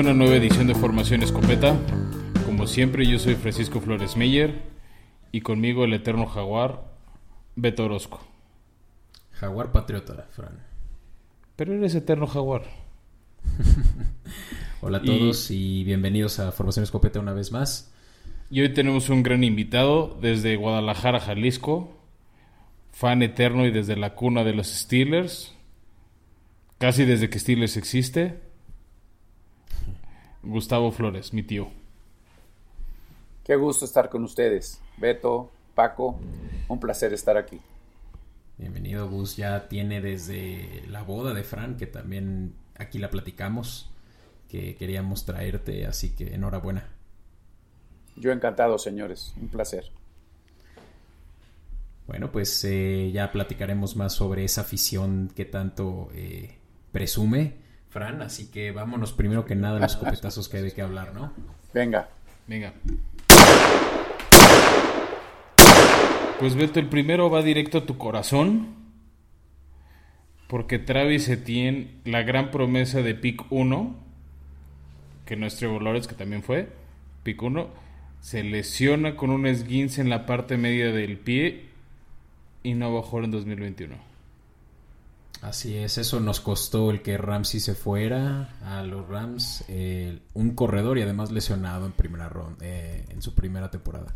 Una 0.00 0.14
nueva 0.14 0.36
edición 0.36 0.66
de 0.66 0.74
Formación 0.74 1.22
Escopeta. 1.22 1.78
Como 2.46 2.66
siempre, 2.66 3.06
yo 3.06 3.18
soy 3.18 3.34
Francisco 3.34 3.82
Flores 3.82 4.16
Meyer 4.16 4.62
y 5.30 5.42
conmigo 5.42 5.84
el 5.84 5.92
eterno 5.92 6.24
jaguar, 6.24 6.90
Beto 7.54 7.84
Orozco. 7.84 8.26
Jaguar 9.32 9.72
patriota, 9.72 10.26
Fran. 10.30 10.58
Pero 11.54 11.74
eres 11.74 11.94
eterno 11.94 12.26
jaguar. 12.26 12.62
Hola 14.80 14.98
a 14.98 15.02
todos 15.02 15.50
y... 15.50 15.84
bienvenidos 15.84 16.40
a 16.40 16.50
Formación 16.50 16.84
Escopeta 16.84 17.20
una 17.20 17.34
vez 17.34 17.52
más. 17.52 17.92
Y 18.50 18.62
hoy 18.62 18.72
tenemos 18.72 19.10
un 19.10 19.22
gran 19.22 19.44
invitado 19.44 20.16
desde 20.22 20.56
Guadalajara, 20.56 21.20
Jalisco, 21.20 21.92
fan 22.90 23.22
eterno 23.22 23.66
y 23.66 23.70
desde 23.70 23.96
la 23.96 24.14
cuna 24.14 24.44
de 24.44 24.54
los 24.54 24.68
Steelers, 24.68 25.54
casi 26.78 27.04
desde 27.04 27.28
que 27.28 27.38
Steelers 27.38 27.76
existe, 27.76 28.48
Gustavo 30.42 30.90
Flores, 30.90 31.32
mi 31.32 31.42
tío. 31.42 31.68
Qué 33.44 33.56
gusto 33.56 33.84
estar 33.84 34.08
con 34.08 34.24
ustedes, 34.24 34.80
Beto, 34.96 35.50
Paco, 35.74 36.18
un 36.68 36.80
placer 36.80 37.12
estar 37.12 37.36
aquí. 37.36 37.60
Bienvenido, 38.56 39.08
Gus. 39.08 39.36
Ya 39.36 39.68
tiene 39.68 40.00
desde 40.00 40.82
la 40.88 41.02
boda 41.02 41.34
de 41.34 41.42
Fran, 41.42 41.76
que 41.76 41.86
también 41.86 42.54
aquí 42.78 42.98
la 42.98 43.10
platicamos, 43.10 43.90
que 44.48 44.76
queríamos 44.76 45.24
traerte, 45.24 45.86
así 45.86 46.14
que 46.14 46.34
enhorabuena. 46.34 46.88
Yo 48.16 48.32
encantado, 48.32 48.78
señores. 48.78 49.34
Un 49.40 49.48
placer. 49.48 49.90
Bueno, 52.06 52.32
pues 52.32 52.64
eh, 52.64 53.10
ya 53.12 53.32
platicaremos 53.32 53.96
más 53.96 54.12
sobre 54.12 54.44
esa 54.44 54.62
afición 54.62 55.30
que 55.34 55.44
tanto 55.44 56.08
eh, 56.12 56.58
presume 56.92 57.54
Fran, 57.90 58.22
así 58.22 58.50
que 58.50 58.70
vámonos 58.70 59.12
primero 59.12 59.44
que 59.44 59.56
nada 59.56 59.78
a 59.78 59.80
los 59.80 59.96
copetazos 59.96 60.48
que 60.48 60.58
hay 60.58 60.62
de 60.62 60.72
qué 60.72 60.82
hablar, 60.82 61.12
¿no? 61.12 61.32
Venga. 61.74 62.08
Venga. 62.46 62.72
Pues 66.38 66.54
Beto, 66.54 66.80
el 66.80 66.88
primero 66.88 67.28
va 67.30 67.42
directo 67.42 67.78
a 67.78 67.86
tu 67.86 67.98
corazón. 67.98 68.80
Porque 70.46 70.78
Travis 70.78 71.28
Etienne, 71.28 72.00
la 72.04 72.22
gran 72.22 72.50
promesa 72.50 73.02
de 73.02 73.14
Pick 73.14 73.44
1, 73.50 73.94
que 75.24 75.36
nuestro 75.36 75.68
Trevor 75.78 76.06
que 76.06 76.14
también 76.14 76.42
fue, 76.42 76.68
Pick 77.22 77.40
1, 77.40 77.68
se 78.20 78.42
lesiona 78.42 79.16
con 79.16 79.30
un 79.30 79.46
esguince 79.46 80.00
en 80.00 80.10
la 80.10 80.26
parte 80.26 80.56
media 80.56 80.92
del 80.92 81.18
pie 81.18 81.66
y 82.62 82.74
no 82.74 82.92
va 82.92 83.00
a 83.00 83.02
jugar 83.02 83.26
en 83.26 83.30
2021. 83.30 84.09
Así 85.42 85.74
es, 85.74 85.96
eso 85.96 86.20
nos 86.20 86.40
costó 86.40 86.90
el 86.90 87.00
que 87.00 87.16
Ramsey 87.16 87.60
se 87.60 87.74
fuera 87.74 88.58
a 88.62 88.82
los 88.82 89.08
Rams, 89.08 89.64
un 90.34 90.50
corredor 90.54 90.98
y 90.98 91.02
además 91.02 91.30
lesionado 91.30 91.86
en 91.86 91.92
primera 91.92 92.28
ronda, 92.28 92.58
eh, 92.60 93.06
en 93.08 93.22
su 93.22 93.34
primera 93.34 93.70
temporada. 93.70 94.14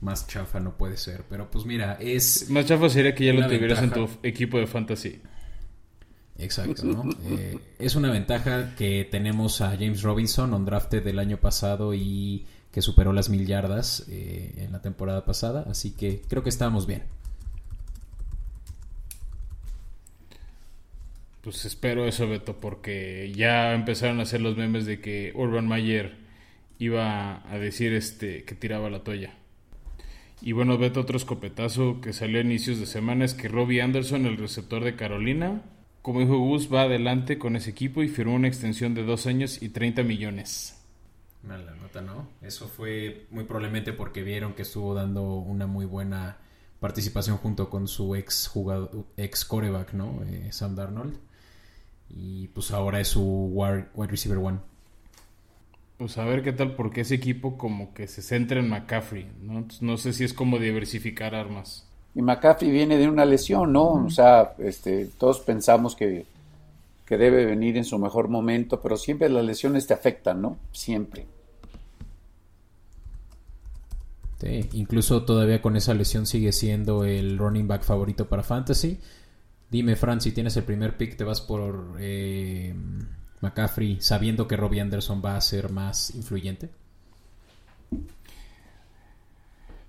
Más 0.00 0.28
chafa 0.28 0.60
no 0.60 0.76
puede 0.76 0.96
ser, 0.96 1.24
pero 1.28 1.50
pues 1.50 1.66
mira, 1.66 1.94
es... 2.00 2.48
Más 2.48 2.64
chafa 2.64 2.88
sería 2.88 3.14
que 3.14 3.26
ya 3.26 3.32
lo 3.32 3.46
tuvieras 3.46 3.82
en 3.82 3.90
tu 3.90 4.08
equipo 4.22 4.56
de 4.56 4.68
fantasy. 4.68 5.20
Exacto, 6.38 6.84
¿no? 6.84 7.04
Eh, 7.24 7.58
es 7.78 7.96
una 7.96 8.10
ventaja 8.10 8.74
que 8.76 9.06
tenemos 9.10 9.60
a 9.60 9.70
James 9.72 10.02
Robinson, 10.02 10.54
on 10.54 10.64
drafted 10.64 11.02
del 11.02 11.18
año 11.18 11.38
pasado 11.38 11.92
y 11.92 12.46
que 12.70 12.82
superó 12.82 13.12
las 13.12 13.28
mil 13.28 13.46
yardas 13.46 14.06
eh, 14.08 14.54
en 14.58 14.72
la 14.72 14.80
temporada 14.80 15.24
pasada, 15.24 15.66
así 15.68 15.90
que 15.90 16.22
creo 16.28 16.44
que 16.44 16.50
estamos 16.50 16.86
bien. 16.86 17.02
Pues 21.42 21.64
espero 21.64 22.06
eso, 22.06 22.28
Beto, 22.28 22.58
porque 22.60 23.32
ya 23.34 23.72
empezaron 23.72 24.20
a 24.20 24.24
hacer 24.24 24.40
los 24.42 24.56
memes 24.56 24.84
de 24.84 25.00
que 25.00 25.32
Urban 25.34 25.66
Mayer 25.66 26.18
iba 26.78 27.50
a 27.50 27.58
decir 27.58 27.94
este 27.94 28.44
que 28.44 28.54
tiraba 28.54 28.90
la 28.90 29.04
toalla. 29.04 29.34
Y 30.42 30.52
bueno, 30.52 30.78
Beto, 30.78 31.00
otro 31.00 31.16
escopetazo 31.16 32.00
que 32.00 32.12
salió 32.12 32.38
a 32.38 32.42
inicios 32.42 32.78
de 32.78 32.86
semana 32.86 33.24
es 33.24 33.34
que 33.34 33.48
Robbie 33.48 33.82
Anderson, 33.82 34.26
el 34.26 34.38
receptor 34.38 34.84
de 34.84 34.96
Carolina, 34.96 35.62
como 36.02 36.20
dijo 36.20 36.38
Gus, 36.38 36.72
va 36.72 36.82
adelante 36.82 37.38
con 37.38 37.56
ese 37.56 37.70
equipo 37.70 38.02
y 38.02 38.08
firmó 38.08 38.34
una 38.34 38.48
extensión 38.48 38.94
de 38.94 39.04
dos 39.04 39.26
años 39.26 39.62
y 39.62 39.68
30 39.68 40.02
millones. 40.02 40.82
Mala 41.42 41.74
nota, 41.74 42.00
¿no? 42.00 42.28
Eso 42.42 42.68
fue 42.68 43.26
muy 43.30 43.44
probablemente 43.44 43.92
porque 43.92 44.22
vieron 44.22 44.54
que 44.54 44.62
estuvo 44.62 44.94
dando 44.94 45.22
una 45.22 45.66
muy 45.66 45.84
buena 45.84 46.38
participación 46.80 47.36
junto 47.36 47.68
con 47.68 47.88
su 47.88 48.14
ex 48.14 48.46
jugador, 48.46 49.06
ex 49.16 49.44
coreback, 49.44 49.92
¿no? 49.92 50.22
Eh, 50.24 50.48
Sam 50.52 50.74
Darnold. 50.74 51.29
Y 52.10 52.48
pues 52.48 52.70
ahora 52.72 53.00
es 53.00 53.08
su 53.08 53.22
wide, 53.22 53.86
receiver 53.96 54.38
one. 54.38 54.58
Pues 55.96 56.18
a 56.18 56.24
ver 56.24 56.42
qué 56.42 56.52
tal, 56.52 56.74
porque 56.74 57.02
ese 57.02 57.14
equipo 57.14 57.58
como 57.58 57.92
que 57.92 58.06
se 58.06 58.22
centra 58.22 58.58
en 58.58 58.68
McCaffrey, 58.68 59.30
¿no? 59.42 59.66
no 59.80 59.96
sé 59.96 60.12
si 60.12 60.24
es 60.24 60.32
como 60.32 60.58
diversificar 60.58 61.34
armas. 61.34 61.86
Y 62.14 62.22
McCaffrey 62.22 62.70
viene 62.70 62.96
de 62.96 63.08
una 63.08 63.24
lesión, 63.24 63.72
¿no? 63.72 63.92
O 63.92 64.10
sea, 64.10 64.54
este, 64.58 65.06
todos 65.06 65.40
pensamos 65.40 65.94
que, 65.94 66.24
que 67.06 67.18
debe 67.18 67.44
venir 67.44 67.76
en 67.76 67.84
su 67.84 67.98
mejor 67.98 68.28
momento, 68.28 68.80
pero 68.80 68.96
siempre 68.96 69.28
las 69.28 69.44
lesiones 69.44 69.86
te 69.86 69.94
afectan, 69.94 70.40
¿no? 70.40 70.56
Siempre. 70.72 71.26
Sí, 74.40 74.68
incluso 74.72 75.24
todavía 75.24 75.60
con 75.60 75.76
esa 75.76 75.92
lesión 75.92 76.26
sigue 76.26 76.52
siendo 76.52 77.04
el 77.04 77.36
running 77.36 77.68
back 77.68 77.82
favorito 77.82 78.26
para 78.26 78.42
Fantasy. 78.42 78.98
Dime, 79.70 79.94
Fran, 79.94 80.20
si 80.20 80.32
tienes 80.32 80.56
el 80.56 80.64
primer 80.64 80.96
pick, 80.96 81.16
te 81.16 81.24
vas 81.24 81.40
por 81.40 81.96
eh, 82.00 82.74
McCaffrey, 83.40 83.98
sabiendo 84.00 84.48
que 84.48 84.56
Robbie 84.56 84.80
Anderson 84.80 85.22
va 85.24 85.36
a 85.36 85.40
ser 85.40 85.70
más 85.70 86.14
influyente. 86.14 86.70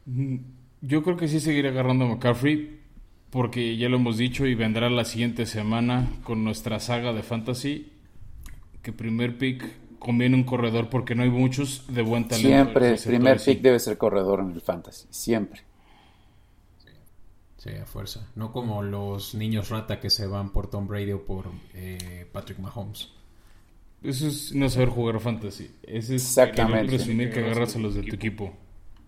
Mm, 0.06 0.38
yo 0.82 1.04
creo 1.04 1.18
que 1.18 1.28
sí 1.28 1.40
seguiré 1.40 1.70
agarrando 1.70 2.06
a 2.06 2.10
McCaffrey 2.10 2.80
porque 3.32 3.78
ya 3.78 3.90
lo 3.90 3.98
hemos 3.98 4.18
dicho 4.18 4.46
y 4.46 4.56
vendrá 4.56 4.90
la 4.90 5.06
siguiente 5.06 5.46
semana 5.46 6.08
con 6.24 6.44
nuestra 6.44 6.80
saga 6.80 7.14
de 7.14 7.24
fantasy 7.24 7.92
que 8.82 8.92
primer 8.92 9.38
pick 9.38 9.64
conviene 10.00 10.36
un 10.36 10.44
corredor 10.44 10.90
porque 10.90 11.16
no 11.16 11.24
hay 11.24 11.30
muchos 11.30 11.86
de 11.88 12.02
buen 12.02 12.28
talento. 12.28 12.50
Siempre, 12.50 12.90
el 12.94 13.00
primer 13.00 13.40
pick 13.40 13.62
debe 13.62 13.80
ser 13.80 13.98
corredor 13.98 14.42
en 14.42 14.52
el 14.52 14.62
fantasy, 14.62 15.08
siempre. 15.10 15.62
Sí, 17.62 17.70
a 17.80 17.86
fuerza. 17.86 18.28
No 18.34 18.52
como 18.52 18.82
los 18.82 19.36
niños 19.36 19.70
rata 19.70 20.00
que 20.00 20.10
se 20.10 20.26
van 20.26 20.50
por 20.50 20.68
Tom 20.68 20.88
Brady 20.88 21.12
o 21.12 21.24
por 21.24 21.46
eh, 21.76 22.26
Patrick 22.32 22.58
Mahomes. 22.58 23.10
Eso 24.02 24.26
es 24.26 24.52
no 24.56 24.68
saber 24.68 24.90
jugar 24.90 25.20
fantasy. 25.20 25.70
Ese 25.84 26.16
es 26.16 26.24
Exactamente. 26.24 26.88
presumir 26.96 27.32
que 27.32 27.42
agarras 27.42 27.76
a 27.76 27.80
los 27.80 27.94
de 27.94 28.02
tu 28.02 28.16
equipo. 28.16 28.52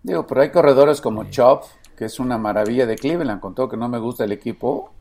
Digo, 0.04 0.24
pero 0.24 0.42
hay 0.42 0.52
corredores 0.52 1.00
como 1.00 1.24
Chop, 1.30 1.64
que 1.96 2.04
es 2.04 2.20
una 2.20 2.38
maravilla 2.38 2.86
de 2.86 2.94
Cleveland, 2.94 3.40
con 3.40 3.56
todo 3.56 3.68
que 3.68 3.76
no 3.76 3.88
me 3.88 3.98
gusta 3.98 4.22
el 4.22 4.30
equipo. 4.30 4.92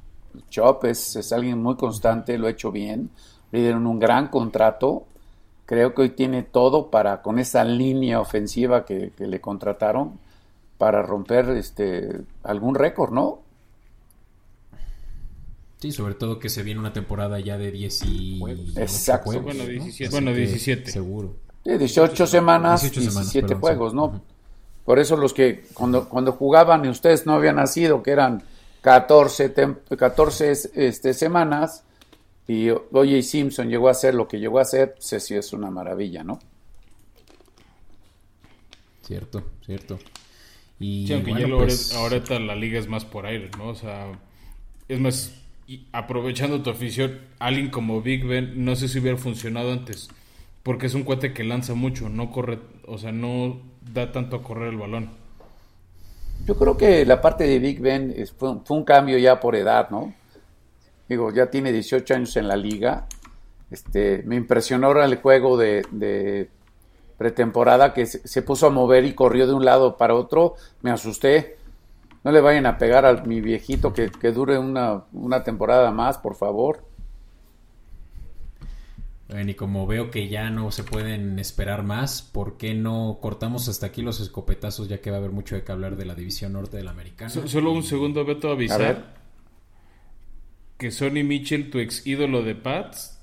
Chop 0.49 0.85
es, 0.85 1.15
es 1.15 1.31
alguien 1.31 1.61
muy 1.61 1.75
constante, 1.75 2.39
lo 2.39 2.47
ha 2.47 2.49
hecho 2.49 2.71
bien. 2.71 3.11
Le 3.51 3.59
dieron 3.59 3.85
un 3.85 3.99
gran 3.99 4.29
contrato. 4.29 5.05
Creo 5.67 5.93
que 5.93 6.01
hoy 6.01 6.09
tiene 6.09 6.41
todo 6.41 6.89
para, 6.89 7.21
con 7.21 7.37
esa 7.37 7.63
línea 7.63 8.19
ofensiva 8.19 8.83
que, 8.83 9.13
le 9.15 9.39
contrataron, 9.39 10.17
para 10.79 11.03
romper 11.03 11.49
este 11.49 12.21
algún 12.41 12.73
récord, 12.73 13.13
¿no? 13.13 13.42
Sí, 15.83 15.91
sobre 15.91 16.13
todo 16.13 16.39
que 16.39 16.47
se 16.47 16.63
viene 16.63 16.79
una 16.79 16.93
temporada 16.93 17.41
ya 17.41 17.57
de 17.57 17.69
10 17.69 18.05
y... 18.05 18.41
Exacto. 18.77 19.41
bueno, 19.41 19.65
17. 19.65 20.11
Bueno, 20.11 20.33
17. 20.33 20.89
Seguro. 20.89 21.35
18 21.65 22.25
semamas, 22.25 22.89
17 22.89 23.55
juegos, 23.55 23.93
¿no? 23.93 24.21
Por 24.85 24.99
eso 24.99 25.17
los 25.17 25.33
que 25.33 25.65
cuando, 25.73 26.07
cuando 26.07 26.31
jugaban 26.31 26.85
y 26.85 26.87
ustedes 26.87 27.25
no 27.25 27.33
habían 27.33 27.57
nacido, 27.57 28.01
que 28.01 28.11
eran 28.11 28.43
14, 28.79 29.53
14 29.97 30.51
este, 30.73 31.13
semanas, 31.13 31.83
y 32.47 32.69
Oye 32.69 33.21
Simpson 33.21 33.67
llegó 33.67 33.89
a 33.89 33.91
hacer 33.91 34.15
lo 34.15 34.25
que 34.25 34.39
llegó 34.39 34.59
a 34.59 34.61
hacer, 34.61 34.95
sé 34.99 35.19
si 35.19 35.35
es 35.35 35.51
una 35.51 35.69
maravilla, 35.69 36.23
¿no? 36.23 36.39
Cierto, 39.01 39.43
cierto. 39.65 39.99
Y 40.79 41.11
aunque 41.11 41.33
ya 41.33 41.45
pues 41.49 41.93
ahorita 41.93 42.39
la 42.39 42.55
liga 42.55 42.79
es 42.79 42.87
más 42.87 43.03
por 43.03 43.25
aire, 43.25 43.51
¿no? 43.57 43.67
O 43.67 43.75
sea, 43.75 44.13
es 44.87 44.99
más, 45.01 45.42
aprovechando 45.91 46.61
tu 46.61 46.69
afición, 46.69 47.21
alguien 47.39 47.69
como 47.69 48.01
Big 48.01 48.25
Ben, 48.25 48.65
no 48.65 48.75
sé 48.75 48.87
si 48.87 48.99
hubiera 48.99 49.17
funcionado 49.17 49.71
antes, 49.71 50.09
porque 50.61 50.87
es 50.87 50.93
un 50.93 51.03
cuate 51.03 51.33
que 51.33 51.43
lanza 51.43 51.73
mucho, 51.73 52.09
no 52.09 52.31
corre, 52.31 52.59
o 52.85 52.97
sea, 52.97 53.11
no 53.11 53.61
da 53.93 54.11
tanto 54.11 54.37
a 54.37 54.43
correr 54.43 54.69
el 54.69 54.77
balón. 54.77 55.23
Yo 56.45 56.57
creo 56.57 56.75
que 56.75 57.05
la 57.05 57.21
parte 57.21 57.45
de 57.45 57.59
Big 57.59 57.79
Ben 57.79 58.13
fue, 58.37 58.57
un 58.69 58.83
cambio 58.83 59.17
ya 59.17 59.39
por 59.39 59.55
edad, 59.55 59.89
¿no? 59.89 60.13
Digo, 61.07 61.31
ya 61.31 61.49
tiene 61.49 61.71
18 61.71 62.15
años 62.15 62.35
en 62.35 62.47
la 62.49 62.57
liga. 62.57 63.07
Este, 63.71 64.23
me 64.25 64.35
impresionó 64.35 64.87
ahora 64.87 65.05
el 65.05 65.15
juego 65.17 65.57
de, 65.57 66.49
pretemporada 67.17 67.93
que 67.93 68.05
se, 68.05 68.41
puso 68.41 68.67
a 68.67 68.71
mover 68.71 69.05
y 69.05 69.13
corrió 69.13 69.47
de 69.47 69.53
un 69.53 69.63
lado 69.63 69.95
para 69.95 70.15
otro. 70.15 70.55
Me 70.81 70.91
asusté. 70.91 71.57
No 72.23 72.31
le 72.31 72.41
vayan 72.41 72.65
a 72.65 72.77
pegar 72.77 73.05
a 73.05 73.23
mi 73.23 73.41
viejito 73.41 73.93
que, 73.93 74.09
dure 74.31 74.57
una, 74.57 75.03
una 75.11 75.43
temporada 75.43 75.91
más, 75.91 76.17
por 76.17 76.35
favor. 76.35 76.85
Bueno, 79.27 79.51
y 79.51 79.55
como 79.55 79.87
veo 79.87 80.11
que 80.11 80.27
ya 80.27 80.49
no 80.49 80.71
se 80.71 80.83
pueden 80.83 81.39
esperar 81.39 81.83
más, 81.83 82.21
¿por 82.21 82.57
qué 82.57 82.73
no 82.73 83.17
cortamos 83.21 83.67
hasta 83.67 83.87
aquí 83.87 84.01
los 84.01 84.19
escopetazos 84.19 84.87
ya 84.87 85.01
que 85.01 85.09
va 85.09 85.17
a 85.17 85.19
haber 85.19 85.31
mucho 85.31 85.55
de 85.55 85.63
que 85.63 85.71
hablar 85.71 85.95
de 85.95 86.05
la 86.05 86.15
división 86.15 86.53
norte 86.53 86.77
de 86.77 86.83
la 86.83 86.91
americana? 86.91 87.29
solo 87.29 87.71
un 87.71 87.83
segundo, 87.83 88.23
Beto, 88.25 88.51
avisar 88.51 89.23
que 90.83 90.91
Sonny 90.91 91.23
Mitchell, 91.23 91.69
tu 91.69 91.79
ex 91.79 92.05
ídolo 92.05 92.43
de 92.43 92.55
Pats, 92.55 93.17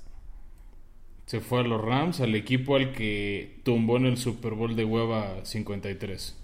se 1.27 1.41
fue 1.41 1.59
a 1.59 1.63
los 1.63 1.79
Rams, 1.79 2.19
al 2.19 2.33
equipo 2.33 2.75
al 2.75 2.91
que 2.91 3.59
tumbó 3.63 3.97
en 3.97 4.07
el 4.07 4.17
Super 4.17 4.53
Bowl 4.53 4.75
de 4.75 4.83
hueva 4.83 5.45
53. 5.45 6.40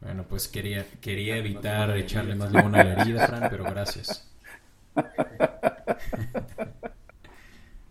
Bueno, 0.00 0.24
pues 0.28 0.48
quería, 0.48 0.86
quería 1.00 1.36
evitar 1.36 1.96
echarle 1.96 2.34
más 2.34 2.52
limón 2.52 2.74
a 2.74 2.84
la 2.84 3.02
herida, 3.02 3.26
Fran, 3.26 3.48
pero 3.50 3.64
gracias. 3.64 4.28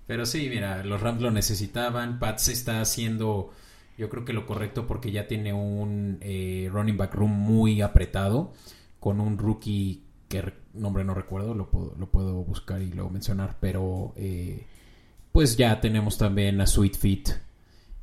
Pero 0.06 0.26
sí, 0.26 0.48
mira, 0.50 0.84
los 0.84 1.02
Rams 1.02 1.22
lo 1.22 1.32
necesitaban. 1.32 2.20
Pats 2.20 2.50
está 2.50 2.82
haciendo, 2.82 3.52
yo 3.98 4.10
creo 4.10 4.26
que 4.26 4.34
lo 4.34 4.46
correcto 4.46 4.86
porque 4.86 5.12
ya 5.12 5.28
tiene 5.28 5.54
un 5.54 6.18
eh, 6.22 6.70
running 6.72 6.98
back 6.98 7.16
room 7.16 7.32
muy 7.32 7.82
apretado 7.82 8.54
con 9.00 9.20
un 9.20 9.38
rookie 9.38 10.04
que 10.28 10.54
nombre 10.74 11.04
no 11.04 11.14
recuerdo, 11.14 11.54
lo 11.54 11.70
puedo, 11.70 11.96
lo 11.98 12.10
puedo 12.10 12.44
buscar 12.44 12.82
y 12.82 12.92
luego 12.92 13.10
mencionar, 13.10 13.58
pero 13.60 14.14
eh, 14.16 14.66
pues 15.32 15.58
ya 15.58 15.80
tenemos 15.80 16.18
también 16.18 16.60
a 16.62 16.68
Sweet 16.68 16.96
Feet 16.96 17.30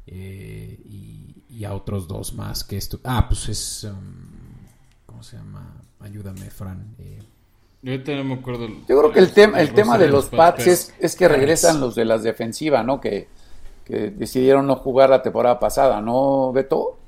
eh, 0.06 0.78
y, 0.88 1.39
a 1.64 1.74
otros 1.74 2.08
dos 2.08 2.32
más 2.34 2.64
que 2.64 2.76
esto. 2.76 3.00
Ah, 3.04 3.26
pues 3.28 3.48
es, 3.48 3.84
um, 3.84 3.96
¿cómo 5.06 5.22
se 5.22 5.36
llama? 5.36 5.82
Ayúdame, 6.00 6.50
Fran. 6.50 6.96
Yo 7.82 7.98
no 8.16 8.24
me 8.24 8.34
acuerdo. 8.34 8.68
Yo 8.68 8.98
creo 8.98 9.12
que 9.12 9.20
el 9.20 9.32
tema, 9.32 9.60
el 9.60 9.72
tema 9.72 9.98
de 9.98 10.08
los 10.08 10.26
Pats 10.26 10.66
es, 10.66 10.94
es, 10.98 11.16
que 11.16 11.28
regresan 11.28 11.80
los 11.80 11.94
de 11.94 12.04
las 12.04 12.22
defensivas, 12.22 12.84
¿no? 12.84 13.00
Que, 13.00 13.28
que, 13.84 14.10
decidieron 14.10 14.66
no 14.66 14.76
jugar 14.76 15.10
la 15.10 15.22
temporada 15.22 15.58
pasada, 15.58 16.00
¿no, 16.00 16.52
Beto? 16.52 16.98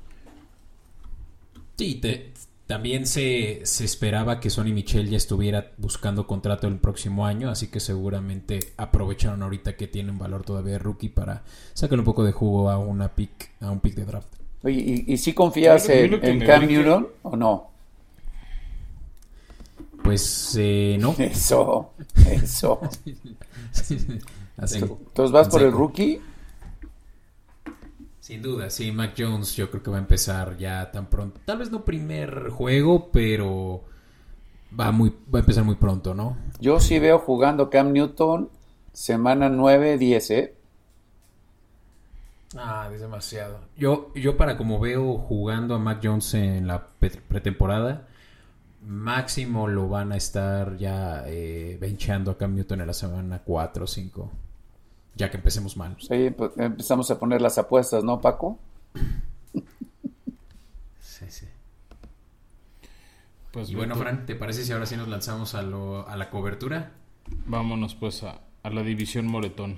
Sí, 1.77 2.01
también 2.67 3.05
se, 3.05 3.61
se, 3.63 3.83
esperaba 3.83 4.39
que 4.39 4.49
Sonny 4.49 4.71
Michel 4.71 5.09
ya 5.09 5.17
estuviera 5.17 5.71
buscando 5.77 6.25
contrato 6.25 6.67
el 6.67 6.77
próximo 6.77 7.25
año, 7.25 7.49
así 7.49 7.67
que 7.67 7.79
seguramente 7.79 8.59
aprovecharon 8.77 9.43
ahorita 9.43 9.75
que 9.75 9.87
tiene 9.87 10.11
un 10.11 10.17
valor 10.17 10.43
todavía 10.43 10.73
de 10.73 10.79
rookie 10.79 11.09
para 11.09 11.43
sacar 11.73 11.99
un 11.99 12.05
poco 12.05 12.23
de 12.23 12.31
jugo 12.31 12.69
a 12.69 12.77
una 12.77 13.13
pick, 13.15 13.51
a 13.59 13.69
un 13.69 13.79
pick 13.79 13.95
de 13.95 14.05
draft. 14.05 14.29
Oye, 14.63 15.03
¿y, 15.05 15.17
si 15.17 15.33
confías 15.33 15.89
en, 15.89 16.23
en 16.23 16.39
Cam 16.45 16.65
Newton 16.65 17.07
o 17.23 17.35
no? 17.35 17.73
Pues 20.01 20.55
eh, 20.59 20.97
no. 20.99 21.15
Eso, 21.17 21.91
eso. 22.25 22.79
Entonces 24.57 25.31
vas 25.31 25.47
por 25.49 25.61
el 25.61 25.71
rookie. 25.71 26.21
Sin 28.23 28.41
duda, 28.41 28.69
sí, 28.69 28.93
Mac 28.93 29.15
Jones 29.17 29.53
yo 29.53 29.69
creo 29.69 29.83
que 29.83 29.91
va 29.91 29.97
a 29.97 29.99
empezar 29.99 30.55
ya 30.55 30.89
tan 30.91 31.07
pronto. 31.07 31.41
Tal 31.43 31.57
vez 31.57 31.71
no 31.71 31.83
primer 31.83 32.51
juego, 32.51 33.11
pero 33.11 33.83
va, 34.79 34.93
muy, 34.93 35.09
va 35.09 35.39
a 35.39 35.41
empezar 35.41 35.65
muy 35.65 35.75
pronto, 35.75 36.13
¿no? 36.13 36.37
Yo 36.57 36.79
sí 36.79 36.99
veo 36.99 37.19
jugando 37.19 37.69
Cam 37.69 37.91
Newton 37.91 38.49
semana 38.93 39.49
9, 39.49 39.97
10, 39.97 40.31
¿eh? 40.31 40.55
Ah, 42.55 42.89
es 42.93 43.01
demasiado. 43.01 43.59
Yo, 43.75 44.13
yo 44.15 44.37
para 44.37 44.55
como 44.55 44.79
veo 44.79 45.17
jugando 45.17 45.75
a 45.75 45.79
Mac 45.79 45.99
Jones 46.01 46.33
en 46.35 46.65
la 46.65 46.87
pretemporada, 47.27 48.07
máximo 48.85 49.67
lo 49.67 49.89
van 49.89 50.13
a 50.13 50.15
estar 50.15 50.77
ya 50.77 51.25
eh, 51.27 51.77
benchando 51.77 52.31
a 52.31 52.37
Cam 52.37 52.55
Newton 52.55 52.79
en 52.79 52.87
la 52.87 52.93
semana 52.93 53.41
4 53.43 53.83
o 53.83 53.87
5. 53.87 54.31
Ya 55.15 55.29
que 55.29 55.37
empecemos 55.37 55.77
mal. 55.77 55.95
Sí, 55.99 56.31
pues 56.35 56.51
empezamos 56.57 57.09
a 57.11 57.19
poner 57.19 57.41
las 57.41 57.57
apuestas, 57.57 58.03
¿no, 58.03 58.19
Paco? 58.19 58.57
sí, 60.99 61.25
sí. 61.29 61.47
Pues 63.51 63.69
y 63.69 63.75
bueno, 63.75 63.95
Fran, 63.95 64.25
¿te 64.25 64.35
parece 64.35 64.65
si 64.65 64.71
ahora 64.71 64.87
sí 64.87 64.97
nos 64.97 65.07
lanzamos 65.07 65.53
a, 65.53 65.61
lo, 65.61 66.07
a 66.07 66.17
la 66.17 66.29
cobertura? 66.29 66.93
Vámonos 67.45 67.93
pues 67.95 68.23
a, 68.23 68.41
a 68.63 68.69
la 68.69 68.81
división 68.81 69.27
Moretón. 69.27 69.77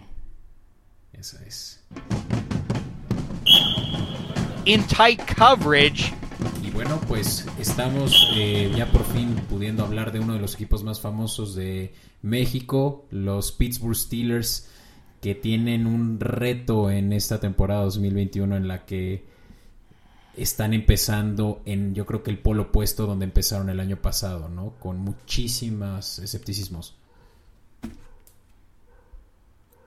Esa 1.11 1.43
es. 1.45 1.83
In 4.65 4.83
tight 4.87 5.21
coverage 5.35 6.13
bueno, 6.75 6.99
pues 7.07 7.45
estamos 7.57 8.27
eh, 8.35 8.69
ya 8.75 8.91
por 8.91 9.05
fin 9.05 9.33
pudiendo 9.49 9.85
hablar 9.85 10.11
de 10.11 10.19
uno 10.19 10.33
de 10.33 10.39
los 10.39 10.55
equipos 10.55 10.83
más 10.83 10.99
famosos 10.99 11.55
de 11.55 11.93
México, 12.21 13.05
los 13.11 13.53
Pittsburgh 13.53 13.95
Steelers, 13.95 14.69
que 15.21 15.35
tienen 15.35 15.87
un 15.87 16.19
reto 16.19 16.89
en 16.89 17.13
esta 17.13 17.39
temporada 17.39 17.83
2021 17.83 18.55
en 18.55 18.67
la 18.67 18.85
que 18.85 19.25
están 20.37 20.73
empezando 20.73 21.61
en, 21.65 21.93
yo 21.95 22.05
creo 22.05 22.21
que 22.21 22.31
el 22.31 22.39
polo 22.39 22.63
opuesto 22.63 23.07
donde 23.07 23.25
empezaron 23.25 23.69
el 23.69 23.79
año 23.79 23.97
pasado, 23.97 24.49
¿no? 24.49 24.73
Con 24.79 24.99
muchísimas 24.99 26.19
escepticismos. 26.19 26.95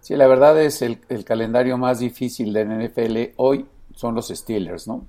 Sí, 0.01 0.17
la 0.17 0.27
verdad 0.27 0.61
es 0.61 0.81
el, 0.81 1.01
el 1.11 1.25
calendario 1.25 1.77
más 1.77 1.99
difícil 1.99 2.53
de 2.53 2.65
NFL 2.65 3.35
hoy 3.37 3.67
son 3.95 4.15
los 4.15 4.29
Steelers, 4.29 4.89
¿no? 4.89 5.07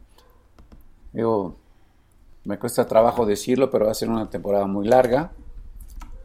Me 2.43 2.57
cuesta 2.57 2.87
trabajo 2.87 3.25
decirlo, 3.25 3.69
pero 3.69 3.85
va 3.85 3.91
a 3.91 3.95
ser 3.95 4.09
una 4.09 4.29
temporada 4.29 4.65
muy 4.65 4.87
larga. 4.87 5.31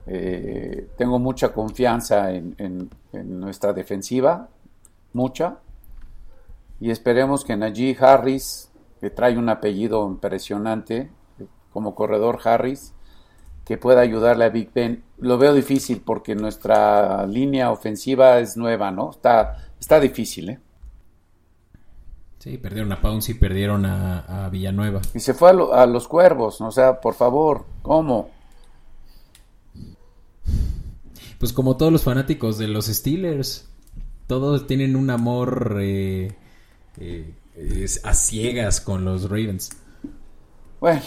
Eh, 0.07 0.89
tengo 0.99 1.19
mucha 1.19 1.53
confianza 1.53 2.31
en, 2.31 2.91
nuestra 3.13 3.73
defensiva, 3.73 4.49
mucha. 5.13 5.59
Y 6.81 6.91
esperemos 6.91 7.45
que 7.45 7.57
Najee 7.57 7.97
Harris, 7.99 8.71
que 9.01 9.11
trae 9.11 9.39
un 9.39 9.49
apellido 9.49 10.07
impresionante 10.07 11.11
como 11.73 11.95
corredor 11.95 12.41
Harris, 12.45 12.93
que 13.65 13.79
pueda 13.79 14.01
ayudarle 14.01 14.45
a 14.45 14.51
Big 14.51 14.73
Ben. 14.73 15.03
Lo 15.19 15.39
veo 15.39 15.55
difícil 15.55 16.03
porque 16.05 16.35
nuestra 16.35 17.27
línea 17.27 17.71
ofensiva 17.71 18.39
es 18.39 18.57
nueva, 18.57 18.91
¿no? 18.91 19.11
Está, 19.11 19.57
está 19.81 20.01
difícil, 20.01 20.51
¿eh? 20.51 20.61
Sí, 22.45 22.59
perdieron 22.59 22.93
a 22.93 23.01
Pounce 23.01 23.33
y 23.33 23.35
perdieron 23.37 23.87
a, 23.87 24.51
Villanueva. 24.53 25.01
Y 25.15 25.21
se 25.21 25.33
fue 25.33 25.49
a, 25.73 25.87
los 25.87 26.07
cuervos, 26.07 26.61
o 26.61 26.71
sea, 26.71 27.01
por 27.01 27.15
favor, 27.15 27.65
¿cómo? 27.81 28.29
Pues 31.45 31.53
como 31.53 31.77
todos 31.77 31.93
los 31.93 32.05
fanáticos 32.05 32.57
de 32.57 32.69
los 32.69 32.87
Steelers, 32.87 33.69
todos 34.27 34.67
tienen 34.67 34.97
un 34.97 35.11
amor 35.11 35.77
eh, 35.79 36.33
eh, 36.99 37.35
a 38.03 38.15
ciegas 38.15 38.81
con 38.81 39.05
los 39.05 39.29
Ravens. 39.29 39.69
Bueno, 40.81 41.03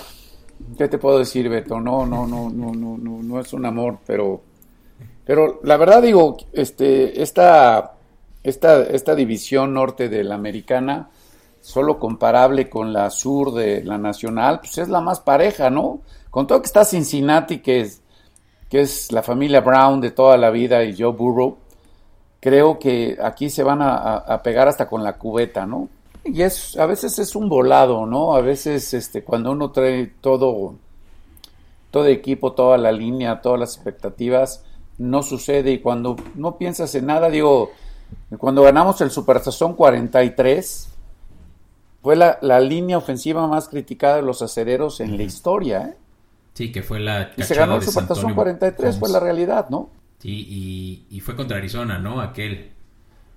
¿qué 0.78 0.88
te 0.90 1.00
puedo 1.00 1.18
decir, 1.18 1.50
Beto? 1.50 1.82
No, 1.82 2.06
no, 2.06 2.28
no, 2.28 2.52
no, 2.52 2.72
no, 2.72 3.00
no, 3.00 3.24
no 3.24 3.40
es 3.40 3.52
un 3.52 3.66
amor, 3.66 3.98
pero, 4.06 4.44
pero 5.26 5.60
la 5.64 5.76
verdad 5.76 6.04
digo, 6.04 6.38
este, 6.54 7.20
esta, 7.20 7.96
esta, 8.44 8.84
esta 8.84 9.16
división 9.16 9.74
norte 9.74 10.08
de 10.08 10.24
la 10.24 10.36
americana 10.36 11.10
solo 11.62 11.98
comparable 11.98 12.70
con 12.70 12.94
la 12.94 13.10
sur 13.10 13.56
de 13.56 13.84
la 13.84 13.98
nacional, 13.98 14.60
pues 14.60 14.78
es 14.78 14.88
la 14.88 15.02
más 15.02 15.20
pareja, 15.20 15.72
¿no? 15.72 16.02
Con 16.30 16.46
todo 16.46 16.62
que 16.62 16.68
está 16.68 16.86
Cincinnati, 16.86 17.58
que 17.58 17.82
es, 17.82 18.04
que 18.70 18.82
es 18.82 19.12
la 19.12 19.24
familia 19.24 19.62
Brown 19.62 20.02
de 20.02 20.12
toda 20.12 20.38
la 20.38 20.50
vida 20.50 20.84
y 20.84 20.96
Joe 20.98 21.12
Burrow, 21.12 21.58
creo 22.40 22.80
que 22.80 23.18
aquí 23.22 23.50
se 23.50 23.64
van 23.64 23.80
a, 23.82 24.42
pegar 24.44 24.68
hasta 24.68 24.88
con 24.88 25.04
la 25.04 25.18
cubeta, 25.18 25.66
¿no? 25.66 25.90
Y 26.24 26.42
es, 26.42 26.78
a 26.78 26.86
veces 26.86 27.18
es 27.20 27.36
un 27.36 27.48
volado, 27.48 28.06
¿no? 28.06 28.36
A 28.36 28.42
veces 28.42 28.94
este, 28.94 29.24
cuando 29.24 29.52
uno 29.52 29.72
trae 29.72 30.08
todo, 30.20 30.76
todo 31.92 32.06
equipo, 32.08 32.52
toda 32.52 32.78
la 32.78 32.92
línea, 32.92 33.42
todas 33.42 33.60
las 33.60 33.76
expectativas, 33.76 34.64
no 34.98 35.24
sucede 35.24 35.72
y 35.72 35.80
cuando 35.80 36.16
no 36.36 36.58
piensas 36.58 36.94
en 36.96 37.06
nada, 37.06 37.30
digo, 37.30 37.72
cuando 38.38 38.64
ganamos 38.64 39.00
el 39.02 39.12
Supertazón 39.12 39.74
43, 39.74 40.90
fue 42.02 42.16
la, 42.16 42.60
línea 42.60 42.98
ofensiva 42.98 43.48
más 43.48 43.68
criticada 43.68 44.18
de 44.18 44.22
los 44.22 44.42
acereros 44.42 45.00
en 45.00 45.18
la 45.18 45.24
historia. 45.24 45.90
¿eh? 45.90 45.98
Sí, 46.58 46.72
que 46.72 46.82
fue 46.82 47.00
la... 47.00 47.34
Y 47.38 47.44
se 47.44 47.54
ganó 47.54 47.76
el 47.76 47.84
Supertazón 47.84 48.34
43, 48.34 48.98
fue 48.98 49.10
la 49.10 49.20
realidad, 49.20 49.70
¿no? 49.70 49.92
Sí, 50.18 51.06
y, 51.08 51.20
fue 51.20 51.36
contra 51.36 51.58
Arizona, 51.58 52.00
¿no? 52.00 52.20
Aquel. 52.20 52.72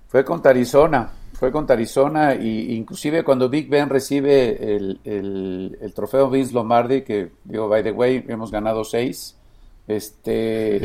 Fue 0.07 0.25
contra 0.25 0.49
Arizona, 0.49 1.07
fue 1.33 1.51
contra 1.51 1.75
Arizona, 1.75 2.33
y 2.33 2.73
inclusive 2.73 3.23
cuando 3.23 3.47
Big 3.47 3.69
Ben 3.69 3.89
recibe 3.89 4.75
el, 4.75 4.99
el, 5.03 5.93
trofeo 5.93 6.31
Vince 6.31 6.51
Lombardi, 6.51 7.03
que 7.03 7.33
digo, 7.43 7.69
by 7.69 7.83
the 7.83 7.91
way, 7.91 8.25
hemos 8.27 8.49
ganado 8.49 8.83
seis, 8.83 9.37
este... 9.87 10.81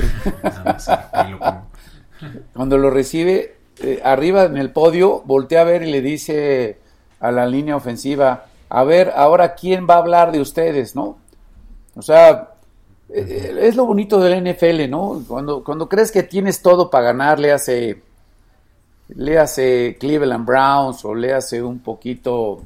cuando 2.53 2.77
lo 2.77 2.91
recibe, 2.91 3.57
eh, 3.83 4.03
arriba 4.05 4.45
en 4.45 4.59
el 4.59 4.73
podio, 4.73 5.23
voltea 5.25 5.63
a 5.63 5.65
ver 5.65 5.85
y 5.85 5.91
le 5.91 6.03
dice 6.03 6.81
a 7.19 7.33
la 7.33 7.47
línea 7.47 7.77
ofensiva, 7.77 8.45
a 8.69 8.85
ver, 8.85 9.15
ahora 9.17 9.55
quién 9.55 9.87
va 9.89 9.95
a 9.95 9.99
hablar 10.01 10.33
de 10.33 10.43
ustedes, 10.43 10.95
¿no? 10.95 11.25
O 11.97 12.03
sea, 12.03 12.51
eh, 13.09 13.57
es 13.63 13.77
lo 13.77 13.87
bonito 13.87 14.21
del 14.21 14.45
NFL, 14.45 14.89
¿no? 14.91 15.23
Cuando, 15.27 15.65
cuando 15.65 15.89
crees 15.89 16.13
que 16.13 16.23
tienes 16.23 16.63
todo 16.63 16.91
para 16.91 17.07
ganarle 17.07 17.53
hace 17.53 18.03
le 19.09 19.39
hace 19.39 19.97
Cleveland 20.01 20.45
Browns 20.45 21.05
o 21.05 21.15
le 21.15 21.33
hace 21.33 21.63
un 21.63 21.79
poquito 21.79 22.61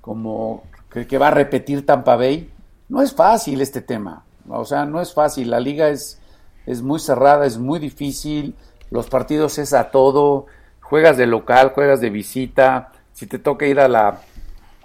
como 0.00 0.64
que, 0.90 1.06
que 1.06 1.18
va 1.18 1.28
a 1.28 1.32
repetir 1.32 1.84
Tampa 1.84 2.16
Bay. 2.16 2.50
No 2.88 3.02
es 3.02 3.12
fácil 3.12 3.60
este 3.60 3.82
tema. 3.82 4.24
O 4.48 4.64
sea, 4.64 4.84
no 4.84 5.00
es 5.00 5.12
fácil. 5.12 5.50
La 5.50 5.60
liga 5.60 5.88
es, 5.88 6.18
es 6.64 6.82
muy 6.82 6.98
cerrada, 6.98 7.46
es 7.46 7.58
muy 7.58 7.78
difícil. 7.78 8.54
Los 8.90 9.08
partidos 9.08 9.58
es 9.58 9.74
a 9.74 9.90
todo. 9.90 10.46
Juegas 10.80 11.16
de 11.16 11.26
local, 11.26 11.72
juegas 11.74 12.00
de 12.00 12.10
visita. 12.10 12.92
Si 13.12 13.26
te 13.26 13.38
toca 13.38 13.66
ir 13.66 13.80
a 13.80 13.88
la, 13.88 14.20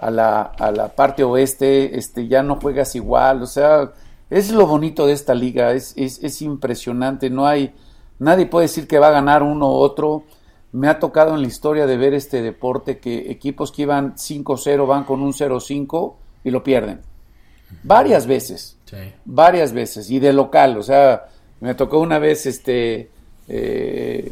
a 0.01 0.10
la, 0.12 0.41
a 0.41 0.72
la 0.72 0.89
parte 0.89 1.24
oeste, 1.24 1.98
este, 1.98 2.27
ya 2.27 2.43
no 2.43 2.55
juegas 2.58 2.96
igual. 2.96 3.43
O 3.43 3.46
sea, 3.46 3.91
es 4.29 4.51
lo 4.51 4.65
bonito 4.65 5.05
de 5.05 5.13
esta 5.13 5.34
liga. 5.34 5.74
Es, 5.74 5.93
es, 5.96 6.24
es 6.24 6.41
impresionante. 6.41 7.29
No 7.29 7.46
hay, 7.46 7.74
nadie 8.20 8.48
puede 8.48 8.65
decir 8.65 8.88
que 8.88 9.00
va 9.00 9.10
a 9.10 9.12
ganar 9.12 9.43
uno 9.43 9.67
u 9.67 9.75
otro. 9.75 10.24
Me 10.72 10.88
ha 10.88 11.00
tocado 11.00 11.36
en 11.36 11.41
la 11.41 11.48
historia 11.48 11.86
de 11.86 11.98
ver 11.98 12.13
este 12.13 12.41
deporte 12.41 12.98
que 12.98 13.31
equipos 13.31 13.72
que 13.72 13.84
iban 13.84 14.15
5-0 14.15 14.88
van 14.88 15.03
con 15.03 15.22
un 15.22 15.34
0-5 15.34 16.15
y 16.43 16.50
lo 16.51 16.63
pierden. 16.63 17.01
Varias 17.84 18.25
veces. 18.25 18.77
Sí. 18.86 18.98
Varias 19.25 19.72
veces. 19.72 20.10
Y 20.10 20.20
de 20.20 20.34
local. 20.34 20.77
O 20.77 20.84
sea, 20.84 21.27
me 21.60 21.75
tocó 21.75 22.00
una 22.00 22.20
vez 22.20 22.46
este. 22.46 23.10
eh, 23.48 24.31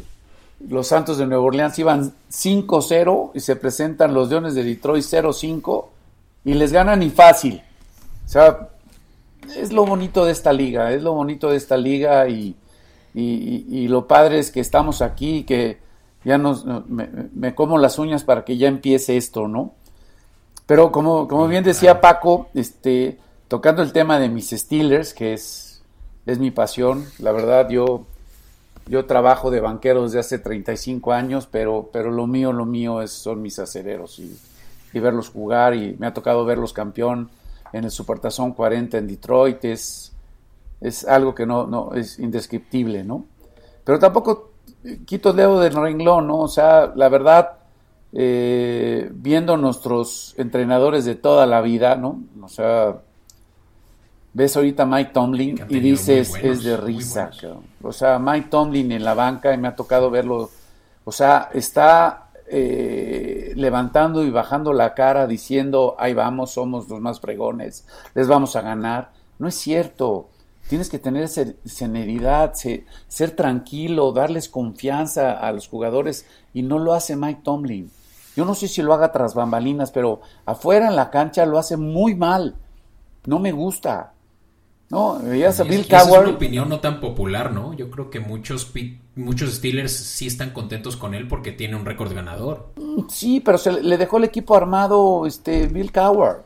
los 0.68 0.88
Santos 0.88 1.18
de 1.18 1.26
Nueva 1.26 1.44
Orleans 1.44 1.78
iban 1.80 2.14
5-0 2.32 3.32
y 3.34 3.40
se 3.40 3.56
presentan 3.56 4.14
los 4.14 4.30
Leones 4.30 4.56
de 4.56 4.64
Detroit 4.64 5.04
0-5 5.04 5.86
y 6.46 6.54
les 6.54 6.72
ganan 6.72 7.02
y 7.04 7.10
fácil. 7.10 7.62
O 8.26 8.30
sea, 8.30 8.70
es 9.56 9.72
lo 9.72 9.86
bonito 9.86 10.26
de 10.26 10.32
esta 10.32 10.52
liga, 10.54 10.92
es 10.92 11.02
lo 11.02 11.14
bonito 11.14 11.50
de 11.50 11.58
esta 11.58 11.78
liga 11.78 12.28
y, 12.28 12.56
y, 13.14 13.22
y- 13.24 13.66
y 13.70 13.88
lo 13.88 14.06
padre 14.08 14.40
es 14.40 14.52
que 14.52 14.60
estamos 14.60 15.02
aquí, 15.02 15.44
que 15.44 15.78
ya 16.26 16.38
nos, 16.38 16.66
me, 16.88 17.10
me 17.34 17.56
como 17.56 17.78
las 17.78 17.98
uñas 17.98 18.24
para 18.24 18.44
que 18.44 18.58
ya 18.58 18.68
empiece 18.68 19.16
esto, 19.18 19.48
¿no? 19.48 19.74
Pero 20.66 20.92
como, 20.92 21.28
como 21.28 21.48
bien 21.48 21.64
decía 21.64 22.02
Paco, 22.02 22.50
este, 22.54 23.18
tocando 23.48 23.82
el 23.82 23.92
tema 23.94 24.20
de 24.20 24.30
mis 24.30 24.50
Steelers, 24.52 25.14
que 25.14 25.34
es, 25.34 25.82
es 26.28 26.38
mi 26.38 26.52
pasión, 26.52 27.06
la 27.18 27.32
verdad 27.32 27.70
yo, 27.70 28.06
yo 28.90 29.06
trabajo 29.06 29.52
de 29.52 29.62
banquero 29.62 30.04
desde 30.04 30.20
hace 30.20 30.40
35 30.40 31.14
años, 31.14 31.48
pero, 31.50 31.90
pero 31.94 32.12
lo 32.12 32.28
mío, 32.28 32.52
lo 32.52 32.66
mío 32.66 33.02
es, 33.02 33.12
son 33.12 33.42
mis 33.42 33.60
acereros 33.60 34.20
y, 34.20 34.38
verlos 35.00 35.30
jugar 35.30 35.76
y 35.76 35.96
me 36.00 36.08
ha 36.08 36.14
tocado 36.14 36.44
verlos 36.44 36.74
campeón 36.74 37.30
en 37.72 37.84
el 37.84 37.92
Supertazón 37.92 38.54
40 38.54 38.98
en 38.98 39.08
Detroit, 39.08 39.64
es, 39.64 40.12
es 40.82 41.08
algo 41.08 41.36
que 41.36 41.46
no, 41.46 41.68
no 41.68 41.94
es 41.94 42.18
indescriptible, 42.18 43.04
¿no? 43.04 43.26
Pero 43.84 44.00
tampoco 44.00 44.50
quito 45.06 45.30
el 45.30 45.36
dedo 45.36 45.60
del 45.60 45.74
renglón, 45.74 46.28
¿no? 46.28 46.40
O 46.40 46.48
sea, 46.48 46.92
la 46.96 47.08
verdad, 47.10 47.60
eh, 48.14 49.10
viendo 49.14 49.58
nuestros 49.58 50.34
entrenadores 50.38 51.06
de 51.06 51.14
toda 51.16 51.46
la 51.46 51.62
vida, 51.62 51.96
¿no? 51.96 52.22
O 52.42 52.50
sea, 52.50 53.02
ves 54.34 54.56
ahorita 54.56 54.84
a 54.84 54.86
Mike 54.86 55.12
Tomlin 55.14 55.56
y 55.70 55.80
dices, 55.80 56.30
buenos, 56.30 56.58
es 56.58 56.64
de 56.64 56.78
risa. 56.78 57.30
O 57.82 57.92
sea, 57.92 58.20
Mike 58.20 58.48
Tomlin 58.50 58.92
en 58.92 59.04
la 59.04 59.14
banca, 59.14 59.54
y 59.54 59.58
me 59.58 59.68
ha 59.68 59.76
tocado 59.76 60.10
verlo, 60.12 60.50
o 61.06 61.12
sea, 61.12 61.50
está 61.54 62.30
eh, 62.48 63.54
levantando 63.56 64.24
y 64.24 64.30
bajando 64.30 64.74
la 64.74 64.94
cara 64.94 65.28
diciendo, 65.28 65.96
ahí 66.00 66.14
vamos, 66.14 66.52
somos 66.52 66.88
los 66.90 67.00
más 67.00 67.20
fregones, 67.20 67.86
les 68.16 68.28
vamos 68.28 68.56
a 68.56 68.62
ganar. 68.62 69.12
No 69.40 69.48
es 69.48 69.56
cierto. 69.56 70.30
Tienes 70.68 70.90
que 70.90 71.00
tener 71.00 71.28
ser- 71.30 71.56
serenidad, 71.66 72.54
se- 72.54 72.86
ser 73.08 73.32
tranquilo, 73.32 74.12
darles 74.12 74.50
confianza 74.50 75.32
a 75.32 75.52
los 75.52 75.68
jugadores 75.68 76.28
y 76.54 76.62
no 76.62 76.78
lo 76.78 76.94
hace 76.94 77.16
Mike 77.16 77.42
Tomlin. 77.44 77.90
Yo 78.36 78.46
no 78.46 78.54
sé 78.54 78.68
si 78.68 78.82
lo 78.84 78.94
haga 78.94 79.12
tras 79.12 79.34
bambalinas, 79.34 79.92
pero 79.92 80.22
afuera 80.46 80.88
en 80.90 80.96
la 80.96 81.10
cancha 81.10 81.46
lo 81.48 81.58
hace 81.58 81.76
muy 81.76 82.14
mal. 82.14 82.56
No 83.26 83.40
me 83.40 83.52
gusta. 83.52 84.14
No, 84.92 85.20
veías 85.20 85.60
a 85.60 85.66
Y 85.66 85.70
Bill 85.70 85.82
es- 85.82 85.88
una 86.22 86.30
opinión 86.32 86.68
no 86.68 86.80
tan 86.80 87.00
popular, 87.00 87.52
¿no? 87.52 87.74
Yo 87.74 87.92
creo 87.92 88.10
que 88.10 88.20
muchos, 88.20 88.72
muchos 89.16 89.54
Steelers 89.54 89.92
sí 89.96 90.26
están 90.26 90.50
contentos 90.52 90.98
con 90.98 91.14
él 91.14 91.28
porque 91.28 91.52
tiene 91.52 91.76
un 91.76 91.86
récord 91.86 92.12
ganador. 92.14 92.70
Sí, 93.10 93.40
pero 93.40 93.58
se 93.60 93.72
le- 93.72 93.84
le 93.84 93.98
dejó 93.98 94.18
el 94.18 94.24
equipo 94.24 94.56
armado 94.56 95.28
este 95.28 95.68
Bill 95.68 95.92
Cowher. 95.92 96.38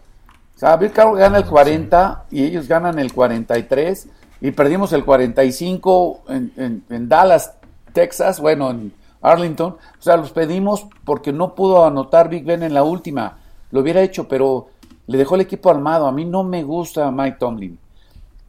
O 0.55 0.59
sea, 0.59 0.75
Bill 0.75 0.91
Cowher 0.91 1.19
gana 1.21 1.37
el 1.37 1.45
40 1.45 2.25
y 2.31 2.43
ellos 2.43 2.67
ganan 2.67 2.99
el 2.99 3.13
43 3.13 4.07
y 4.41 4.51
perdimos 4.51 4.91
el 4.91 5.05
45 5.05 6.23
en, 6.27 6.51
en- 6.57 6.83
en 6.89 7.07
Dallas, 7.09 7.53
Texas, 7.93 8.41
bueno, 8.41 8.71
en 8.71 8.91
Arlington. 9.21 9.77
O 9.99 10.01
sea, 10.01 10.17
los 10.17 10.31
pedimos 10.31 10.85
porque 11.05 11.31
no 11.31 11.55
pudo 11.55 11.85
anotar 11.85 12.27
Big 12.27 12.43
Ben 12.43 12.61
en 12.63 12.73
la 12.73 12.83
última. 12.83 13.37
Lo 13.71 13.79
hubiera 13.79 14.01
hecho, 14.01 14.27
pero 14.27 14.67
le 15.07 15.17
dejó 15.17 15.35
el 15.35 15.41
equipo 15.41 15.69
armado. 15.69 16.07
A 16.07 16.11
mí 16.11 16.25
no 16.25 16.43
me 16.43 16.61
gusta 16.63 17.09
Mike 17.09 17.37
Tomlin. 17.39 17.79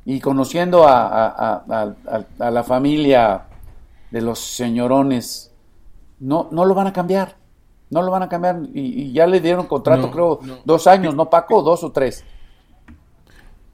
Y 0.06 0.20
conociendo 0.20 0.86
a, 0.86 1.28
a- 1.28 1.94
a- 2.38 2.50
la 2.50 2.62
familia 2.62 3.44
de 4.10 4.20
los 4.20 4.38
señorones, 4.38 5.52
no, 6.20 6.48
no 6.50 6.64
lo 6.64 6.74
van 6.74 6.86
a 6.88 6.92
cambiar. 6.92 7.36
No 7.90 8.02
lo 8.02 8.10
van 8.10 8.22
a 8.22 8.28
cambiar. 8.28 8.60
Y, 8.74 8.80
y 9.02 9.12
ya 9.12 9.26
le 9.26 9.40
dieron 9.40 9.66
contrato, 9.66 10.06
No, 10.06 10.10
creo, 10.10 10.40
no. 10.42 10.58
dos 10.64 10.86
años, 10.86 11.14
¿no, 11.14 11.30
Paco? 11.30 11.62
Dos 11.62 11.84
o 11.84 11.92
tres. 11.92 12.24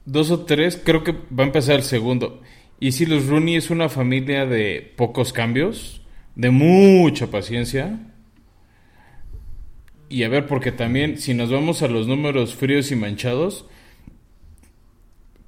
Dos 0.05 0.31
o 0.31 0.39
tres, 0.41 0.81
creo 0.83 1.03
que 1.03 1.11
va 1.11 1.43
a 1.43 1.47
empezar 1.47 1.75
el 1.75 1.83
segundo. 1.83 2.41
Y 2.79 2.93
si 2.93 3.05
los 3.05 3.27
Rooney 3.27 3.55
es 3.57 3.69
una 3.69 3.89
familia 3.89 4.45
de 4.45 4.93
pocos 4.97 5.31
cambios, 5.33 6.01
de 6.35 6.49
mucha 6.49 7.27
paciencia. 7.27 7.99
Y 10.09 10.23
a 10.23 10.29
ver, 10.29 10.47
porque 10.47 10.71
también, 10.71 11.17
si 11.17 11.33
nos 11.33 11.51
vamos 11.51 11.81
a 11.83 11.87
los 11.87 12.07
números 12.07 12.55
fríos 12.55 12.91
y 12.91 12.95
manchados, 12.95 13.65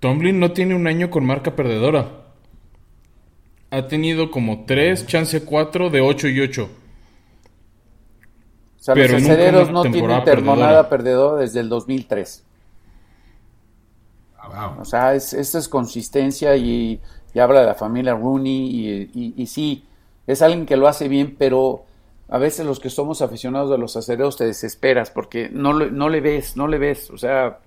Tomlin 0.04 0.38
no 0.40 0.52
tiene 0.52 0.76
un 0.76 0.86
año 0.88 1.10
con 1.10 1.26
marca 1.26 1.56
perdedora. 1.56 2.26
Ha 3.72 3.88
tenido 3.88 4.32
como 4.32 4.66
tres, 4.66 5.08
chance 5.08 5.44
cuatro, 5.46 5.90
de 5.90 6.02
ocho 6.02 6.28
y 6.28 6.40
ocho. 6.42 6.70
O 8.80 8.84
sea, 8.84 8.94
Pero 8.94 9.14
los 9.14 9.24
aceleros 9.24 9.70
no 9.72 9.90
tienen 9.90 10.24
termonada 10.24 10.90
perdedora 10.90 11.42
desde 11.42 11.60
el 11.62 11.70
2003. 11.70 12.44
Ah, 14.38 14.48
wow. 14.50 14.82
O 14.82 14.86
sea, 14.86 15.14
es, 15.16 15.34
esta 15.34 15.60
es 15.60 15.68
consistencia 15.70 16.56
y, 16.56 17.00
y 17.34 17.40
habla 17.40 17.62
de 17.62 17.68
la 17.68 17.76
familia 17.76 18.14
Rooney 18.16 18.68
y, 18.68 19.12
y- 19.14 19.34
y 19.38 19.48
sí, 19.48 19.86
es 20.28 20.42
alguien 20.42 20.66
que 20.66 20.78
lo 20.78 20.88
hace 20.88 21.08
bien, 21.08 21.36
pero 21.38 21.86
a 22.30 22.38
veces 22.40 22.66
los 22.66 22.80
que 22.80 22.90
somos 22.90 23.22
aficionados 23.22 23.72
a 23.72 23.78
los 23.78 23.96
acereros 23.96 24.38
te 24.38 24.46
desesperas 24.46 25.12
porque 25.12 25.50
no, 25.52 25.74
le- 25.74 25.92
no 25.92 26.10
le 26.10 26.22
ves, 26.22 26.58
no 26.58 26.68
le 26.68 26.78
ves. 26.80 27.10
O 27.12 27.18
sea, 27.18 27.60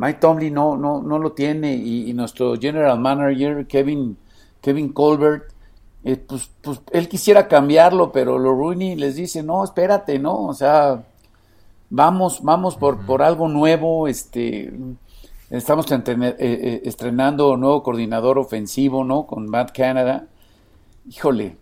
Mike 0.00 0.18
Tomlin 0.18 0.54
no, 0.54 0.78
no, 0.78 1.02
no 1.02 1.18
lo 1.18 1.32
tiene 1.32 1.74
y, 1.74 2.08
y 2.08 2.14
nuestro 2.14 2.56
general 2.56 2.98
manager 2.98 3.66
Kevin, 3.66 4.16
Kevin 4.62 4.94
Colbert, 4.94 5.52
eh, 6.04 6.16
pues, 6.16 6.48
pues 6.62 6.80
él 6.90 7.06
quisiera 7.06 7.46
cambiarlo, 7.46 8.10
pero 8.10 8.38
lo 8.38 8.52
Rooney 8.52 8.96
les 8.96 9.16
dice, 9.16 9.42
no, 9.42 9.62
espérate, 9.62 10.18
no, 10.18 10.46
o 10.46 10.54
sea, 10.54 11.04
vamos, 11.90 12.42
vamos 12.42 12.76
por, 12.76 13.04
por 13.04 13.20
algo 13.20 13.46
nuevo, 13.46 14.08
este, 14.08 14.72
estamos 15.50 15.86
entrene- 15.90 16.34
eh, 16.38 16.60
eh, 16.62 16.82
estrenando 16.86 17.54
nuevo 17.58 17.82
coordinador 17.82 18.38
ofensivo, 18.38 19.04
¿no? 19.04 19.26
Con 19.26 19.50
Matt 19.50 19.72
Canada. 19.76 20.28
Híjole, 21.10 21.58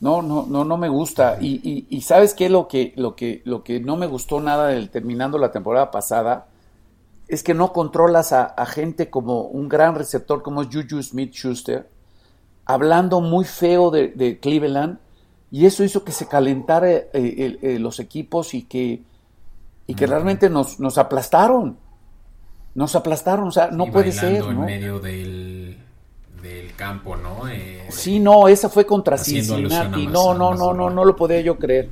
no, 0.00 0.20
no, 0.20 0.44
no, 0.46 0.66
no 0.66 0.76
me 0.76 0.90
gusta. 0.90 1.38
Y, 1.40 1.60
y, 1.62 1.86
y 1.88 2.02
sabes 2.02 2.34
qué 2.34 2.50
lo 2.50 2.68
que, 2.68 2.92
lo 2.96 3.16
que, 3.16 3.40
lo 3.46 3.62
que 3.64 3.80
no 3.80 3.96
me 3.96 4.06
gustó 4.06 4.38
nada 4.40 4.66
del 4.66 4.90
terminando 4.90 5.38
la 5.38 5.50
temporada 5.50 5.90
pasada 5.90 6.48
es 7.34 7.42
que 7.42 7.54
no 7.54 7.72
controlas 7.72 8.32
a, 8.32 8.44
a 8.44 8.66
gente 8.66 9.10
como 9.10 9.42
un 9.42 9.68
gran 9.68 9.94
receptor 9.94 10.42
como 10.42 10.62
es 10.62 10.68
Juju 10.72 11.02
Smith 11.02 11.32
Schuster, 11.34 11.88
hablando 12.64 13.20
muy 13.20 13.44
feo 13.44 13.90
de, 13.90 14.08
de 14.08 14.38
Cleveland, 14.38 14.98
y 15.50 15.66
eso 15.66 15.84
hizo 15.84 16.04
que 16.04 16.12
se 16.12 16.26
calentara 16.26 16.90
eh, 16.90 17.08
eh, 17.12 17.78
los 17.78 18.00
equipos 18.00 18.54
y 18.54 18.62
que, 18.62 19.02
y 19.86 19.94
que 19.94 20.06
realmente 20.06 20.50
nos, 20.50 20.80
nos 20.80 20.98
aplastaron. 20.98 21.76
Nos 22.74 22.96
aplastaron, 22.96 23.48
o 23.48 23.52
sea, 23.52 23.68
no 23.70 23.86
Y 23.86 23.90
puede 23.90 24.10
ser, 24.10 24.42
en 24.42 24.54
¿no? 24.54 24.64
medio 24.66 24.98
del, 24.98 25.78
del 26.42 26.74
campo, 26.74 27.14
¿no? 27.16 27.46
Eh, 27.48 27.86
Sí, 27.90 28.18
no, 28.18 28.48
esa 28.48 28.68
fue 28.68 28.84
contra 28.84 29.16
Cincinnati. 29.16 30.08
No, 30.08 30.34
no, 30.34 30.54
no, 30.54 30.74
no, 30.74 30.90
no 30.90 31.04
lo 31.04 31.14
podía 31.14 31.40
yo 31.40 31.56
creer. 31.56 31.90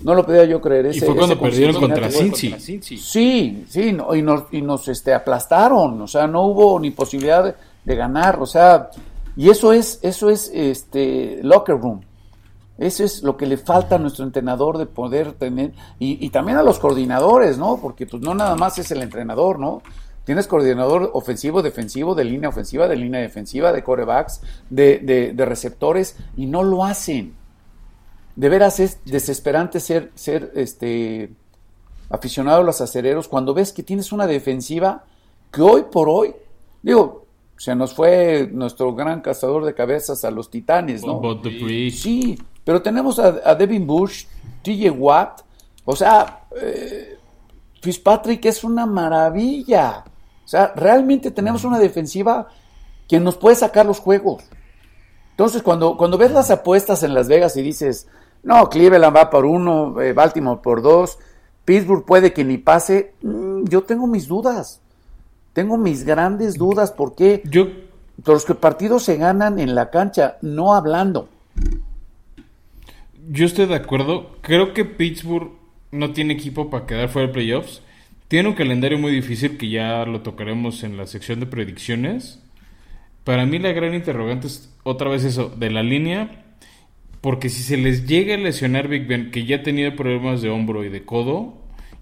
No 0.00 0.14
lo 0.14 0.26
podía 0.26 0.44
yo 0.44 0.60
creer. 0.60 0.94
Y 0.94 1.00
fue 1.00 1.16
cuando 1.16 1.38
perdieron 1.40 1.76
contra 1.76 2.10
Cincy. 2.10 2.98
Sí, 2.98 3.64
sí, 3.68 3.92
no, 3.92 4.14
y 4.14 4.22
nos, 4.22 4.44
y 4.52 4.60
nos 4.60 4.88
este, 4.88 5.14
aplastaron, 5.14 6.00
o 6.00 6.06
sea, 6.06 6.26
no 6.26 6.42
hubo 6.46 6.78
ni 6.78 6.90
posibilidad 6.90 7.44
de, 7.44 7.54
de 7.84 7.96
ganar, 7.96 8.38
o 8.40 8.46
sea, 8.46 8.90
y 9.36 9.48
eso 9.48 9.72
es, 9.72 9.98
eso 10.02 10.28
es 10.28 10.50
este 10.52 11.40
locker 11.42 11.76
room. 11.76 12.00
Eso 12.78 13.04
es 13.04 13.22
lo 13.22 13.38
que 13.38 13.46
le 13.46 13.56
falta 13.56 13.96
a 13.96 13.98
nuestro 13.98 14.24
entrenador 14.24 14.76
de 14.76 14.84
poder 14.84 15.32
tener, 15.32 15.72
y, 15.98 16.24
y 16.24 16.28
también 16.28 16.58
a 16.58 16.62
los 16.62 16.78
coordinadores, 16.78 17.56
¿no? 17.56 17.78
Porque 17.80 18.06
pues 18.06 18.22
no 18.22 18.34
nada 18.34 18.54
más 18.54 18.78
es 18.78 18.90
el 18.90 19.00
entrenador, 19.00 19.58
¿no? 19.58 19.82
Tienes 20.24 20.46
coordinador 20.46 21.10
ofensivo, 21.14 21.62
defensivo, 21.62 22.14
de 22.14 22.24
línea 22.24 22.50
ofensiva, 22.50 22.86
de 22.86 22.96
línea 22.96 23.20
defensiva, 23.20 23.72
de 23.72 23.82
corebacks, 23.82 24.42
de, 24.68 24.98
de, 24.98 25.32
de 25.32 25.44
receptores, 25.46 26.16
y 26.36 26.44
no 26.44 26.62
lo 26.62 26.84
hacen. 26.84 27.32
De 28.36 28.48
veras 28.48 28.80
es 28.80 28.98
desesperante 29.04 29.80
ser, 29.80 30.12
ser 30.14 30.52
este, 30.54 31.30
aficionado 32.10 32.60
a 32.60 32.64
los 32.64 32.80
acereros 32.80 33.28
cuando 33.28 33.54
ves 33.54 33.72
que 33.72 33.82
tienes 33.82 34.12
una 34.12 34.26
defensiva 34.26 35.04
que 35.50 35.62
hoy 35.62 35.84
por 35.90 36.08
hoy, 36.08 36.34
digo, 36.82 37.24
se 37.56 37.74
nos 37.74 37.94
fue 37.94 38.48
nuestro 38.52 38.94
gran 38.94 39.22
cazador 39.22 39.64
de 39.64 39.74
cabezas 39.74 40.24
a 40.24 40.30
los 40.30 40.50
titanes, 40.50 41.02
¿no? 41.02 41.20
Sí, 41.90 42.38
pero 42.62 42.82
tenemos 42.82 43.18
a, 43.18 43.54
Devin 43.54 43.86
Bush, 43.86 44.26
TJ 44.62 44.90
Watt, 44.90 45.40
o 45.86 45.96
sea, 45.96 46.46
eh, 46.60 47.16
Fitzpatrick 47.80 48.44
es 48.44 48.64
una 48.64 48.84
maravilla. 48.84 50.04
O 50.44 50.48
sea, 50.48 50.72
realmente 50.76 51.30
tenemos 51.30 51.64
una 51.64 51.78
defensiva 51.78 52.48
que 53.08 53.18
nos 53.18 53.36
puede 53.36 53.56
sacar 53.56 53.86
los 53.86 54.00
juegos. 54.00 54.44
Entonces, 55.30 55.62
cuando, 55.62 55.96
cuando 55.96 56.18
ves 56.18 56.32
las 56.32 56.50
apuestas 56.50 57.02
en 57.02 57.14
Las 57.14 57.28
Vegas 57.28 57.56
y 57.56 57.62
dices, 57.62 58.08
no, 58.46 58.70
Cleveland 58.70 59.14
va 59.14 59.28
por 59.28 59.44
uno, 59.44 60.00
eh, 60.00 60.12
Baltimore 60.12 60.60
por 60.62 60.80
dos, 60.80 61.18
Pittsburgh 61.64 62.04
puede 62.04 62.32
que 62.32 62.44
ni 62.44 62.58
pase, 62.58 63.12
mm, 63.20 63.64
yo 63.64 63.82
tengo 63.82 64.06
mis 64.06 64.28
dudas. 64.28 64.80
Tengo 65.52 65.76
mis 65.76 66.04
grandes 66.04 66.54
dudas 66.54 66.92
porque 66.92 67.42
yo... 67.44 67.66
los 68.24 68.44
que 68.44 68.54
partidos 68.54 69.02
se 69.02 69.16
ganan 69.16 69.58
en 69.58 69.74
la 69.74 69.90
cancha, 69.90 70.36
no 70.42 70.74
hablando. 70.74 71.28
Yo 73.28 73.46
estoy 73.46 73.66
de 73.66 73.74
acuerdo. 73.74 74.36
Creo 74.42 74.72
que 74.72 74.84
Pittsburgh 74.84 75.50
no 75.90 76.12
tiene 76.12 76.34
equipo 76.34 76.70
para 76.70 76.86
quedar 76.86 77.08
fuera 77.08 77.26
de 77.26 77.34
playoffs. 77.34 77.82
Tiene 78.28 78.48
un 78.48 78.54
calendario 78.54 78.96
muy 78.96 79.10
difícil 79.10 79.58
que 79.58 79.68
ya 79.68 80.04
lo 80.04 80.20
tocaremos 80.20 80.84
en 80.84 80.96
la 80.96 81.06
sección 81.08 81.40
de 81.40 81.46
predicciones. 81.46 82.40
Para 83.24 83.44
mí 83.44 83.58
la 83.58 83.72
gran 83.72 83.92
interrogante 83.92 84.46
es 84.46 84.72
otra 84.84 85.10
vez 85.10 85.24
eso, 85.24 85.48
de 85.48 85.70
la 85.70 85.82
línea. 85.82 86.45
Porque 87.26 87.48
si 87.48 87.64
se 87.64 87.76
les 87.76 88.06
llega 88.06 88.36
a 88.36 88.38
lesionar 88.38 88.86
Big 88.86 89.08
Ben, 89.08 89.32
que 89.32 89.44
ya 89.44 89.56
ha 89.56 89.62
tenido 89.64 89.96
problemas 89.96 90.42
de 90.42 90.48
hombro 90.48 90.84
y 90.84 90.90
de 90.90 91.04
codo, 91.04 91.54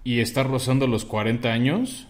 y 0.03 0.19
está 0.19 0.43
rozando 0.43 0.85
los 0.85 1.03
40 1.03 1.51
años, 1.51 2.07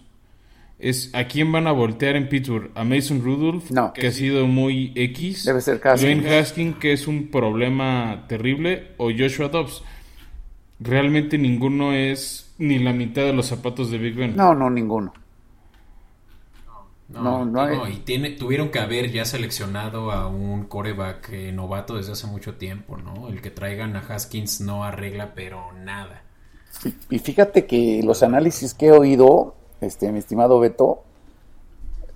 es 0.79 1.11
a 1.15 1.23
quién 1.23 1.49
van 1.49 1.65
a 1.67 1.71
voltear 1.71 2.17
en 2.17 2.27
Pittsburgh, 2.27 2.71
a 2.75 2.83
Mason 2.83 3.23
Rudolph, 3.23 3.71
que 3.93 4.07
ha 4.07 4.11
sido 4.11 4.47
muy 4.47 4.91
X, 4.95 5.45
debe 5.45 5.61
ser 5.61 5.79
Haskins. 5.81 6.25
Haskins, 6.25 6.75
que 6.75 6.91
es 6.91 7.07
un 7.07 7.31
problema 7.31 8.25
terrible, 8.27 8.91
o 8.97 9.09
Joshua 9.17 9.47
Dobbs. 9.47 9.81
Realmente 10.81 11.37
ninguno 11.37 11.93
es 11.93 12.53
ni 12.57 12.79
la 12.79 12.91
mitad 12.91 13.21
de 13.21 13.31
los 13.31 13.45
zapatos 13.45 13.91
de 13.91 13.97
Big 13.97 14.15
Ben. 14.15 14.35
No, 14.35 14.53
no, 14.53 14.69
ninguno. 14.69 15.13
No, 17.07 17.45
no, 17.45 17.87
y 17.87 17.97
tiene, 17.97 18.31
tuvieron 18.31 18.69
que 18.69 18.79
haber 18.79 19.11
ya 19.11 19.25
seleccionado 19.25 20.11
a 20.11 20.27
un 20.27 20.65
coreback 20.65 21.29
eh, 21.31 21.51
novato 21.51 21.95
desde 21.95 22.13
hace 22.13 22.25
mucho 22.25 22.55
tiempo, 22.55 22.97
¿no? 22.97 23.27
El 23.29 23.41
que 23.41 23.51
traigan 23.51 23.95
a 23.95 23.99
Haskins 23.99 24.59
no 24.61 24.83
arregla, 24.83 25.33
pero 25.35 25.71
nada. 25.73 26.23
y 27.11 27.19
fíjate 27.19 27.67
que 27.67 28.01
los 28.03 28.23
análisis 28.23 28.73
que 28.73 28.87
he 28.87 28.91
oído 28.91 29.55
este, 29.81 30.11
mi 30.11 30.19
estimado 30.19 30.59
Beto, 30.59 31.03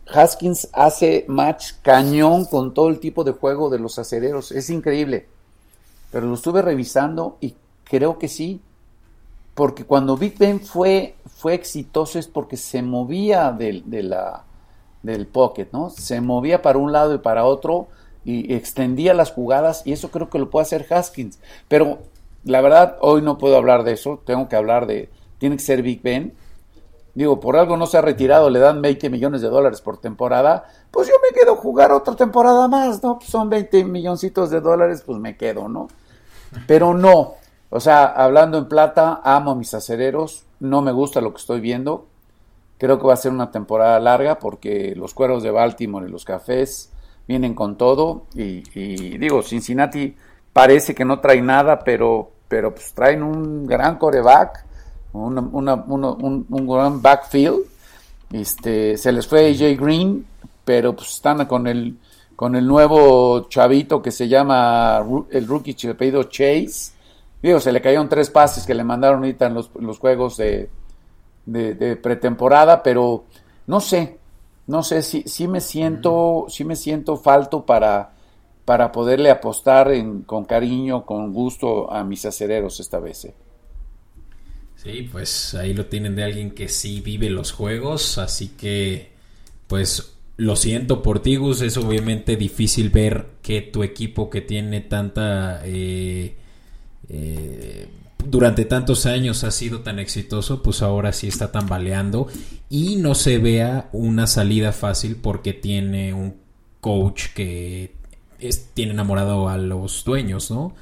Haskins 0.07 0.69
hace 0.73 1.25
match 1.27 1.73
cañón 1.81 2.45
con 2.45 2.73
todo 2.73 2.89
el 2.89 2.99
tipo 2.99 3.23
de 3.23 3.33
juego 3.33 3.69
de 3.69 3.79
los 3.79 3.99
acereros. 3.99 4.51
Es 4.51 4.69
increíble. 4.69 5.27
Pero 6.11 6.25
lo 6.25 6.33
estuve 6.33 6.61
revisando 6.61 7.37
y 7.41 7.55
creo 7.83 8.17
que 8.17 8.27
sí. 8.27 8.61
Porque 9.53 9.83
cuando 9.83 10.17
Big 10.17 10.37
Ben 10.37 10.59
fue, 10.59 11.15
fue 11.27 11.53
exitoso 11.53 12.17
es 12.17 12.27
porque 12.27 12.57
se 12.57 12.81
movía 12.81 13.51
del, 13.51 13.89
de 13.89 14.03
la, 14.03 14.45
del 15.03 15.27
pocket, 15.27 15.69
¿no? 15.71 15.89
Se 15.89 16.21
movía 16.21 16.61
para 16.61 16.77
un 16.77 16.91
lado 16.91 17.13
y 17.13 17.19
para 17.19 17.45
otro 17.45 17.87
y 18.25 18.53
extendía 18.53 19.13
las 19.13 19.31
jugadas 19.31 19.81
y 19.85 19.93
eso 19.93 20.11
creo 20.11 20.29
que 20.29 20.39
lo 20.39 20.49
puede 20.49 20.63
hacer 20.63 20.85
Haskins. 20.89 21.39
Pero 21.67 21.99
la 22.43 22.61
verdad, 22.61 22.97
hoy 23.01 23.21
no 23.21 23.37
puedo 23.37 23.57
hablar 23.57 23.83
de 23.83 23.93
eso. 23.93 24.21
Tengo 24.25 24.49
que 24.49 24.55
hablar 24.55 24.87
de, 24.87 25.09
tiene 25.37 25.55
que 25.55 25.63
ser 25.63 25.81
Big 25.81 26.01
Ben 26.01 26.33
digo, 27.19 27.39
por 27.39 27.57
algo 27.57 27.75
no 27.77 27.85
se 27.85 27.97
ha 27.97 28.01
retirado, 28.01 28.49
le 28.49 28.59
dan 28.59 28.81
20 28.81 29.09
millones 29.09 29.41
de 29.41 29.49
dólares 29.49 29.81
por 29.81 29.97
temporada, 29.97 30.65
pues 30.89 31.07
yo 31.07 31.15
me 31.21 31.37
quedo 31.37 31.55
jugar 31.57 31.91
otra 31.91 32.15
temporada 32.15 32.67
más, 32.69 33.03
¿no? 33.03 33.19
Pues 33.19 33.29
son 33.29 33.49
20 33.49 33.83
milloncitos 33.85 34.49
de 34.49 34.61
dólares, 34.61 35.03
pues 35.05 35.19
me 35.19 35.35
quedo, 35.35 35.67
¿no? 35.67 35.89
Pero 36.65 36.93
no, 36.93 37.33
o 37.69 37.79
sea, 37.79 38.05
hablando 38.05 38.57
en 38.57 38.69
plata, 38.69 39.21
amo 39.23 39.51
a 39.51 39.55
mis 39.55 39.73
acereros, 39.73 40.45
no 40.59 40.81
me 40.81 40.91
gusta 40.91 41.21
lo 41.21 41.31
que 41.31 41.39
estoy 41.39 41.59
viendo, 41.59 42.07
creo 42.79 42.97
que 42.97 43.05
va 43.05 43.13
a 43.13 43.17
ser 43.17 43.31
una 43.31 43.51
temporada 43.51 43.99
larga 43.99 44.39
porque 44.39 44.95
los 44.95 45.13
cueros 45.13 45.43
de 45.43 45.51
Baltimore 45.51 46.07
y 46.07 46.11
los 46.11 46.25
cafés 46.25 46.91
vienen 47.27 47.53
con 47.53 47.77
todo 47.77 48.23
y, 48.33 48.63
y 48.73 49.19
digo, 49.19 49.43
Cincinnati 49.43 50.15
parece 50.51 50.95
que 50.95 51.05
no 51.05 51.19
trae 51.19 51.41
nada, 51.43 51.79
pero, 51.83 52.31
pero 52.47 52.73
pues 52.73 52.91
traen 52.93 53.21
un 53.21 53.67
gran 53.67 53.99
coreback 53.99 54.65
un, 55.13 56.67
gran 56.67 57.01
backfield. 57.01 57.59
Este, 58.31 58.97
se 58.97 59.11
les 59.11 59.27
fue 59.27 59.49
AJ 59.49 59.79
Green, 59.79 60.25
pero 60.63 60.95
pues 60.95 61.09
están 61.09 61.45
con 61.45 61.67
el, 61.67 61.97
con 62.35 62.55
el 62.55 62.67
nuevo 62.67 63.47
chavito 63.49 64.01
que 64.01 64.11
se 64.11 64.27
llama 64.27 65.03
el 65.31 65.47
rookie 65.47 65.75
pedido 65.93 66.23
Chase. 66.23 66.93
Digo, 67.41 67.59
se 67.59 67.71
le 67.71 67.81
cayeron 67.81 68.09
tres 68.09 68.29
pases 68.29 68.65
que 68.65 68.75
le 68.75 68.83
mandaron 68.83 69.19
ahorita 69.19 69.47
en 69.47 69.53
los, 69.53 69.71
los 69.79 69.97
juegos 69.97 70.37
de, 70.37 70.69
de, 71.51 71.95
pretemporada, 71.95 72.83
pero 72.83 73.25
no 73.67 73.79
sé, 73.79 74.17
no 74.67 74.83
sé 74.83 75.01
si, 75.01 75.23
si 75.23 75.47
me 75.47 75.61
siento, 75.61 76.45
si 76.49 76.63
me 76.63 76.75
siento 76.75 77.17
falto 77.17 77.65
para, 77.65 78.11
para 78.65 78.91
poderle 78.91 79.29
apostar 79.29 79.91
en, 79.91 80.21
con 80.21 80.45
cariño, 80.45 81.05
con 81.05 81.33
gusto 81.33 81.91
a 81.91 82.03
mis 82.03 82.25
acereros 82.25 82.79
esta 82.79 82.99
vez. 82.99 83.25
Eh. 83.25 83.33
Sí, 84.75 85.09
pues 85.11 85.55
ahí 85.55 85.73
lo 85.73 85.87
tienen 85.87 86.15
de 86.15 86.23
alguien 86.23 86.51
que 86.51 86.69
sí 86.69 87.01
vive 87.01 87.29
los 87.29 87.51
juegos, 87.51 88.17
así 88.17 88.49
que 88.49 89.11
pues 89.67 90.15
lo 90.37 90.55
siento 90.55 91.03
por 91.03 91.19
ti, 91.19 91.35
Gus, 91.35 91.61
es 91.61 91.75
obviamente 91.75 92.37
difícil 92.37 92.89
ver 92.89 93.25
que 93.41 93.61
tu 93.61 93.83
equipo 93.83 94.29
que 94.29 94.41
tiene 94.41 94.81
tanta... 94.81 95.61
Eh, 95.65 96.35
eh, 97.09 97.38
durante 98.29 98.65
tantos 98.65 99.05
años 99.05 99.43
ha 99.43 99.51
sido 99.51 99.81
tan 99.81 99.99
exitoso, 99.99 100.61
pues 100.61 100.81
ahora 100.81 101.13
sí 101.13 101.27
está 101.27 101.51
tambaleando 101.51 102.27
y 102.69 102.97
no 102.97 103.15
se 103.15 103.37
vea 103.37 103.89
una 103.91 104.27
salida 104.27 104.71
fácil 104.71 105.15
porque 105.15 105.53
tiene 105.53 106.13
un 106.13 106.35
coach 106.79 107.27
que 107.33 107.95
tiene 108.73 108.93
enamorado 108.93 109.49
a 109.49 109.57
los 109.57 110.03
dueños, 110.05 110.51
¿no? 110.51 110.75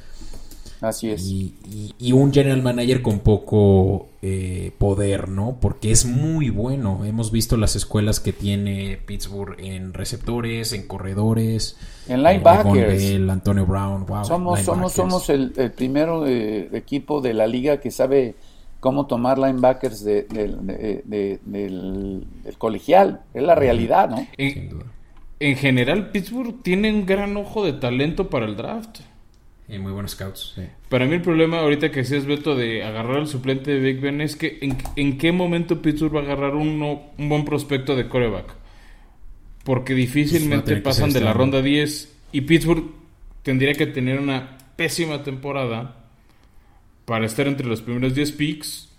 Así 0.82 1.10
es. 1.10 1.26
Y, 1.26 2.12
un 2.12 2.32
general 2.32 2.62
manager 2.62 3.02
con 3.02 3.20
poco 3.20 4.08
eh, 4.22 4.72
poder, 4.78 5.30
¿no? 5.30 5.58
Porque 5.60 5.92
es 5.92 6.06
muy 6.06 6.50
bueno. 6.50 7.04
Hemos 7.06 7.32
visto 7.32 7.58
las 7.58 7.76
escuelas 7.76 8.20
que 8.20 8.34
tiene 8.34 9.00
Pittsburgh 9.06 9.56
en 9.60 9.94
receptores, 9.94 10.74
en 10.74 10.88
corredores. 10.88 11.78
En 12.08 12.24
linebackers. 12.24 13.04
El 13.04 13.30
Antonio 13.30 13.66
Brown. 13.66 14.06
somos, 14.24 14.62
somos, 14.62 14.94
somos 14.94 15.30
el, 15.30 15.54
el 15.58 15.72
primer 15.72 16.10
eh, 16.28 16.70
equipo 16.74 17.22
de 17.22 17.34
la 17.34 17.48
liga 17.48 17.80
que 17.80 17.92
sabe 17.92 18.36
cómo 18.80 19.08
tomar 19.08 19.40
linebackers 19.40 20.04
del, 20.04 20.28
colegial. 22.58 23.22
Es 23.34 23.44
la 23.44 23.56
realidad, 23.56 24.10
¿no? 24.10 24.28
en 25.40 25.56
general, 25.56 26.10
Pittsburgh 26.12 26.64
tiene 26.64 26.92
un 26.92 27.06
gran 27.06 27.36
ojo 27.38 27.64
de 27.64 27.74
talento 27.74 28.30
para 28.30 28.46
el 28.46 28.56
draft. 28.56 29.02
Y 29.70 29.80
muy 29.80 29.92
buenos 29.92 30.12
scouts. 30.12 30.56
Para 30.88 31.06
mí 31.06 31.16
el 31.16 31.22
problema 31.22 31.60
ahorita 31.60 31.92
que 31.92 32.06
seas 32.06 32.26
Beto 32.26 32.56
de 32.56 32.84
agarrar 32.84 33.18
al 33.18 33.28
suplente 33.28 33.72
de 33.72 33.80
Big 33.80 34.00
Ben 34.00 34.22
es 34.22 34.38
que 34.38 34.60
en, 34.96 35.18
qué 35.18 35.32
momento 35.34 35.82
Pittsburgh 35.82 36.16
va 36.16 36.20
a 36.22 36.24
agarrar 36.24 36.56
uno, 36.56 37.02
un 37.18 37.30
buen 37.30 37.44
prospecto 37.44 37.96
de 37.96 38.08
coreback. 38.08 38.54
Porque 39.66 39.94
difícilmente 39.94 40.78
pasan 40.78 41.12
de 41.12 41.20
la 41.20 41.32
este 41.32 41.38
ronda 41.38 41.62
10 41.62 42.16
y 42.32 42.42
Pittsburgh 42.42 42.86
tendría 43.44 43.74
que 43.74 43.88
tener 43.88 44.20
una 44.20 44.58
pésima 44.78 45.24
temporada 45.24 46.06
para 47.04 47.26
estar 47.26 47.48
entre 47.48 47.68
los 47.68 47.82
primeros 47.82 48.16
10 48.16 48.32
picks 48.34 48.90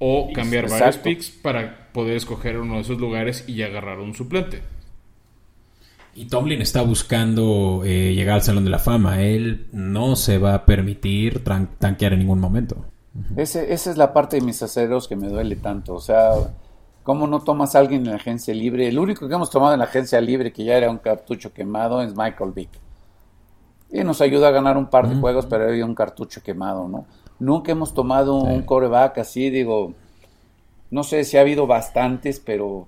o 0.00 0.32
cambiar 0.32 0.68
varios 0.68 0.96
picks 0.98 1.30
para 1.30 1.92
poder 1.92 2.16
escoger 2.16 2.58
uno 2.58 2.76
de 2.76 2.80
esos 2.80 2.98
lugares 2.98 3.44
y 3.46 3.62
agarrar 3.62 4.00
un 4.00 4.14
suplente. 4.14 4.62
Y 6.14 6.26
Tomlin 6.26 6.60
está 6.60 6.82
buscando 6.82 7.82
eh, 7.84 8.14
llegar 8.14 8.36
al 8.36 8.42
Salón 8.42 8.64
de 8.64 8.70
la 8.70 8.78
Fama. 8.78 9.22
Él 9.22 9.68
no 9.72 10.16
se 10.16 10.38
va 10.38 10.54
a 10.54 10.66
permitir 10.66 11.44
tanquear 11.44 12.12
en 12.12 12.20
ningún 12.20 12.40
momento. 12.40 12.84
esa 13.36 13.62
es 13.62 13.96
la 13.96 14.12
parte 14.12 14.36
de 14.36 14.42
mis 14.42 14.62
aceros 14.62 15.06
que 15.06 15.16
me 15.16 15.28
duele 15.28 15.56
tanto. 15.56 15.94
O 15.94 16.00
sea, 16.00 16.32
¿cómo 17.04 17.26
no 17.26 17.40
tomas 17.40 17.74
a 17.74 17.78
alguien 17.78 18.02
en 18.02 18.10
la 18.10 18.16
agencia 18.16 18.52
libre? 18.52 18.88
El 18.88 18.98
único 18.98 19.28
que 19.28 19.34
hemos 19.34 19.50
tomado 19.50 19.72
en 19.72 19.78
la 19.78 19.84
agencia 19.84 20.20
libre 20.20 20.52
que 20.52 20.64
ya 20.64 20.76
era 20.76 20.90
un 20.90 20.98
cartucho 20.98 21.52
quemado 21.52 22.02
es 22.02 22.16
Michael 22.16 22.52
Vick. 22.54 22.70
Y 23.92 24.04
nos 24.04 24.20
ayuda 24.20 24.48
a 24.48 24.52
ganar 24.52 24.76
un 24.76 24.86
par 24.86 25.08
de 25.08 25.16
juegos, 25.16 25.46
pero 25.46 25.64
había 25.68 25.84
un 25.84 25.96
cartucho 25.96 26.42
quemado, 26.42 26.86
¿no? 26.88 27.06
Nunca 27.40 27.72
hemos 27.72 27.92
tomado 27.92 28.36
un 28.36 28.62
coreback 28.62 29.18
así, 29.18 29.50
digo, 29.50 29.94
no 30.90 31.02
sé 31.02 31.24
si 31.24 31.38
ha 31.38 31.40
habido 31.40 31.66
bastantes, 31.66 32.38
pero 32.38 32.86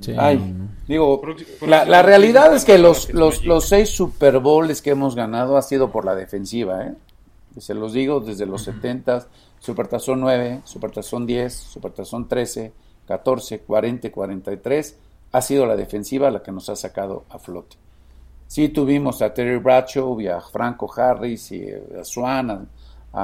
Sí, 0.00 0.12
Ay, 0.18 0.38
no. 0.38 0.68
digo, 0.88 1.22
la, 1.64 1.84
la 1.84 2.02
realidad 2.02 2.52
es 2.52 2.64
que 2.64 2.78
los, 2.78 3.12
los, 3.14 3.44
los 3.44 3.68
seis 3.68 3.90
Super 3.90 4.40
Bowls 4.40 4.82
que 4.82 4.90
hemos 4.90 5.14
ganado 5.14 5.56
ha 5.56 5.62
sido 5.62 5.92
por 5.92 6.04
la 6.04 6.16
defensiva, 6.16 6.84
¿eh? 6.84 6.94
Se 7.58 7.74
los 7.74 7.92
digo 7.92 8.18
desde 8.20 8.44
los 8.44 8.62
70, 8.62 9.28
Supertazón 9.60 10.20
9, 10.20 10.62
Supertazón 10.64 11.26
10, 11.26 11.52
Supertazón 11.54 12.28
13, 12.28 12.72
14, 13.06 13.60
40, 13.60 14.10
43, 14.10 14.96
ha 15.32 15.42
sido 15.42 15.64
la 15.66 15.76
defensiva 15.76 16.30
la 16.30 16.42
que 16.42 16.52
nos 16.52 16.68
ha 16.68 16.76
sacado 16.76 17.24
a 17.30 17.38
flote. 17.38 17.76
Sí 18.48 18.68
tuvimos 18.70 19.22
a 19.22 19.32
Terry 19.32 19.58
Bradshaw 19.58 20.20
y 20.20 20.26
a 20.26 20.40
Franco 20.40 20.92
Harris 20.96 21.52
y 21.52 21.64
a 21.70 22.04
Swan, 22.04 22.68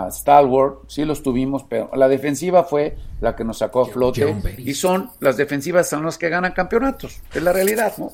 a, 0.03 0.11
Stalwart, 0.11 0.89
sí 0.89 1.05
los 1.05 1.23
tuvimos, 1.23 1.65
pero 1.69 1.91
la 1.95 2.09
defensiva 2.09 2.65
fue 2.65 2.97
la 3.21 3.37
que 3.37 3.45
nos 3.45 3.59
sacó 3.59 3.83
a 3.83 3.87
flote 3.87 4.35
y 4.59 4.75
son 4.75 5.11
las 5.21 5.37
defensivas 5.37 5.89
son 5.89 6.05
las 6.05 6.19
que 6.19 6.29
ganan 6.29 6.53
campeonatos, 6.53 7.21
es 7.33 7.43
la 7.43 7.53
realidad, 7.53 7.95
¿no? 7.99 8.13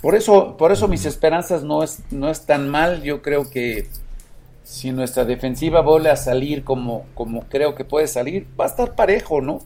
Por 0.00 0.16
eso, 0.16 0.56
por 0.56 0.72
eso 0.72 0.88
mis 0.88 1.06
esperanzas 1.06 1.62
no 1.62 1.82
es, 1.82 2.00
no 2.10 2.28
es 2.28 2.44
tan 2.44 2.68
mal, 2.68 3.02
yo 3.02 3.22
creo 3.22 3.48
que 3.48 3.86
si 4.64 4.90
nuestra 4.90 5.24
defensiva 5.24 5.80
vuelve 5.80 6.10
a 6.10 6.16
salir 6.16 6.64
como, 6.64 7.06
como 7.14 7.42
creo 7.48 7.74
que 7.74 7.84
puede 7.84 8.08
salir, 8.08 8.46
va 8.58 8.64
a 8.64 8.68
estar 8.68 8.94
parejo, 8.94 9.40
¿no? 9.40 9.60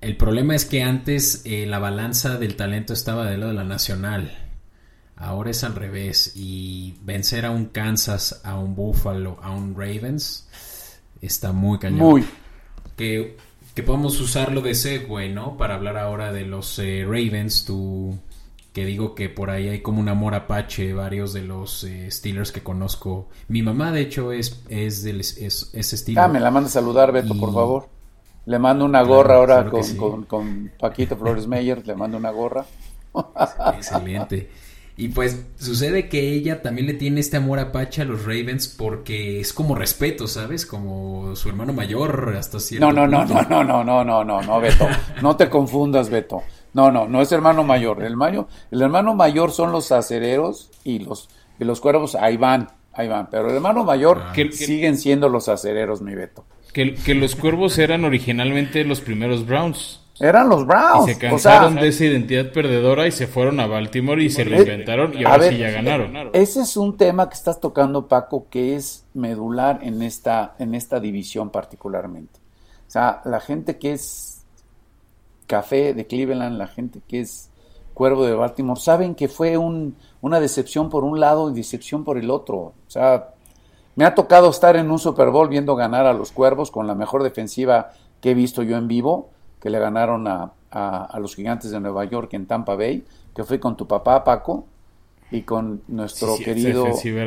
El 0.00 0.16
problema 0.16 0.54
es 0.54 0.64
que 0.64 0.82
antes 0.82 1.42
eh, 1.44 1.66
la 1.66 1.78
balanza 1.78 2.38
del 2.38 2.56
talento 2.56 2.92
estaba 2.92 3.26
del 3.30 3.40
lado 3.40 3.52
de 3.52 3.58
la 3.58 3.64
nacional. 3.64 4.45
Ahora 5.16 5.50
es 5.50 5.64
al 5.64 5.74
revés. 5.74 6.32
Y 6.36 6.94
vencer 7.02 7.46
a 7.46 7.50
un 7.50 7.66
Kansas, 7.66 8.40
a 8.44 8.58
un 8.58 8.74
Buffalo, 8.74 9.38
a 9.42 9.50
un 9.50 9.74
Ravens, 9.74 10.48
está 11.20 11.52
muy 11.52 11.78
cañón. 11.78 11.98
Muy. 12.00 12.24
Que, 12.96 13.36
que 13.74 13.82
podemos 13.82 14.20
usarlo 14.20 14.60
de 14.62 14.74
segue, 14.74 15.28
¿no? 15.28 15.56
Para 15.56 15.74
hablar 15.76 15.96
ahora 15.96 16.32
de 16.32 16.44
los 16.46 16.78
eh, 16.78 17.04
Ravens. 17.04 17.64
Tú, 17.64 18.18
que 18.72 18.84
digo 18.84 19.14
que 19.14 19.30
por 19.30 19.48
ahí 19.50 19.68
hay 19.68 19.80
como 19.80 20.00
un 20.00 20.08
amor 20.08 20.34
apache, 20.34 20.92
varios 20.92 21.32
de 21.32 21.42
los 21.42 21.82
eh, 21.84 22.10
Steelers 22.10 22.52
que 22.52 22.62
conozco. 22.62 23.28
Mi 23.48 23.62
mamá, 23.62 23.92
de 23.92 24.02
hecho, 24.02 24.32
es, 24.32 24.62
es 24.68 25.02
del 25.02 25.20
es, 25.20 25.70
es 25.72 25.90
Steeler. 25.90 26.24
Ah, 26.24 26.28
me 26.28 26.40
la 26.40 26.50
manda 26.50 26.68
a 26.68 26.72
saludar, 26.72 27.10
Beto, 27.12 27.34
Y- 27.34 27.40
por 27.40 27.52
favor. 27.54 27.88
Le 28.44 28.58
mando 28.60 28.84
una 28.84 29.00
Claro, 29.00 29.14
gorra 29.16 29.34
ahora 29.36 29.54
claro 29.54 29.70
que 29.70 29.70
con, 29.70 29.84
sí. 29.84 29.96
con, 29.96 30.24
con 30.24 30.72
Paquito 30.78 31.16
Flores 31.16 31.46
Meyer, 31.48 31.84
le 31.86 31.96
mando 31.96 32.16
una 32.16 32.30
gorra. 32.30 32.64
Excelente. 33.74 34.50
Y 34.98 35.08
pues 35.08 35.44
sucede 35.58 36.08
que 36.08 36.32
ella 36.32 36.62
también 36.62 36.86
le 36.86 36.94
tiene 36.94 37.20
este 37.20 37.36
amor 37.36 37.58
apache 37.58 38.00
a 38.00 38.06
los 38.06 38.22
Ravens 38.22 38.66
porque 38.68 39.40
es 39.40 39.52
como 39.52 39.74
respeto, 39.74 40.26
¿sabes? 40.26 40.64
Como 40.64 41.36
su 41.36 41.50
hermano 41.50 41.74
mayor 41.74 42.34
hasta 42.38 42.58
cierto 42.60 42.86
No, 42.86 42.92
no, 42.92 43.06
no, 43.06 43.26
punto. 43.26 43.42
no, 43.50 43.62
no, 43.64 43.84
no, 43.84 44.04
no, 44.04 44.04
no, 44.04 44.24
no, 44.24 44.42
no, 44.42 44.60
Beto. 44.60 44.88
No 45.20 45.36
te 45.36 45.50
confundas, 45.50 46.08
Beto. 46.08 46.42
No, 46.72 46.90
no, 46.90 47.06
no 47.08 47.20
es 47.20 47.30
hermano 47.30 47.62
mayor. 47.62 48.02
El, 48.02 48.16
mayo, 48.16 48.48
el 48.70 48.80
hermano 48.80 49.14
mayor 49.14 49.50
son 49.52 49.70
los 49.70 49.92
acereros 49.92 50.70
y 50.82 50.98
los, 51.00 51.28
y 51.60 51.64
los 51.64 51.80
cuervos, 51.80 52.14
ahí 52.14 52.38
van, 52.38 52.68
ahí 52.94 53.06
van. 53.08 53.28
Pero 53.30 53.50
el 53.50 53.56
hermano 53.56 53.84
mayor 53.84 54.22
Ah. 54.28 54.32
Que- 54.32 54.50
siguen 54.52 54.96
siendo 54.96 55.28
los 55.28 55.48
acereros, 55.50 56.00
mi 56.00 56.14
Beto. 56.14 56.46
Que, 56.72 56.94
que 56.94 57.14
los 57.14 57.36
cuervos 57.36 57.76
eran 57.78 58.04
originalmente 58.04 58.82
los 58.84 59.00
primeros 59.02 59.44
Browns. 59.46 60.00
Eran 60.18 60.48
los 60.48 60.62
Y 60.62 60.64
Browns. 60.64 61.04
se 61.04 61.28
o 61.28 61.38
sea, 61.38 61.60
cansaron 61.60 61.74
de 61.76 61.88
esa 61.88 62.04
identidad 62.04 62.50
perdedora 62.52 63.06
y 63.06 63.12
se 63.12 63.26
fueron 63.26 63.60
a 63.60 63.66
Baltimore 63.66 64.22
y 64.22 64.30
se 64.30 64.42
Eh, 64.42 64.60
inventaron 64.60 65.12
y 65.18 65.24
a 65.24 65.28
ahora 65.28 65.38
ver, 65.38 65.52
sí 65.52 65.58
ya 65.58 65.70
ganaron. 65.70 66.30
Ese 66.32 66.62
es 66.62 66.76
un 66.76 66.96
tema 66.96 67.28
que 67.28 67.34
estás 67.34 67.60
tocando, 67.60 68.08
Paco, 68.08 68.46
que 68.50 68.76
es 68.76 69.04
medular 69.14 69.80
en 69.82 70.00
esta, 70.02 70.54
en 70.58 70.74
esta 70.74 71.00
división 71.00 71.50
particularmente. 71.50 72.40
O 72.86 72.90
sea, 72.90 73.20
la 73.24 73.40
gente 73.40 73.78
que 73.78 73.92
es 73.92 74.44
café 75.46 75.92
de 75.94 76.06
Cleveland, 76.06 76.56
la 76.58 76.66
gente 76.66 77.00
que 77.06 77.20
es 77.20 77.50
cuervo 77.94 78.24
de 78.26 78.34
Baltimore, 78.34 78.80
saben 78.80 79.14
que 79.14 79.28
fue 79.28 79.56
un, 79.58 79.96
una 80.20 80.40
decepción 80.40 80.88
por 80.88 81.04
un 81.04 81.20
lado 81.20 81.50
y 81.50 81.54
decepción 81.54 82.04
por 82.04 82.18
el 82.18 82.30
otro. 82.30 82.56
O 82.56 82.74
sea, 82.88 83.30
me 83.96 84.04
ha 84.04 84.14
tocado 84.14 84.50
estar 84.50 84.76
en 84.76 84.90
un 84.90 84.98
Super 84.98 85.30
Bowl 85.30 85.48
viendo 85.48 85.76
ganar 85.76 86.06
a 86.06 86.12
los 86.12 86.32
cuervos 86.32 86.70
con 86.70 86.86
la 86.86 86.94
mejor 86.94 87.22
defensiva 87.22 87.92
que 88.20 88.30
he 88.30 88.34
visto 88.34 88.62
yo 88.62 88.76
en 88.76 88.88
vivo, 88.88 89.30
que 89.66 89.70
le 89.70 89.80
ganaron 89.80 90.28
a, 90.28 90.52
a- 90.70 91.06
a 91.06 91.18
los 91.18 91.34
gigantes 91.34 91.72
de 91.72 91.80
Nueva 91.80 92.04
York 92.04 92.32
en 92.34 92.46
Tampa 92.46 92.76
Bay, 92.76 93.04
que 93.34 93.42
fui 93.42 93.58
con 93.58 93.76
tu 93.76 93.84
papá, 93.88 94.22
Paco, 94.22 94.64
y 95.32 95.42
con 95.42 95.82
nuestro 95.88 96.36
Sí, 96.36 96.44
querido 96.44 96.84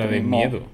de. 0.07 0.21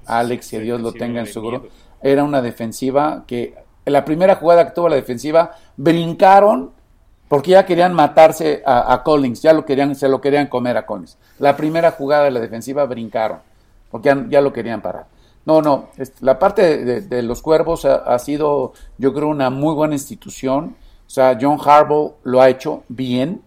Alex, 0.06 0.48
que 0.48 0.60
Dios 0.60 0.80
lo 0.80 0.92
tenga 1.00 1.18
en 1.20 1.26
su 1.26 1.40
grupo. 1.42 1.66
Era 2.00 2.22
una 2.22 2.40
defensiva 2.40 3.24
que 3.26 3.56
en 3.84 3.92
la 3.92 4.04
primera 4.04 4.36
jugada 4.36 4.64
que 4.64 4.74
tuvo 4.74 4.88
la 4.88 4.94
defensiva 4.94 5.56
brincaron 5.76 6.70
porque 7.26 7.50
ya 7.50 7.66
querían 7.66 7.92
matarse 7.94 8.62
a, 8.64 8.92
a 8.92 9.02
Collins, 9.02 9.42
ya 9.42 9.52
lo 9.52 9.64
querían, 9.64 9.96
se 9.96 10.08
lo 10.08 10.20
querían 10.20 10.46
comer 10.46 10.76
a 10.76 10.86
Collins. 10.86 11.18
La 11.40 11.56
primera 11.56 11.90
jugada 11.90 12.22
de 12.26 12.30
la 12.30 12.38
defensiva 12.38 12.84
brincaron 12.84 13.38
porque 13.90 14.08
ya, 14.10 14.24
ya 14.28 14.40
lo 14.40 14.52
querían 14.52 14.80
parar. 14.80 15.06
No, 15.46 15.60
no, 15.62 15.86
la 16.20 16.38
parte 16.38 16.62
de, 16.62 16.84
de- 16.84 17.00
de 17.02 17.22
los 17.22 17.42
cuervos 17.42 17.84
ha, 17.84 17.96
ha 17.96 18.18
sido, 18.20 18.72
yo 18.98 19.12
creo, 19.12 19.26
una 19.26 19.50
muy 19.50 19.74
buena 19.74 19.94
institución. 19.94 20.76
O 21.06 21.10
sea, 21.10 21.38
John 21.40 21.58
Harbaugh 21.64 22.14
lo 22.24 22.40
ha 22.40 22.48
hecho 22.48 22.82
bien. 22.88 23.42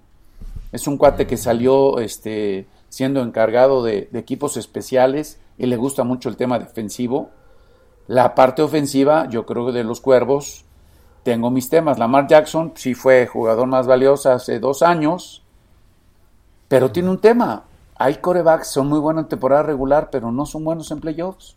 Es 0.72 0.88
un 0.88 0.98
cuate 0.98 1.28
que 1.28 1.38
salió 1.38 2.00
este, 2.00 2.68
siendo 2.90 3.22
encargado 3.22 3.84
de, 3.84 4.10
equipos 4.14 4.58
especiales 4.58 5.40
y 5.58 5.66
le 5.66 5.78
gusta 5.78 6.04
mucho 6.04 6.30
el 6.30 6.38
tema 6.38 6.60
defensivo. 6.60 7.30
La 8.08 8.34
parte 8.34 8.62
ofensiva, 8.62 9.28
yo 9.30 9.46
creo 9.46 9.68
que 9.68 9.72
de 9.72 9.84
los 9.84 10.02
cuervos, 10.02 10.66
tengo 11.24 11.52
mis 11.52 11.70
temas. 11.70 12.00
Lamar 12.00 12.28
Jackson 12.28 12.74
sí 12.76 12.94
fue 12.94 13.28
jugador 13.28 13.68
más 13.68 13.86
valioso 13.86 14.32
hace 14.32 14.60
dos 14.60 14.82
años, 14.82 15.44
pero 16.68 16.92
tiene 16.92 17.10
un 17.10 17.20
tema. 17.20 17.64
Hay 17.96 18.16
corebacks, 18.16 18.68
son 18.68 18.88
muy 18.88 19.00
buenos 19.00 19.24
en 19.24 19.30
temporada 19.30 19.64
regular, 19.64 20.10
pero 20.10 20.32
no 20.32 20.46
son 20.46 20.64
buenos 20.64 20.90
en 20.92 21.02
playoffs. 21.02 21.56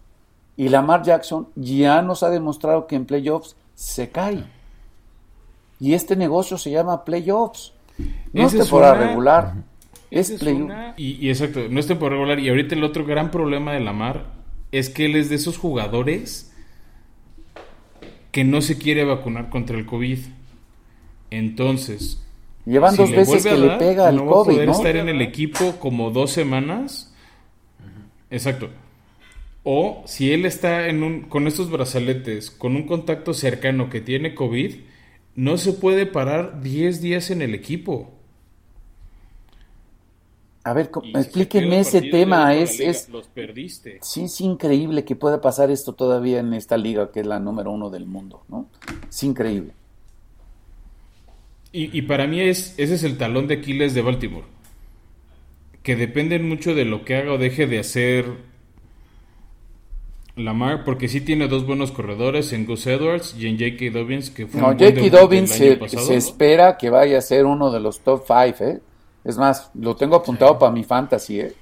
Y 0.56 0.68
Lamar 0.68 1.02
Jackson 1.02 1.48
ya 1.54 2.02
nos 2.02 2.22
ha 2.22 2.30
demostrado 2.30 2.86
que 2.86 2.96
en 2.96 3.06
playoffs 3.06 3.56
se 3.74 4.10
cae. 4.10 4.44
Y 5.82 5.94
este 5.94 6.14
negocio 6.14 6.56
se 6.58 6.70
llama 6.70 7.04
playoffs. 7.04 7.72
No 8.32 8.46
es 8.46 8.52
temporada 8.56 8.94
una- 8.94 9.06
regular. 9.08 9.54
Es 10.12 10.30
es 10.30 10.38
playoff. 10.40 10.62
una- 10.62 10.94
y, 10.96 11.26
y 11.26 11.28
exacto, 11.30 11.60
no 11.68 11.80
es 11.80 11.86
temporada 11.88 12.20
regular. 12.20 12.38
Y 12.38 12.48
ahorita 12.48 12.74
el 12.76 12.84
otro 12.84 13.04
gran 13.04 13.30
problema 13.32 13.72
de 13.72 13.80
Lamar 13.80 14.26
es 14.70 14.88
que 14.90 15.06
él 15.06 15.16
es 15.16 15.28
de 15.28 15.34
esos 15.36 15.58
jugadores 15.58 16.52
que 18.30 18.44
no 18.44 18.62
se 18.62 18.78
quiere 18.78 19.04
vacunar 19.04 19.50
contra 19.50 19.76
el 19.76 19.84
COVID. 19.84 20.18
Entonces, 21.30 22.22
Llevan 22.64 22.92
si 22.92 22.98
dos 22.98 23.10
veces 23.10 23.44
que 23.44 23.56
le 23.58 23.70
pega 23.76 24.08
el 24.10 24.16
no 24.16 24.26
va 24.26 24.30
a 24.30 24.34
COVID, 24.34 24.54
poder 24.54 24.66
¿no? 24.68 24.72
estar 24.72 24.96
en 24.96 25.08
el 25.08 25.20
equipo 25.20 25.72
como 25.80 26.10
dos 26.10 26.30
semanas. 26.30 27.12
Exacto. 28.30 28.68
O 29.64 30.02
si 30.06 30.32
él 30.32 30.46
está 30.46 30.88
en 30.88 31.02
un, 31.02 31.22
con 31.22 31.46
estos 31.46 31.70
brazaletes, 31.70 32.50
con 32.50 32.76
un 32.76 32.84
contacto 32.86 33.34
cercano 33.34 33.90
que 33.90 34.00
tiene 34.00 34.34
COVID, 34.34 34.74
no 35.34 35.56
se 35.56 35.72
puede 35.72 36.06
parar 36.06 36.60
10 36.62 37.00
días 37.00 37.30
en 37.30 37.42
el 37.42 37.54
equipo. 37.54 38.10
A 40.64 40.74
ver, 40.74 40.90
explíquenme 41.14 41.80
ese 41.80 42.02
tema. 42.02 42.54
Es, 42.54 42.78
liga, 42.78 42.90
es, 42.90 43.08
Los 43.08 43.26
perdiste. 43.26 43.98
sí, 44.00 44.24
es 44.24 44.40
increíble 44.40 45.04
que 45.04 45.16
pueda 45.16 45.40
pasar 45.40 45.70
esto 45.70 45.94
todavía 45.94 46.38
en 46.38 46.54
esta 46.54 46.76
liga, 46.76 47.10
que 47.10 47.20
es 47.20 47.26
la 47.26 47.40
número 47.40 47.72
uno 47.72 47.90
del 47.90 48.06
mundo, 48.06 48.44
¿no? 48.48 48.68
Es 49.08 49.22
increíble. 49.24 49.72
Y, 51.72 51.96
y 51.96 52.02
para 52.02 52.26
mí 52.26 52.40
es, 52.40 52.74
ese 52.78 52.94
es 52.94 53.02
el 53.02 53.18
talón 53.18 53.48
de 53.48 53.54
Aquiles 53.54 53.94
de 53.94 54.02
Baltimore. 54.02 54.46
Que 55.82 55.96
dependen 55.96 56.48
mucho 56.48 56.74
de 56.76 56.84
lo 56.84 57.04
que 57.04 57.16
haga 57.16 57.32
o 57.32 57.38
deje 57.38 57.66
de 57.66 57.80
hacer 57.80 58.26
Lamar, 60.36 60.84
porque 60.84 61.08
sí 61.08 61.20
tiene 61.20 61.46
dos 61.46 61.66
buenos 61.66 61.92
corredores 61.92 62.52
en 62.54 62.64
Gus 62.64 62.86
Edwards 62.86 63.34
y 63.38 63.48
en 63.48 63.58
J.K. 63.58 63.98
Dobbins, 63.98 64.30
que 64.30 64.46
fue 64.46 64.60
No, 64.60 64.68
J.K. 64.68 65.10
Dobbins 65.10 65.50
se, 65.50 65.76
pasado, 65.76 66.06
se 66.06 66.12
¿no? 66.12 66.18
espera 66.18 66.78
que 66.78 66.88
vaya 66.88 67.18
a 67.18 67.20
ser 67.20 67.44
uno 67.44 67.70
de 67.70 67.80
los 67.80 68.00
top 68.00 68.24
five, 68.26 68.54
¿eh? 68.60 68.80
Es 69.24 69.36
más, 69.36 69.70
lo 69.74 69.94
tengo 69.94 70.16
apuntado 70.16 70.58
para 70.58 70.72
mi 70.72 70.84
fantasy, 70.84 71.40
¿eh? 71.40 71.52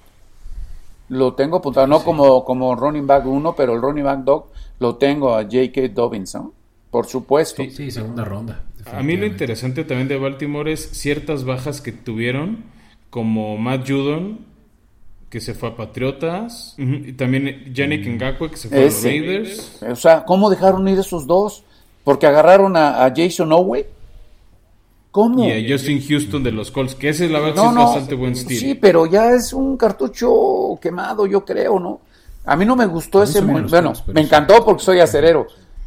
Lo 1.08 1.34
tengo 1.34 1.56
apuntado, 1.56 1.88
no 1.88 2.04
como, 2.04 2.44
como 2.44 2.74
running 2.76 3.06
back 3.06 3.26
1, 3.26 3.54
pero 3.56 3.74
el 3.74 3.82
running 3.82 4.04
back 4.04 4.20
dog 4.20 4.46
lo 4.78 4.94
tengo 4.94 5.34
a 5.34 5.42
J.K. 5.42 5.88
Dobbins, 5.92 6.34
¿no? 6.36 6.52
Por 6.92 7.06
supuesto. 7.06 7.64
Sí, 7.70 7.90
segunda 7.90 8.24
ronda. 8.24 8.62
A 8.92 9.02
mí 9.02 9.16
lo 9.16 9.26
interesante 9.26 9.84
también 9.84 10.08
de 10.08 10.16
Baltimore 10.16 10.72
es 10.72 10.90
ciertas 10.92 11.44
bajas 11.44 11.80
que 11.80 11.92
tuvieron, 11.92 12.64
como 13.10 13.58
Matt 13.58 13.88
Judon, 13.88 14.38
que 15.30 15.40
se 15.40 15.54
fue 15.54 15.68
a 15.70 15.76
Patriotas, 15.76 16.74
y 16.76 17.12
también 17.12 17.72
Yannick 17.72 18.04
Ngakwe, 18.06 18.50
que 18.50 18.56
se 18.56 18.68
fue 18.68 18.78
a 18.78 18.82
los. 18.82 19.02
Raiders. 19.04 19.80
O 19.90 19.96
sea, 19.96 20.24
¿cómo 20.24 20.50
dejaron 20.50 20.86
ir 20.88 20.98
esos 20.98 21.26
dos? 21.26 21.62
Porque 22.04 22.26
agarraron 22.26 22.76
a, 22.76 23.04
a 23.04 23.12
Jason 23.14 23.52
Owe. 23.52 23.86
¿Cómo? 25.12 25.44
Y 25.44 25.50
a 25.50 25.72
Justin 25.72 26.00
Houston 26.06 26.42
de 26.42 26.52
los 26.52 26.70
Colts, 26.70 26.94
que 26.94 27.08
ese 27.08 27.28
la 27.28 27.40
verdad 27.40 27.64
No, 27.64 27.70
es 27.70 27.76
bastante 27.76 28.14
buen 28.14 28.32
estilo. 28.32 28.60
Sí, 28.60 28.74
pero 28.74 29.06
ya 29.06 29.32
es 29.32 29.52
un 29.52 29.76
cartucho 29.76 30.78
quemado, 30.80 31.26
yo 31.26 31.44
creo, 31.44 31.80
¿no? 31.80 32.00
A 32.44 32.56
mí 32.56 32.64
no 32.64 32.76
me 32.76 32.86
gustó 32.86 33.22
ese. 33.22 33.40
sí 33.40 33.44
me 33.44 33.52
mo- 33.54 33.62
gustó, 33.62 33.76
Bueno, 33.76 33.92
me 34.14 34.20
encantó 34.20 34.64
porque 34.64 34.82
soy 34.84 35.00
acerero. 35.00 35.46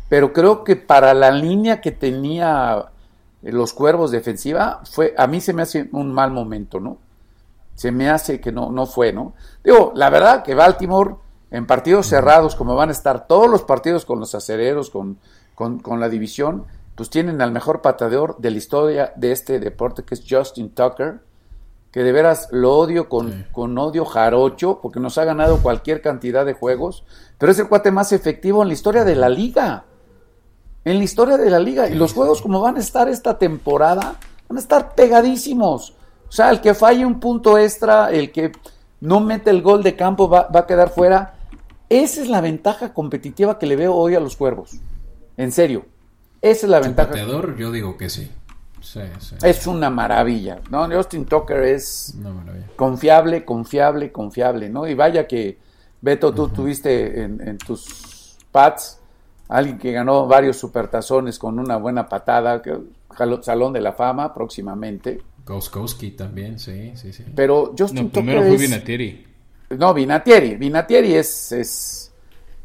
Pero 0.10 0.32
creo 0.34 0.64
que 0.64 0.76
para 0.76 1.14
la 1.14 1.32
línea 1.32 1.80
que 1.82 1.92
tenía 1.92 2.86
los 3.42 3.74
cuervos 3.74 4.12
defensiva, 4.12 4.82
fue, 4.90 5.14
a 5.18 5.26
mí 5.28 5.42
se 5.42 5.54
me 5.54 5.64
hace 5.64 5.88
un 5.94 6.12
mal 6.14 6.32
momento, 6.32 6.80
¿no? 6.80 6.98
Se 7.76 7.92
me 7.92 8.10
hace 8.10 8.40
que 8.40 8.52
no, 8.52 8.72
no 8.72 8.86
fue, 8.86 9.12
¿no? 9.14 9.34
Digo, 9.64 9.92
la 9.96 10.10
verdad 10.10 10.44
que 10.44 10.56
Baltimore, 10.56 11.16
en 11.52 11.66
partidos 11.66 12.08
cerrados, 12.08 12.56
como 12.56 12.76
van 12.76 12.90
a 12.90 12.94
estar 12.94 13.28
todos 13.28 13.50
los 13.50 13.64
partidos 13.64 14.06
con 14.06 14.20
los 14.20 14.36
acereros, 14.36 14.90
con, 14.90 15.18
con, 15.56 15.80
con 15.80 16.00
la 16.00 16.10
división, 16.10 16.66
pues 16.96 17.10
tienen 17.10 17.42
al 17.42 17.52
mejor 17.52 17.82
pateador 17.82 18.38
de 18.38 18.52
la 18.52 18.58
historia 18.58 19.14
de 19.16 19.32
este 19.32 19.60
deporte, 19.60 20.04
que 20.04 20.14
es 20.16 20.24
Justin 20.30 20.70
Tucker, 20.70 21.22
que 21.92 22.04
de 22.04 22.12
veras 22.12 22.50
lo 22.52 22.76
odio 22.78 23.08
con, 23.10 23.32
Sí. 23.32 23.46
con 23.52 23.78
odio 23.78 24.06
jarocho, 24.06 24.80
porque 24.82 25.00
nos 25.00 25.18
ha 25.18 25.26
ganado 25.26 25.58
cualquier 25.62 26.02
cantidad 26.02 26.46
de 26.46 26.54
juegos, 26.54 27.04
pero 27.38 27.52
es 27.52 27.60
el 27.60 27.68
cuate 27.68 27.92
más 27.92 28.12
efectivo 28.12 28.62
en 28.62 28.68
la 28.68 28.74
historia 28.74 29.04
de 29.04 29.16
la 29.16 29.30
liga. 29.30 29.86
En 30.86 30.98
la 30.98 31.04
historia 31.04 31.38
de 31.38 31.50
la 31.50 31.60
liga. 31.60 31.88
Y 31.88 31.96
los 31.96 32.14
juegos 32.14 32.42
como 32.42 32.62
van 32.62 32.78
a 32.78 32.80
estar 32.80 33.08
esta 33.10 33.38
temporada, 33.38 34.16
van 34.50 34.58
a 34.58 34.60
estar 34.60 34.96
pegadísimos. 34.96 35.96
O 36.34 36.36
sea, 36.36 36.50
el 36.50 36.62
que 36.62 36.74
falle 36.74 37.06
un 37.06 37.19
punto 37.19 37.60
extra, 37.60 38.10
el 38.10 38.32
que 38.32 38.52
no 39.02 39.19
mete 39.19 39.52
el 39.52 39.62
gol 39.62 39.84
de 39.84 39.96
campo 39.96 40.28
va, 40.28 40.48
va 40.48 40.62
a 40.62 40.65
quedar 40.65 40.89
fuera. 40.89 41.36
Esa 41.89 42.24
es 42.24 42.28
la 42.28 42.41
ventaja 42.41 42.91
competitiva 42.91 43.60
que 43.60 43.67
le 43.67 43.76
veo 43.76 43.93
hoy 43.93 44.15
a 44.15 44.19
los 44.19 44.36
cuervos. 44.36 44.80
En 45.38 45.52
serio. 45.52 45.86
Esa 46.41 46.65
es 46.65 46.72
la 46.72 46.80
ventaja. 46.80 47.10
pateador, 47.10 47.56
yo 47.56 47.72
digo 47.72 47.98
que 47.98 48.10
sí. 48.10 48.32
Sí, 48.82 49.02
sí. 49.19 49.36
Es 49.43 49.67
una 49.67 49.91
maravilla. 49.91 50.60
¿no? 50.72 50.89
Justin 50.89 51.26
Tucker 51.26 51.62
es 51.65 52.15
confiable, 52.78 53.46
confiable, 53.46 54.12
confiable, 54.12 54.69
¿no? 54.72 54.88
Y 54.88 54.96
vaya 54.96 55.28
que, 55.28 55.60
Beto, 56.02 56.34
tú 56.34 56.50
tuviste 56.50 57.22
en, 57.22 57.48
en 57.48 57.60
tus 57.60 58.39
pads 58.52 59.00
alguien 59.50 59.78
que 59.78 59.91
ganó 59.91 60.26
varios 60.26 60.58
supertazones 60.58 61.38
con 61.38 61.60
una 61.60 61.78
buena 61.78 62.10
patada, 62.10 62.60
que, 62.60 62.76
Salón 63.41 63.72
de 63.72 63.82
la 63.82 63.93
Fama 63.93 64.34
próximamente. 64.34 65.22
Gauskowski 65.46 66.12
también, 66.12 66.58
sí, 66.60 66.94
sí, 66.96 67.12
sí. 67.14 67.24
Pero 67.36 67.74
Justin 67.78 68.06
No, 68.06 68.10
primero 68.10 68.40
Tucker 68.42 68.56
fue 68.58 68.66
es- 68.66 68.72
Vinatieri. 68.72 69.28
No, 69.78 69.94
Vinatieri. 69.94 70.56
Vinatieri 70.56 71.16
es... 71.16 71.52
es 71.52 72.14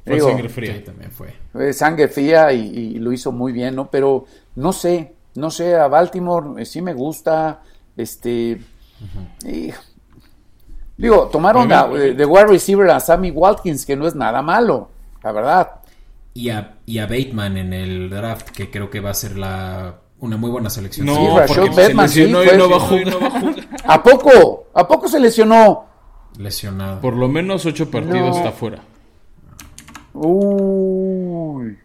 Fue 0.04 0.14
digo, 0.14 0.28
sangre 0.28 0.48
Sí, 0.48 0.54
fría. 0.54 0.84
también 0.84 1.10
fue. 1.10 1.34
eh, 1.58 1.72
sangre 1.72 2.08
fría 2.08 2.52
y, 2.52 2.60
y 2.68 2.94
lo 2.98 3.12
hizo 3.12 3.32
muy 3.32 3.52
bien, 3.52 3.74
¿no? 3.74 3.90
Pero 3.90 4.26
no 4.56 4.72
sé, 4.72 5.14
no 5.34 5.50
sé, 5.50 5.74
a 5.74 5.88
Baltimore 5.88 6.62
eh, 6.62 6.64
sí 6.66 6.80
me 6.82 6.94
gusta, 6.94 7.62
este... 7.96 8.60
y- 9.44 9.70
digo, 10.96 11.28
tomaron 11.28 11.72
A 11.72 11.86
mí- 11.86 11.96
eh, 11.98 12.14
de 12.14 12.26
wide 12.26 12.46
receiver 12.46 12.90
a 12.90 13.00
Sammy 13.00 13.30
Watkins, 13.30 13.84
que 13.86 13.96
no 13.96 14.06
es 14.06 14.14
nada 14.14 14.42
malo, 14.42 14.90
la 15.22 15.32
verdad. 15.32 15.70
Y 16.34 16.50
a, 16.50 16.76
y 16.86 16.98
a 16.98 17.06
Bateman 17.06 17.56
en 17.56 17.72
el 17.72 18.10
draft, 18.10 18.50
que 18.50 18.70
creo 18.70 18.90
que 18.90 19.00
va 19.00 19.10
a 19.10 19.14
ser 19.14 19.36
la, 19.36 20.00
una 20.20 20.36
muy 20.36 20.50
buena 20.50 20.68
selección. 20.70 21.06
No, 21.06 21.14
Sí, 21.14 21.26
Rashad 21.36 21.56
porque 21.56 21.72
se 21.72 21.90
sí, 21.90 21.96
lesionó 21.96 22.38
fue- 22.42 22.54
y 22.54 22.58
no 22.58 22.70
va 22.70 22.76
a 22.76 22.80
jugar. 22.80 23.68
¿A 23.86 24.02
poco? 24.02 24.66
¿A 24.74 24.88
poco 24.88 25.08
se 25.08 25.20
lesionó? 25.20 25.84
Lesionado. 26.38 27.00
Por 27.00 27.14
lo 27.14 27.28
menos 27.28 27.66
ocho 27.66 27.90
partidos 27.90 28.30
No. 28.30 28.36
está 28.36 28.52
fuera. 28.52 28.82
Uy, 30.14 31.76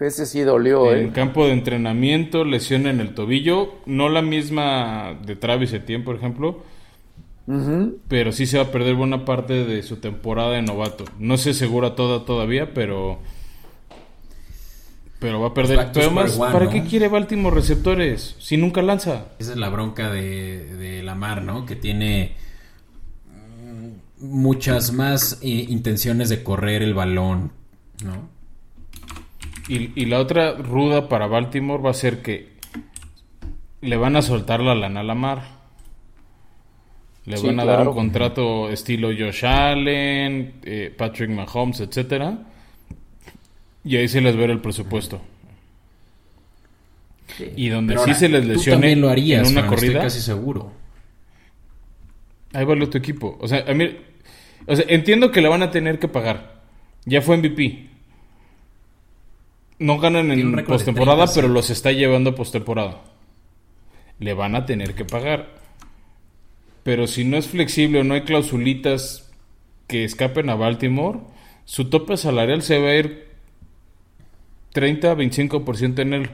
ese 0.00 0.26
sí 0.26 0.40
dolió, 0.40 0.92
En 0.94 1.08
¿eh? 1.08 1.12
campo 1.12 1.46
de 1.46 1.52
entrenamiento, 1.52 2.44
lesión 2.44 2.86
en 2.86 3.00
el 3.00 3.14
tobillo. 3.14 3.74
No 3.86 4.08
la 4.08 4.22
misma 4.22 5.16
de 5.24 5.36
Travis 5.36 5.72
Etienne, 5.72 6.04
por 6.04 6.16
ejemplo. 6.16 6.62
Pero 8.08 8.32
sí 8.32 8.46
se 8.46 8.56
va 8.56 8.64
a 8.64 8.70
perder 8.70 8.94
buena 8.94 9.24
parte 9.24 9.64
de 9.64 9.82
su 9.82 9.96
temporada 9.96 10.52
de 10.52 10.62
novato. 10.62 11.04
No 11.18 11.36
se 11.36 11.50
asegura 11.50 11.94
toda 11.94 12.24
todavía, 12.24 12.72
pero. 12.72 13.18
Pero 15.22 15.40
va 15.40 15.48
a 15.48 15.54
perder. 15.54 15.90
Pero 15.94 16.08
one, 16.08 16.28
¿para 16.36 16.64
¿no? 16.64 16.70
qué 16.70 16.82
quiere 16.82 17.06
Baltimore 17.06 17.54
receptores? 17.54 18.34
Si 18.40 18.56
nunca 18.56 18.82
lanza. 18.82 19.26
Esa 19.38 19.52
es 19.52 19.56
la 19.56 19.68
bronca 19.68 20.10
de, 20.10 20.66
de 20.76 21.02
Lamar, 21.04 21.42
¿no? 21.42 21.64
Que 21.64 21.76
tiene 21.76 22.32
mm, 23.30 24.26
muchas 24.26 24.92
más 24.92 25.38
eh, 25.40 25.46
intenciones 25.46 26.28
de 26.28 26.42
correr 26.42 26.82
el 26.82 26.92
balón, 26.92 27.52
¿no? 28.04 28.28
Y, 29.68 29.92
y 29.94 30.06
la 30.06 30.18
otra 30.18 30.54
ruda 30.54 31.08
para 31.08 31.28
Baltimore 31.28 31.80
va 31.80 31.90
a 31.90 31.94
ser 31.94 32.20
que 32.20 32.54
le 33.80 33.96
van 33.96 34.16
a 34.16 34.22
soltar 34.22 34.58
la 34.58 34.74
lana 34.74 35.00
a 35.00 35.04
Lamar. 35.04 35.62
Le 37.26 37.36
Sí, 37.36 37.46
van 37.46 37.60
a 37.60 37.64
dar 37.64 37.86
un 37.86 37.94
contrato 37.94 38.68
estilo 38.70 39.10
Josh 39.16 39.46
Allen, 39.46 40.54
eh, 40.64 40.92
Patrick 40.98 41.30
Mahomes, 41.30 41.78
etcétera. 41.78 42.51
Y 43.84 43.96
ahí 43.96 44.08
se 44.08 44.20
les 44.20 44.36
verá 44.36 44.52
el 44.52 44.60
presupuesto. 44.60 45.20
Y 47.56 47.68
donde 47.68 47.94
Pero 47.94 48.04
sí 48.04 48.10
ahora, 48.10 48.20
se 48.20 48.28
les 48.28 48.42
tú 48.42 48.48
lesione 48.48 48.74
también 48.74 49.00
lo 49.00 49.08
harías, 49.08 49.48
en 49.48 49.52
una 49.52 49.62
Fran, 49.62 49.74
estoy 49.74 49.88
corrida, 49.88 50.02
casi 50.02 50.20
seguro. 50.20 50.72
ahí 52.52 52.64
va 52.64 52.76
tu 52.86 52.98
equipo. 52.98 53.38
O 53.40 53.48
sea, 53.48 53.64
a 53.66 53.74
mí, 53.74 53.96
o 54.66 54.76
sea, 54.76 54.84
entiendo 54.88 55.30
que 55.30 55.40
le 55.40 55.48
van 55.48 55.62
a 55.62 55.70
tener 55.70 55.98
que 55.98 56.08
pagar. 56.08 56.60
Ya 57.04 57.22
fue 57.22 57.36
MVP. 57.36 57.88
No 59.78 59.98
ganan 59.98 60.30
en 60.30 60.64
postemporada, 60.64 61.24
30, 61.24 61.34
pero 61.34 61.48
los 61.48 61.70
está 61.70 61.90
llevando 61.90 62.30
a 62.30 62.34
postemporada. 62.34 63.02
Le 64.20 64.34
van 64.34 64.54
a 64.54 64.66
tener 64.66 64.94
que 64.94 65.04
pagar. 65.04 65.48
Pero 66.84 67.06
si 67.06 67.24
no 67.24 67.36
es 67.36 67.48
flexible 67.48 68.00
o 68.00 68.04
no 68.04 68.14
hay 68.14 68.22
clausulitas 68.22 69.32
que 69.88 70.04
escapen 70.04 70.50
a 70.50 70.54
Baltimore, 70.54 71.20
su 71.64 71.90
tope 71.90 72.16
salarial 72.16 72.62
se 72.62 72.78
va 72.78 72.90
a 72.90 72.96
ir 72.96 73.31
30-25% 74.74 76.00
en 76.00 76.14
él. 76.14 76.30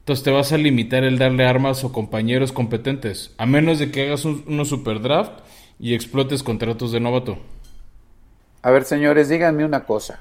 Entonces 0.00 0.24
te 0.24 0.30
vas 0.30 0.52
a 0.52 0.56
limitar 0.56 1.04
el 1.04 1.18
darle 1.18 1.46
armas 1.46 1.82
o 1.82 1.92
compañeros 1.92 2.52
competentes, 2.52 3.34
a 3.38 3.46
menos 3.46 3.78
de 3.78 3.90
que 3.90 4.06
hagas 4.06 4.24
un, 4.24 4.44
uno 4.46 4.64
super 4.64 5.00
draft 5.00 5.40
y 5.78 5.94
explotes 5.94 6.42
contratos 6.42 6.92
de 6.92 7.00
novato. 7.00 7.38
A 8.62 8.70
ver, 8.70 8.84
señores, 8.84 9.28
díganme 9.28 9.64
una 9.64 9.84
cosa. 9.84 10.20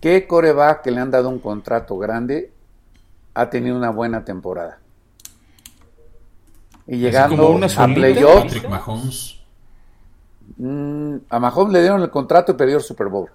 ¿Qué 0.00 0.26
coreback 0.26 0.82
que 0.82 0.90
le 0.90 1.00
han 1.00 1.10
dado 1.10 1.28
un 1.28 1.38
contrato 1.38 1.96
grande 1.98 2.52
ha 3.34 3.50
tenido 3.50 3.76
una 3.76 3.90
buena 3.90 4.24
temporada? 4.24 4.78
Y 6.86 6.98
llegando 6.98 7.36
como 7.36 7.50
una 7.50 7.66
a 7.66 7.86
playoffs, 7.94 8.44
Patrick 8.44 8.68
Mahomes. 8.68 9.40
mm, 10.56 11.16
a 11.28 11.38
Mahomes 11.38 11.72
le 11.72 11.80
dieron 11.80 12.02
el 12.02 12.10
contrato 12.10 12.52
y 12.52 12.54
perdió 12.54 12.76
el 12.76 12.82
Super 12.82 13.08
Bowl. 13.08 13.28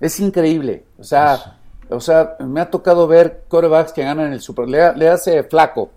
Es 0.00 0.20
increíble. 0.20 0.84
O 0.98 1.04
sea, 1.04 1.58
o 1.90 2.00
sea, 2.00 2.36
me 2.40 2.60
ha 2.60 2.70
tocado 2.70 3.06
ver 3.06 3.44
corebacks 3.48 3.92
que 3.92 4.02
ganan 4.02 4.32
el 4.32 4.40
Super 4.40 4.68
le, 4.68 4.94
le 4.96 5.08
hace 5.08 5.42
flaco. 5.44 5.90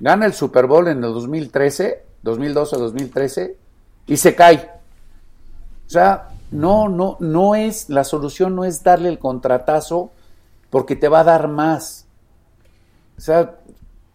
Gana 0.00 0.26
el 0.26 0.32
Super 0.32 0.66
Bowl 0.66 0.86
en 0.88 0.98
el 1.02 1.12
2013, 1.12 2.02
2012 2.22 2.76
o 2.76 2.78
2013 2.78 3.56
y 4.06 4.16
se 4.16 4.34
cae. 4.34 4.70
O 5.86 5.90
sea, 5.90 6.28
no, 6.50 6.88
no, 6.88 7.16
no 7.20 7.54
es, 7.54 7.88
la 7.90 8.04
solución 8.04 8.54
no 8.54 8.64
es 8.64 8.82
darle 8.82 9.08
el 9.08 9.18
contratazo 9.18 10.10
porque 10.70 10.96
te 10.96 11.08
va 11.08 11.20
a 11.20 11.24
dar 11.24 11.48
más. 11.48 12.06
O 13.16 13.20
sea, 13.20 13.56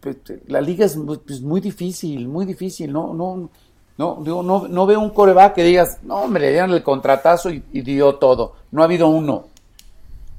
te- 0.00 0.40
la 0.46 0.60
liga 0.60 0.86
es 0.86 0.96
muy, 0.96 1.18
pues, 1.18 1.40
muy 1.42 1.60
difícil, 1.60 2.28
muy 2.28 2.46
difícil. 2.46 2.92
No, 2.92 3.12
no, 3.12 3.50
no, 3.98 4.18
digo, 4.22 4.42
no, 4.42 4.66
no 4.68 4.86
veo 4.86 5.00
un 5.00 5.10
coreback 5.10 5.54
que 5.54 5.64
digas, 5.64 5.98
no, 6.02 6.16
hombre, 6.22 6.42
le 6.46 6.50
dieron 6.52 6.70
el 6.72 6.82
contratazo 6.82 7.50
y 7.50 7.60
dio 7.82 8.14
todo. 8.16 8.54
No 8.70 8.82
ha 8.82 8.86
habido 8.86 9.08
uno. 9.08 9.46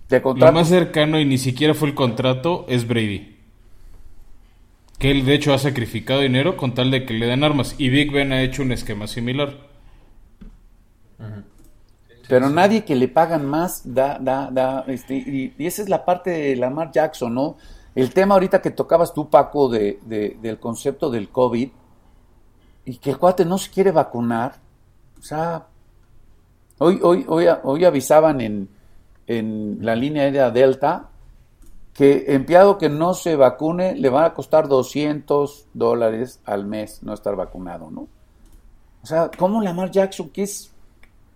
De 0.10 0.20
Lo 0.20 0.52
más 0.52 0.68
cercano 0.70 1.20
y 1.20 1.26
ni 1.26 1.38
siquiera 1.38 1.74
fue 1.74 1.88
el 1.90 1.96
contrato 1.96 2.66
es 2.68 2.88
Brady. 2.88 3.36
Que 5.00 5.12
él 5.12 5.26
de 5.26 5.34
hecho 5.34 5.54
ha 5.54 5.58
sacrificado 5.58 6.22
dinero 6.22 6.56
con 6.58 6.74
tal 6.74 6.92
de 6.92 7.06
que 7.06 7.14
le 7.14 7.26
den 7.26 7.44
armas. 7.44 7.76
Y 7.78 7.90
Big 7.90 8.12
Ben 8.12 8.32
ha 8.32 8.42
hecho 8.42 8.62
un 8.62 8.72
esquema 8.72 9.08
similar. 9.08 9.58
Pero 12.28 12.50
nadie 12.50 12.84
que 12.86 12.96
le 12.96 13.08
pagan 13.08 13.46
más 13.46 13.82
da, 13.94 14.18
da, 14.20 14.50
da, 14.52 14.84
este, 14.88 15.16
y, 15.16 15.54
y 15.58 15.66
esa 15.68 15.82
es 15.84 15.90
la 15.90 16.04
parte 16.06 16.32
de 16.32 16.56
Lamar 16.56 16.92
Jackson, 16.92 17.34
¿no? 17.34 17.58
El 17.94 18.14
tema 18.14 18.34
ahorita 18.34 18.62
que 18.62 18.72
tocabas 18.72 19.14
tú, 19.14 19.30
Paco, 19.30 19.70
de, 19.70 20.00
de- 20.06 20.38
del 20.42 20.60
concepto 20.60 21.10
del 21.12 21.30
COVID, 21.30 21.70
y 22.86 22.98
que 22.98 23.12
el 23.12 23.18
cuate 23.18 23.46
no 23.46 23.58
se 23.58 23.70
quiere 23.70 23.92
vacunar. 23.92 24.56
O 25.20 25.22
sea, 25.22 25.68
hoy, 26.80 27.00
hoy, 27.04 27.26
hoy, 27.28 27.46
hoy 27.64 27.86
avisaban 27.86 28.42
en, 28.42 28.70
en 29.28 29.80
la 29.82 29.96
línea 29.96 30.24
aérea 30.24 30.52
Delta 30.52 31.10
que 31.94 32.26
empleado 32.34 32.78
que 32.78 32.90
no 32.90 33.14
se 33.14 33.36
vacune 33.38 33.96
le 33.96 34.10
va 34.10 34.26
a 34.26 34.34
costar 34.34 34.68
200 34.68 35.68
dólares 35.74 36.42
al 36.44 36.66
mes 36.66 37.02
no 37.04 37.14
estar 37.14 37.36
vacunado, 37.38 37.90
¿no? 37.90 38.08
O 39.02 39.06
sea, 39.08 39.32
¿cómo 39.38 39.62
Lamar 39.62 39.92
Jackson, 39.92 40.30
que 40.30 40.44
es 40.44 40.72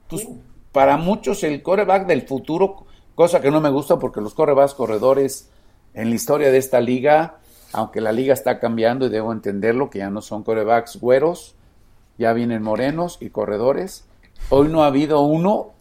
pues, 0.10 0.28
para 0.72 0.98
muchos 0.98 1.44
el 1.44 1.64
coreback 1.64 2.08
del 2.08 2.24
futuro, 2.24 2.86
cosa 3.16 3.40
que 3.40 3.52
no 3.52 3.62
me 3.62 3.70
gusta 3.70 3.98
porque 4.00 4.22
los 4.22 4.34
corebacks 4.34 4.74
corredores 4.74 5.50
en 5.94 6.10
la 6.10 6.16
historia 6.16 6.52
de 6.52 6.58
esta 6.58 6.82
liga, 6.82 7.38
aunque 7.72 8.02
la 8.02 8.12
liga 8.12 8.34
está 8.34 8.60
cambiando 8.60 9.06
y 9.06 9.10
debo 9.10 9.32
entenderlo, 9.32 9.90
que 9.90 10.00
ya 10.00 10.10
no 10.10 10.22
son 10.22 10.44
corebacks 10.44 11.00
güeros, 11.00 11.56
ya 12.18 12.34
vienen 12.34 12.64
morenos 12.64 13.18
y 13.22 13.30
corredores. 13.30 14.06
Hoy 14.50 14.68
no 14.68 14.84
ha 14.84 14.88
habido 14.88 15.22
uno, 15.22 15.74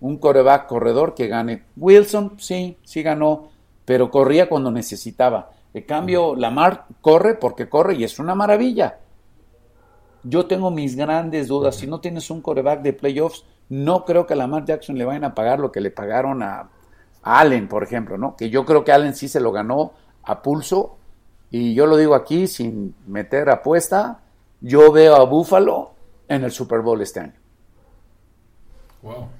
un 0.00 0.18
coreback 0.18 0.66
corredor 0.66 1.14
que 1.14 1.28
gane. 1.28 1.64
Wilson, 1.76 2.34
sí, 2.38 2.78
sí 2.82 3.02
ganó, 3.02 3.50
pero 3.84 4.10
corría 4.10 4.48
cuando 4.48 4.70
necesitaba. 4.70 5.50
En 5.72 5.84
cambio, 5.84 6.34
Lamar 6.34 6.86
corre 7.00 7.34
porque 7.34 7.68
corre 7.68 7.94
y 7.94 8.04
es 8.04 8.18
una 8.18 8.34
maravilla. 8.34 8.98
Yo 10.22 10.46
tengo 10.46 10.70
mis 10.70 10.96
grandes 10.96 11.48
dudas. 11.48 11.76
Si 11.76 11.86
no 11.86 12.00
tienes 12.00 12.30
un 12.30 12.42
coreback 12.42 12.82
de 12.82 12.92
playoffs, 12.92 13.44
no 13.68 14.04
creo 14.04 14.26
que 14.26 14.34
a 14.34 14.36
Lamar 14.36 14.64
Jackson 14.64 14.98
le 14.98 15.04
vayan 15.04 15.24
a 15.24 15.34
pagar 15.34 15.60
lo 15.60 15.70
que 15.70 15.80
le 15.80 15.90
pagaron 15.90 16.42
a, 16.42 16.68
a 17.22 17.40
Allen, 17.40 17.68
por 17.68 17.82
ejemplo, 17.82 18.18
¿no? 18.18 18.36
Que 18.36 18.50
yo 18.50 18.64
creo 18.64 18.84
que 18.84 18.92
Allen 18.92 19.14
sí 19.14 19.28
se 19.28 19.40
lo 19.40 19.52
ganó 19.52 19.92
a 20.24 20.42
pulso. 20.42 20.96
Y 21.50 21.74
yo 21.74 21.86
lo 21.86 21.96
digo 21.96 22.14
aquí 22.14 22.46
sin 22.46 22.94
meter 23.06 23.48
apuesta. 23.50 24.20
Yo 24.60 24.92
veo 24.92 25.16
a 25.16 25.24
Buffalo 25.24 25.92
en 26.28 26.44
el 26.44 26.52
Super 26.52 26.80
Bowl 26.80 27.00
este 27.00 27.20
año. 27.20 27.34
Wow. 29.02 29.39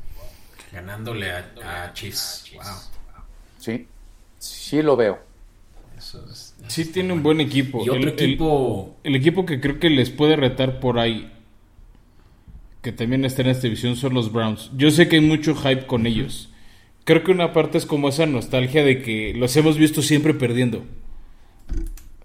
Ganándole 0.73 1.31
a, 1.31 1.53
a 1.65 1.93
Chiefs. 1.93 2.51
Wow. 2.55 2.65
Sí, 3.59 3.87
sí 4.39 4.83
lo 4.83 4.97
veo. 4.97 5.19
Eso 5.99 6.25
es- 6.31 6.55
Sí 6.69 6.85
tiene 6.87 7.13
un 7.13 7.23
buen 7.23 7.41
equipo. 7.41 7.85
Y 7.85 7.89
otro 7.89 8.03
el, 8.03 8.09
equipo- 8.11 8.97
el 9.03 9.17
equipo 9.17 9.45
que 9.45 9.61
creo 9.61 9.79
que 9.81 9.91
les 9.91 10.11
puede 10.11 10.37
retar 10.37 10.79
por 10.81 10.99
ahí, 10.99 11.31
que 12.83 12.93
también 12.93 13.25
está 13.25 13.43
en 13.43 13.49
esta 13.49 13.63
división, 13.65 13.97
son 13.97 14.15
los 14.15 14.33
Browns. 14.33 14.71
Yo 14.77 14.91
sé 14.91 15.09
que 15.09 15.17
hay 15.17 15.23
mucho 15.23 15.55
hype 15.55 15.87
con 15.87 16.07
ellos. 16.07 16.49
Creo 17.05 17.25
que 17.25 17.33
una 17.33 17.53
parte 17.53 17.77
es 17.79 17.87
como 17.87 18.09
esa 18.09 18.27
nostalgia 18.27 18.85
de 18.85 19.03
que 19.03 19.35
los 19.35 19.57
hemos 19.57 19.77
visto 19.77 20.01
siempre 20.03 20.33
perdiendo. 20.35 20.85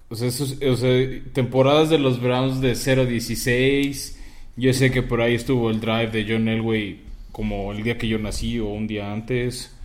O 0.10 0.16
sea, 0.16 0.28
esos- 0.28 0.58
o 0.62 0.76
sea, 0.78 0.92
temporadas 1.34 1.90
de 1.90 1.98
los 1.98 2.22
Browns 2.22 2.62
de 2.62 2.76
0-16. 2.76 4.16
Yo 4.56 4.72
sé 4.74 4.92
que 4.92 5.02
por 5.02 5.22
ahí 5.22 5.34
estuvo 5.36 5.70
el 5.72 5.80
drive 5.82 6.08
de 6.12 6.26
John 6.30 6.48
Elway 6.48 7.02
como 7.36 7.74
el 7.74 7.84
día 7.84 7.98
que 7.98 8.08
yo 8.08 8.18
nací 8.18 8.60
o 8.62 8.68
un 8.70 8.88
día 8.88 9.12
antes. 9.12 9.76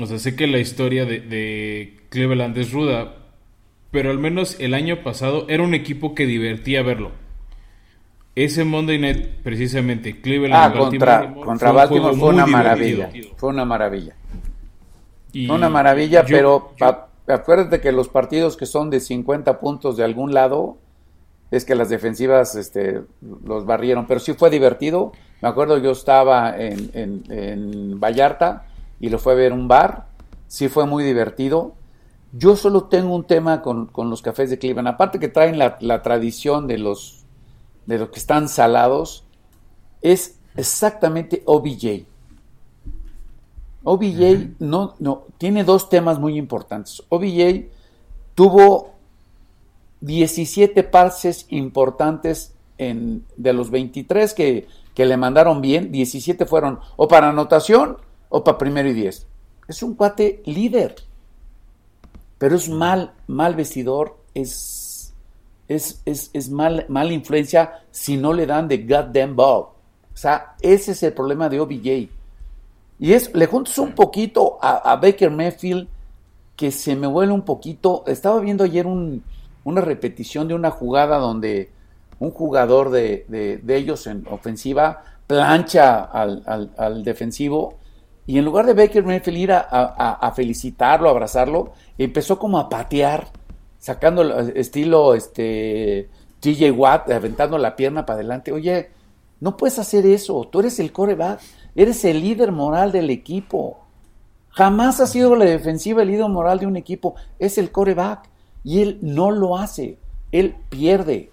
O 0.00 0.06
sea, 0.06 0.18
sé 0.18 0.34
que 0.34 0.46
la 0.46 0.56
historia 0.58 1.04
de, 1.04 1.20
de 1.20 1.98
Cleveland 2.08 2.56
es 2.56 2.72
ruda, 2.72 3.16
pero 3.90 4.10
al 4.10 4.18
menos 4.18 4.58
el 4.60 4.72
año 4.72 5.02
pasado 5.02 5.44
era 5.50 5.62
un 5.62 5.74
equipo 5.74 6.14
que 6.14 6.24
divertía 6.24 6.82
verlo. 6.82 7.10
Ese 8.34 8.64
Monday 8.64 8.98
Night, 8.98 9.26
precisamente, 9.42 10.22
Cleveland. 10.22 10.54
Ah, 10.54 10.68
Baltimore, 10.68 10.88
contra, 11.26 11.34
contra 11.34 11.68
fue 11.68 11.76
Baltimore 11.76 12.16
fue 12.16 12.28
una 12.30 12.44
divertido. 12.46 12.98
maravilla. 13.02 13.28
Fue 13.36 13.48
una 13.50 13.64
maravilla. 13.66 14.14
Y 15.34 15.46
Fue 15.46 15.56
una 15.56 15.68
maravilla, 15.68 16.24
yo- 16.24 16.34
pero 16.36 16.72
yo- 16.80 17.08
acuérdate 17.28 17.82
que 17.82 17.92
los 17.92 18.08
partidos 18.08 18.56
que 18.56 18.64
son 18.64 18.88
de 18.88 19.00
50 19.00 19.60
puntos 19.60 19.98
de 19.98 20.04
algún 20.04 20.32
lado, 20.32 20.78
es 21.50 21.66
que 21.66 21.74
las 21.74 21.90
defensivas 21.90 22.54
este, 22.56 23.02
los 23.44 23.66
barrieron, 23.66 24.06
pero 24.06 24.18
sí 24.18 24.32
fue 24.32 24.48
divertido. 24.48 25.12
Me 25.44 25.50
acuerdo 25.50 25.76
yo 25.76 25.90
estaba 25.90 26.56
en, 26.58 26.90
en- 26.94 27.22
en 27.30 28.00
Vallarta 28.00 28.64
y 28.98 29.10
lo 29.10 29.18
fue 29.18 29.34
a 29.34 29.36
ver 29.36 29.52
un 29.52 29.68
bar, 29.68 30.06
sí 30.48 30.70
fue 30.70 30.86
muy 30.86 31.04
divertido. 31.04 31.74
Yo 32.32 32.56
solo 32.56 32.84
tengo 32.84 33.14
un 33.14 33.24
tema 33.24 33.60
con, 33.60 33.84
con 33.84 34.08
los 34.08 34.22
cafés 34.22 34.48
de 34.48 34.58
Cleveland, 34.58 34.88
aparte 34.88 35.18
que 35.18 35.28
traen 35.28 35.58
la, 35.58 35.76
la 35.82 36.00
tradición 36.00 36.66
de 36.66 36.78
los, 36.78 37.26
de 37.84 37.98
los 37.98 38.08
que 38.08 38.20
están 38.20 38.48
salados, 38.48 39.24
es 40.00 40.38
exactamente 40.56 41.42
OBJ. 41.44 42.06
OBJ 43.82 44.54
no, 44.60 44.94
no, 44.98 45.24
tiene 45.36 45.62
dos 45.62 45.90
temas 45.90 46.18
muy 46.18 46.38
importantes. 46.38 47.02
OBJ 47.10 47.66
tuvo 48.34 48.94
17 50.00 50.84
pases 50.84 51.44
importantes 51.50 52.54
en, 52.78 53.26
de 53.36 53.52
los 53.52 53.70
23 53.70 54.32
que, 54.32 54.66
que 54.94 55.04
le 55.06 55.16
mandaron 55.16 55.60
bien, 55.60 55.90
17 55.92 56.46
fueron 56.46 56.80
o 56.96 57.08
para 57.08 57.28
anotación 57.30 57.98
o 58.28 58.44
para 58.44 58.58
primero 58.58 58.88
y 58.88 58.92
10. 58.94 59.26
Es 59.68 59.82
un 59.82 59.94
cuate 59.94 60.42
líder, 60.46 60.94
pero 62.38 62.56
es 62.56 62.68
mal, 62.68 63.12
mal 63.26 63.54
vestidor, 63.54 64.16
es, 64.34 65.12
es, 65.68 66.00
es, 66.04 66.30
es 66.32 66.50
mal, 66.50 66.86
influencia 67.12 67.82
si 67.90 68.16
no 68.16 68.32
le 68.32 68.46
dan 68.46 68.68
de 68.68 68.78
goddamn 68.78 69.34
ball. 69.36 69.62
O 69.62 70.16
sea, 70.16 70.54
ese 70.60 70.92
es 70.92 71.02
el 71.02 71.12
problema 71.12 71.48
de 71.48 71.60
OBJ. 71.60 72.08
Y 73.00 73.12
es, 73.12 73.34
le 73.34 73.46
juntas 73.46 73.78
un 73.78 73.92
poquito 73.92 74.58
a, 74.60 74.94
Baker 74.96 75.30
Mayfield, 75.30 75.88
que 76.54 76.70
se 76.70 76.94
me 76.94 77.06
vuelve 77.08 77.32
un 77.32 77.42
poquito. 77.42 78.04
Estaba 78.06 78.38
viendo 78.40 78.62
ayer 78.62 78.86
un- 78.86 79.24
una 79.64 79.80
repetición 79.80 80.46
de 80.46 80.54
una 80.54 80.70
jugada 80.70 81.18
donde 81.18 81.70
un 82.24 82.30
jugador 82.32 82.90
de, 82.90 83.24
de- 83.28 83.76
ellos 83.76 84.06
en 84.06 84.26
ofensiva 84.30 85.02
plancha 85.26 86.02
al, 86.04 86.42
al- 86.46 87.04
defensivo 87.04 87.74
y 88.26 88.38
en 88.38 88.44
lugar 88.44 88.66
de 88.66 88.74
Baker 88.74 89.04
Mayfield 89.04 89.38
ir 89.38 89.52
a, 89.52 89.60
a- 89.60 90.12
a 90.14 90.32
felicitarlo, 90.32 91.08
a 91.08 91.12
abrazarlo, 91.12 91.72
empezó 91.98 92.38
como 92.38 92.58
a 92.58 92.68
patear, 92.68 93.28
sacando 93.78 94.22
estilo 94.40 95.14
este, 95.14 96.08
TJ 96.40 96.70
Watt, 96.72 97.10
aventando 97.10 97.58
la 97.58 97.76
pierna 97.76 98.06
para 98.06 98.18
adelante. 98.20 98.50
Oye, 98.52 98.90
no 99.40 99.56
puedes 99.58 99.78
hacer 99.78 100.06
eso, 100.06 100.48
tú 100.50 100.60
eres 100.60 100.78
el 100.80 100.90
coreback, 100.92 101.40
eres 101.74 102.04
el 102.06 102.20
líder 102.22 102.50
moral 102.50 102.92
del 102.92 103.10
equipo. 103.10 103.78
Jamás 104.50 105.00
ha 105.00 105.06
sido 105.06 105.34
la 105.36 105.44
defensiva 105.44 106.02
el 106.02 106.08
líder 106.08 106.28
moral 106.28 106.58
de 106.60 106.66
un 106.66 106.76
equipo, 106.76 107.14
es 107.38 107.58
el 107.58 107.70
coreback. 107.72 108.30
Y 108.62 108.80
él 108.80 108.98
no 109.02 109.30
lo 109.30 109.58
hace, 109.58 109.98
él 110.32 110.54
pierde. 110.70 111.30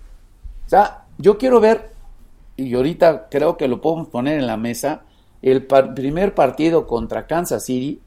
O 0.72 0.74
sea, 0.74 1.04
yo 1.18 1.38
quiero 1.38 1.60
ver, 1.60 1.92
y 2.56 2.74
ahorita 2.76 3.28
creo 3.30 3.58
que 3.58 3.68
lo 3.68 3.82
podemos 3.82 4.08
poner 4.08 4.40
en 4.40 4.48
la 4.48 4.56
mesa, 4.56 5.02
el 5.42 5.66
par- 5.66 5.94
primer 5.94 6.34
partido 6.34 6.88
contra 6.88 7.28
Kansas 7.28 7.66
City. 7.66 8.00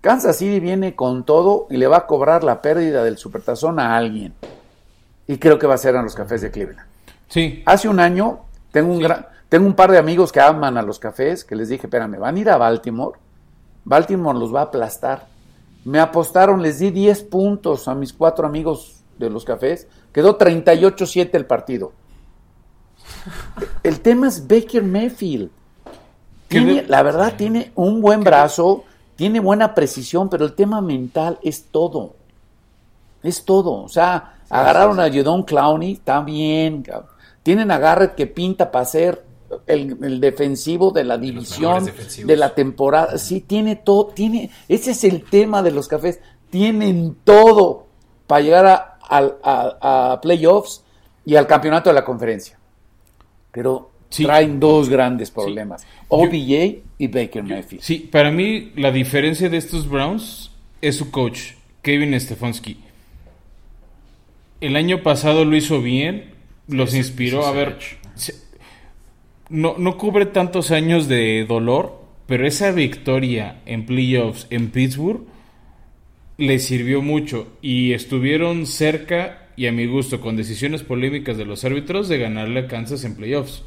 Kansas 0.00 0.38
City 0.38 0.60
viene 0.60 0.96
con 0.96 1.24
todo 1.24 1.66
y 1.68 1.76
le 1.76 1.86
va 1.86 1.98
a 1.98 2.06
cobrar 2.06 2.42
la 2.42 2.62
pérdida 2.62 3.04
del 3.04 3.18
supertazón 3.18 3.78
a 3.80 3.98
alguien. 3.98 4.32
Y 5.26 5.36
creo 5.36 5.58
que 5.58 5.66
va 5.66 5.74
a 5.74 5.76
ser 5.76 5.94
a 5.94 6.00
los 6.02 6.14
cafés 6.14 6.40
de 6.40 6.50
Cleveland. 6.50 6.88
Sí, 7.28 7.62
Hace 7.66 7.86
un 7.90 8.00
año 8.00 8.38
tengo 8.72 8.90
un, 8.90 9.00
gran- 9.00 9.26
tengo 9.50 9.66
un 9.66 9.74
par 9.74 9.90
de 9.92 9.98
amigos 9.98 10.32
que 10.32 10.40
aman 10.40 10.78
a 10.78 10.82
los 10.82 10.98
cafés 10.98 11.44
que 11.44 11.54
les 11.54 11.68
dije, 11.68 11.86
espérame, 11.86 12.18
van 12.18 12.34
a 12.36 12.38
ir 12.38 12.48
a 12.48 12.56
Baltimore. 12.56 13.18
Baltimore 13.84 14.38
los 14.38 14.54
va 14.54 14.60
a 14.60 14.64
aplastar. 14.64 15.26
Me 15.84 16.00
apostaron, 16.00 16.62
les 16.62 16.78
di 16.78 16.90
10 16.90 17.24
puntos 17.24 17.88
a 17.88 17.94
mis 17.94 18.14
cuatro 18.14 18.46
amigos 18.46 18.97
de 19.18 19.30
los 19.30 19.44
cafés. 19.44 19.86
Quedó 20.12 20.38
38-7 20.38 21.30
el 21.32 21.46
partido. 21.46 21.92
El 23.82 24.00
tema 24.00 24.28
es 24.28 24.46
Baker 24.46 24.82
Mayfield. 24.82 25.50
Tiene, 26.48 26.84
la 26.88 27.02
verdad, 27.02 27.34
tiene 27.36 27.72
un 27.74 28.00
buen 28.00 28.24
brazo, 28.24 28.84
tiene 29.16 29.38
buena 29.38 29.74
precisión, 29.74 30.30
pero 30.30 30.46
el 30.46 30.54
tema 30.54 30.80
mental 30.80 31.38
es 31.42 31.64
todo. 31.64 32.16
Es 33.22 33.44
todo. 33.44 33.82
O 33.82 33.88
sea, 33.88 34.36
agarraron 34.48 34.98
a 34.98 35.12
Jadon 35.12 35.42
Clowney, 35.42 35.92
está 35.92 36.20
bien. 36.22 36.84
Tienen 37.42 37.70
a 37.70 37.78
Garrett 37.78 38.14
que 38.14 38.26
pinta 38.26 38.70
para 38.70 38.84
ser 38.86 39.24
el, 39.66 39.98
el 40.02 40.20
defensivo 40.20 40.90
de 40.90 41.04
la 41.04 41.18
división 41.18 41.90
de 42.24 42.36
la 42.36 42.54
temporada. 42.54 43.18
Sí, 43.18 43.40
tiene 43.40 43.76
todo. 43.76 44.06
Tiene, 44.06 44.50
ese 44.68 44.92
es 44.92 45.04
el 45.04 45.24
tema 45.24 45.62
de 45.62 45.70
los 45.70 45.86
cafés. 45.86 46.20
Tienen 46.50 47.16
todo 47.24 47.86
para 48.26 48.42
llegar 48.42 48.66
a, 48.66 48.97
al- 49.08 49.36
a- 49.42 50.12
a 50.12 50.20
playoffs 50.20 50.82
y 51.24 51.36
al 51.36 51.46
campeonato 51.46 51.90
de 51.90 51.94
la 51.94 52.04
conferencia. 52.04 52.58
Pero 53.52 53.90
Sí. 54.10 54.24
traen 54.24 54.58
dos 54.60 54.88
grandes 54.88 55.30
problemas. 55.30 55.86
OBJ 56.08 56.82
y 56.98 57.06
Baker 57.08 57.42
Mayfield. 57.42 57.82
sí, 57.82 57.98
para 58.10 58.30
mí 58.30 58.72
la 58.76 58.90
diferencia 58.90 59.48
de 59.50 59.56
estos 59.58 59.88
Browns 59.88 60.50
es 60.80 60.96
su 60.96 61.10
coach, 61.10 61.52
Kevin 61.82 62.18
Stefanski. 62.18 62.78
El 64.60 64.76
año 64.76 65.02
pasado 65.02 65.44
lo 65.44 65.54
hizo 65.56 65.80
bien, 65.82 66.30
los 66.66 66.90
Sí, 66.90 66.98
inspiró 66.98 67.42
sí, 67.42 67.48
a 67.48 67.50
sí, 67.52 67.56
ver. 67.56 67.78
No, 69.50 69.74
no 69.78 69.96
cubre 69.96 70.26
tantos 70.26 70.70
años 70.70 71.08
de 71.08 71.44
dolor, 71.48 72.02
pero 72.26 72.46
esa 72.46 72.70
victoria 72.72 73.60
en 73.66 73.86
playoffs 73.86 74.46
en 74.50 74.70
Pittsburgh 74.70 75.22
le 76.38 76.58
sirvió 76.60 77.02
mucho 77.02 77.48
y 77.60 77.92
estuvieron 77.92 78.64
cerca 78.66 79.48
y 79.56 79.66
a 79.66 79.72
mi 79.72 79.86
gusto 79.86 80.20
con 80.20 80.36
decisiones 80.36 80.82
polémicas 80.84 81.36
de 81.36 81.44
los 81.44 81.64
árbitros 81.64 82.08
de 82.08 82.18
ganarle 82.18 82.60
a 82.60 82.68
Kansas 82.68 83.04
en 83.04 83.16
playoffs. 83.16 83.64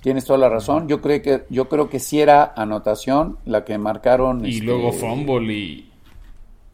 Tienes 0.00 0.24
toda 0.24 0.38
la 0.38 0.48
razón. 0.48 0.88
Yo 0.88 1.00
creo 1.00 1.22
que 1.22 1.42
yo 1.48 1.68
creo 1.68 1.88
que 1.88 1.98
sí 1.98 2.20
era 2.20 2.52
anotación 2.56 3.38
la 3.46 3.64
que 3.64 3.78
marcaron. 3.78 4.44
Y 4.44 4.50
este, 4.54 4.64
luego 4.64 4.92
fumble 4.92 5.52
y 5.54 5.90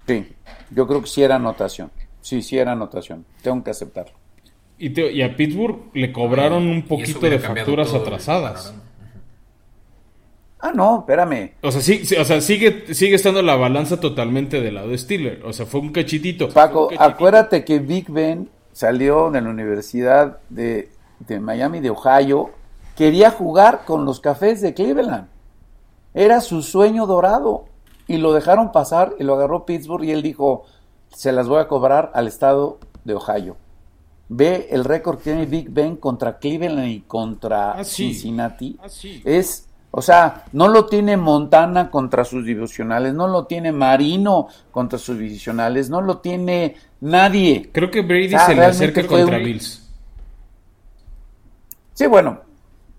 Sí, 0.06 0.26
yo 0.70 0.86
creo 0.88 1.00
que 1.02 1.06
sí 1.08 1.22
era 1.22 1.36
anotación. 1.36 1.90
Sí, 2.20 2.42
sí 2.42 2.58
era 2.58 2.72
anotación. 2.72 3.24
Tengo 3.42 3.62
que 3.62 3.70
aceptarlo. 3.70 4.12
Y, 4.78 4.90
te- 4.90 5.12
y 5.12 5.22
a 5.22 5.36
Pittsburgh 5.36 5.90
le 5.94 6.10
cobraron 6.10 6.66
un 6.66 6.82
poquito 6.82 7.20
de 7.20 7.38
facturas 7.38 7.88
todo 7.88 8.02
atrasadas. 8.02 8.74
Ah, 10.62 10.72
no, 10.74 11.00
espérame. 11.00 11.52
O 11.62 11.70
sea, 11.72 11.80
sí, 11.80 12.04
sí, 12.04 12.16
o 12.16 12.24
sea 12.24 12.40
sigue, 12.40 12.92
sigue 12.94 13.14
estando 13.14 13.40
la 13.42 13.56
balanza 13.56 13.98
totalmente 13.98 14.60
del 14.60 14.74
lado 14.74 14.88
de 14.88 14.98
Steeler. 14.98 15.42
O 15.44 15.52
sea, 15.52 15.64
fue 15.66 15.80
un 15.80 15.90
cachitito. 15.90 16.48
Paco, 16.50 16.72
Fue 16.72 16.82
un 16.82 16.88
cachitito. 16.98 17.02
acuérdate 17.04 17.64
que 17.64 17.78
Big 17.78 18.10
Ben 18.10 18.48
salió 18.72 19.30
de 19.30 19.40
la 19.40 19.48
Universidad 19.48 20.38
de, 20.50 20.90
de 21.20 21.40
Miami, 21.40 21.80
de 21.80 21.90
Ohio. 21.90 22.50
Quería 22.96 23.30
jugar 23.30 23.84
con 23.86 24.04
los 24.04 24.20
cafés 24.20 24.60
de 24.60 24.74
Cleveland. 24.74 25.28
Era 26.12 26.40
su 26.42 26.62
sueño 26.62 27.06
dorado. 27.06 27.64
y 28.06 28.16
lo 28.18 28.32
dejaron 28.32 28.72
pasar 28.72 29.14
y 29.20 29.24
lo 29.24 29.34
agarró 29.36 29.64
Pittsburgh 29.64 30.02
y 30.04 30.10
él 30.10 30.20
dijo, 30.22 30.64
se 31.14 31.30
las 31.32 31.46
voy 31.48 31.60
a 31.60 31.68
cobrar 31.68 32.10
al 32.12 32.26
estado 32.26 32.78
de 33.04 33.14
Ohio. 33.14 33.56
Ve 34.28 34.68
el 34.72 34.84
récord 34.84 35.18
que 35.18 35.24
tiene 35.24 35.46
Big 35.46 35.70
Ben 35.70 35.96
contra 35.96 36.38
Cleveland 36.38 36.88
y 36.88 37.00
contra 37.00 37.72
Ah, 37.72 37.84
sí. 37.84 38.12
Cincinnati. 38.12 38.76
Ah, 38.82 38.88
sí. 38.88 39.22
Es, 39.24 39.66
o 39.92 40.02
sea, 40.02 40.44
no 40.52 40.68
lo 40.68 40.86
tiene 40.86 41.16
Montana 41.16 41.90
contra 41.90 42.24
sus 42.24 42.44
divisionales, 42.44 43.12
no 43.14 43.26
lo 43.26 43.46
tiene 43.46 43.72
Marino 43.72 44.46
contra 44.70 44.98
sus 44.98 45.18
divisionales, 45.18 45.90
no 45.90 46.00
lo 46.00 46.18
tiene 46.18 46.76
nadie. 47.00 47.70
Creo 47.72 47.90
que 47.90 48.02
Brady 48.02 48.26
O 48.26 48.30
sea, 48.30 48.46
se 48.46 48.54
le 48.54 48.64
acerca 48.64 49.06
contra 49.06 49.36
un- 49.38 49.44
Bills. 49.44 49.88
Sí, 51.94 52.06
bueno, 52.06 52.40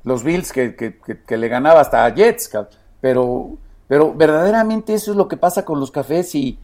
los 0.04 0.24
Bills 0.24 0.52
que, 0.52 0.76
que- 0.76 0.98
que- 1.00 1.22
que 1.24 1.38
le 1.38 1.48
ganaba 1.48 1.80
hasta 1.82 2.04
a 2.06 2.14
Jets, 2.14 2.52
pero, 3.00 3.52
pero 3.88 4.14
verdaderamente 4.14 4.94
eso 4.94 5.12
es 5.12 5.18
lo 5.18 5.28
que 5.28 5.38
pasa 5.38 5.64
con 5.66 5.80
los 5.80 5.92
cafés 5.92 6.36
y, 6.36 6.60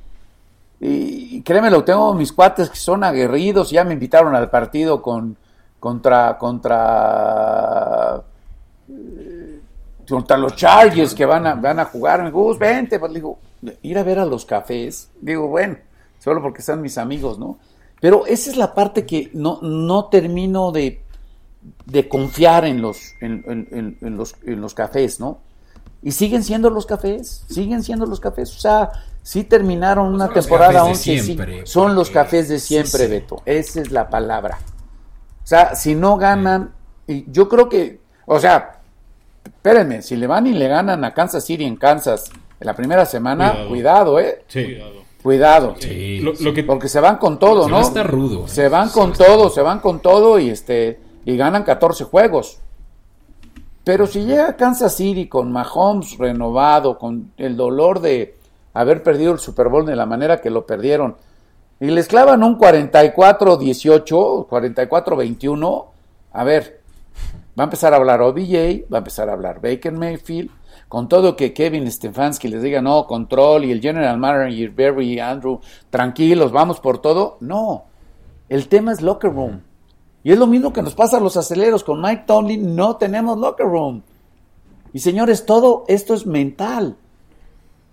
y, 0.80 1.42
créemelo, 1.42 1.84
tengo 1.84 2.14
mis 2.14 2.32
cuates 2.34 2.70
que 2.70 2.76
son 2.78 3.04
aguerridos, 3.04 3.72
ya 3.72 3.84
me 3.84 3.94
invitaron 3.94 4.36
al 4.36 4.50
partido 4.50 5.02
con 5.02 5.38
contra 5.80 6.38
contra 6.40 8.22
contra 10.08 10.38
los 10.38 10.56
Chargers 10.56 11.14
que 11.14 11.26
van 11.26 11.46
a, 11.48 11.56
van 11.56 11.80
a 11.80 11.86
jugar, 11.86 12.20
me 12.22 12.28
dijo, 12.28 12.44
"Gus, 12.44 12.58
vente, 12.60 13.00
pues 13.00 13.12
le 13.12 13.20
digo, 13.20 13.40
ir 13.82 13.98
a 13.98 14.04
ver 14.04 14.20
a 14.20 14.26
los 14.26 14.46
cafés, 14.46 15.10
digo, 15.22 15.48
bueno, 15.48 15.78
solo 16.20 16.42
porque 16.42 16.60
están 16.62 16.82
mis 16.82 16.98
amigos, 16.98 17.38
¿no? 17.40 17.58
Pero 18.00 18.26
esa 18.26 18.50
es 18.52 18.58
la 18.58 18.74
parte 18.74 19.06
que 19.06 19.30
no, 19.34 19.60
no 19.62 20.06
termino 20.06 20.72
de, 20.72 21.02
de 21.86 22.08
confiar 22.08 22.66
en 22.66 22.82
los, 22.82 23.14
en, 23.22 23.44
en- 23.72 23.98
en- 24.02 24.18
los, 24.18 24.36
en 24.46 24.62
los 24.62 24.74
cafés, 24.74 25.20
¿no? 25.20 25.40
Y 26.04 26.12
siguen 26.12 26.44
siendo 26.44 26.70
los 26.70 26.86
cafés, 26.86 27.44
siguen 27.50 27.82
siendo 27.84 28.06
los 28.06 28.20
cafés. 28.20 28.56
O 28.56 28.60
sea, 28.60 28.92
sí 29.24 29.44
terminaron 29.44 30.14
una 30.14 30.30
temporada 30.32 30.74
cafés 30.74 31.04
de 31.06 31.12
11, 31.12 31.20
sí, 31.20 31.20
siempre, 31.26 31.66
son 31.66 31.96
los 31.96 32.12
cafés 32.12 32.48
de 32.50 32.60
sí, 32.60 32.68
siempre, 32.68 33.06
sí. 33.06 33.08
Beto. 33.08 33.42
Esa 33.46 33.82
es 33.82 33.92
la 33.92 34.08
palabra. 34.10 34.60
O 35.44 35.48
sea, 35.48 35.74
si 35.76 35.96
no 35.96 36.18
ganan, 36.18 36.72
y 37.08 37.30
yo 37.32 37.50
creo 37.50 37.68
que, 37.68 38.00
o 38.28 38.40
sea, 38.40 38.77
espérenme, 39.48 40.02
si 40.02 40.16
le 40.16 40.28
van 40.28 40.48
y 40.48 40.54
le 40.54 40.68
ganan 40.68 41.04
a 41.04 41.14
Kansas 41.14 41.44
City 41.46 41.64
en 41.66 41.76
Kansas 41.76 42.32
en 42.60 42.66
la 42.68 42.76
primera 42.76 43.06
semana, 43.06 43.52
Cuidado. 43.68 43.70
cuidado, 43.70 44.20
¿eh? 44.20 44.44
Sí. 44.48 44.78
Cuidado. 45.24 45.76
Sí, 45.80 46.20
Lo, 46.20 46.34
lo 46.40 46.54
que, 46.54 46.64
Porque 46.64 46.88
se 46.88 47.00
van 47.00 47.18
con 47.18 47.38
todo, 47.40 47.66
Se 47.66 47.70
¿no? 47.72 47.82
estar 47.82 48.10
rudo. 48.10 48.46
¿eh? 48.46 48.48
Se 48.50 48.70
van 48.70 48.90
con 48.90 49.14
todo, 49.14 49.36
rudo. 49.36 49.50
se 49.50 49.62
van 49.62 49.80
con 49.80 50.00
todo 50.00 50.40
y 50.40 50.50
este 50.50 51.00
y 51.26 51.36
ganan 51.36 51.64
14 51.64 52.06
juegos. 52.06 52.60
Pero 53.84 54.06
si 54.08 54.24
llega 54.26 54.56
Kansas 54.56 54.96
City 54.96 55.28
con 55.28 55.52
Mahomes 55.52 56.18
renovado, 56.18 56.98
con 56.98 57.32
el 57.38 57.58
dolor 57.58 58.00
de 58.00 58.36
haber 58.74 59.02
perdido 59.04 59.34
el 59.34 59.40
Super 59.40 59.68
Bowl 59.70 59.86
de 59.86 59.96
la 59.96 60.06
manera 60.06 60.40
que 60.42 60.50
lo 60.50 60.66
perdieron, 60.66 61.16
y 61.80 61.88
les 61.88 62.08
clavan 62.08 62.44
un 62.44 62.58
44-18, 62.58 64.48
44-21, 64.48 65.86
a 66.34 66.44
ver, 66.44 66.77
va 67.58 67.64
a 67.64 67.66
empezar 67.66 67.94
a 67.94 67.98
hablar 67.98 68.22
OBJ, 68.22 68.86
va 68.92 68.98
a 68.98 69.00
empezar 69.00 69.30
a 69.30 69.34
hablar 69.34 69.62
Baker 69.62 69.92
Mayfield, 69.92 70.52
con 70.88 71.10
todo 71.10 71.36
que 71.36 71.54
Kevin 71.54 71.90
Stefanski 71.92 72.48
les 72.48 72.62
diga, 72.62 72.82
no, 72.82 73.08
control, 73.08 73.66
y 73.66 73.72
el 73.72 73.82
General 73.82 74.18
Manager, 74.18 74.70
Barry 74.72 75.14
y 75.14 75.20
Andrew, 75.20 75.60
tranquilos, 75.90 76.52
vamos 76.52 76.80
por 76.80 77.00
todo. 77.00 77.38
No, 77.42 77.86
el 78.48 78.68
tema 78.68 78.92
es 78.92 79.02
locker 79.02 79.34
room. 79.34 79.62
Y 80.24 80.32
es 80.32 80.38
lo 80.38 80.48
mismo 80.48 80.74
que 80.74 80.82
nos 80.82 80.96
pasa 80.96 81.18
a 81.18 81.22
los 81.22 81.38
aceleros. 81.38 81.84
Con 81.84 82.02
Mike 82.02 82.24
Tomlin 82.26 82.76
no 82.76 82.98
tenemos 82.98 83.38
locker 83.38 83.66
room. 83.66 84.04
Y 84.94 85.00
señores, 85.00 85.46
todo 85.46 85.86
esto 85.88 86.14
es 86.14 86.26
mental. 86.26 86.98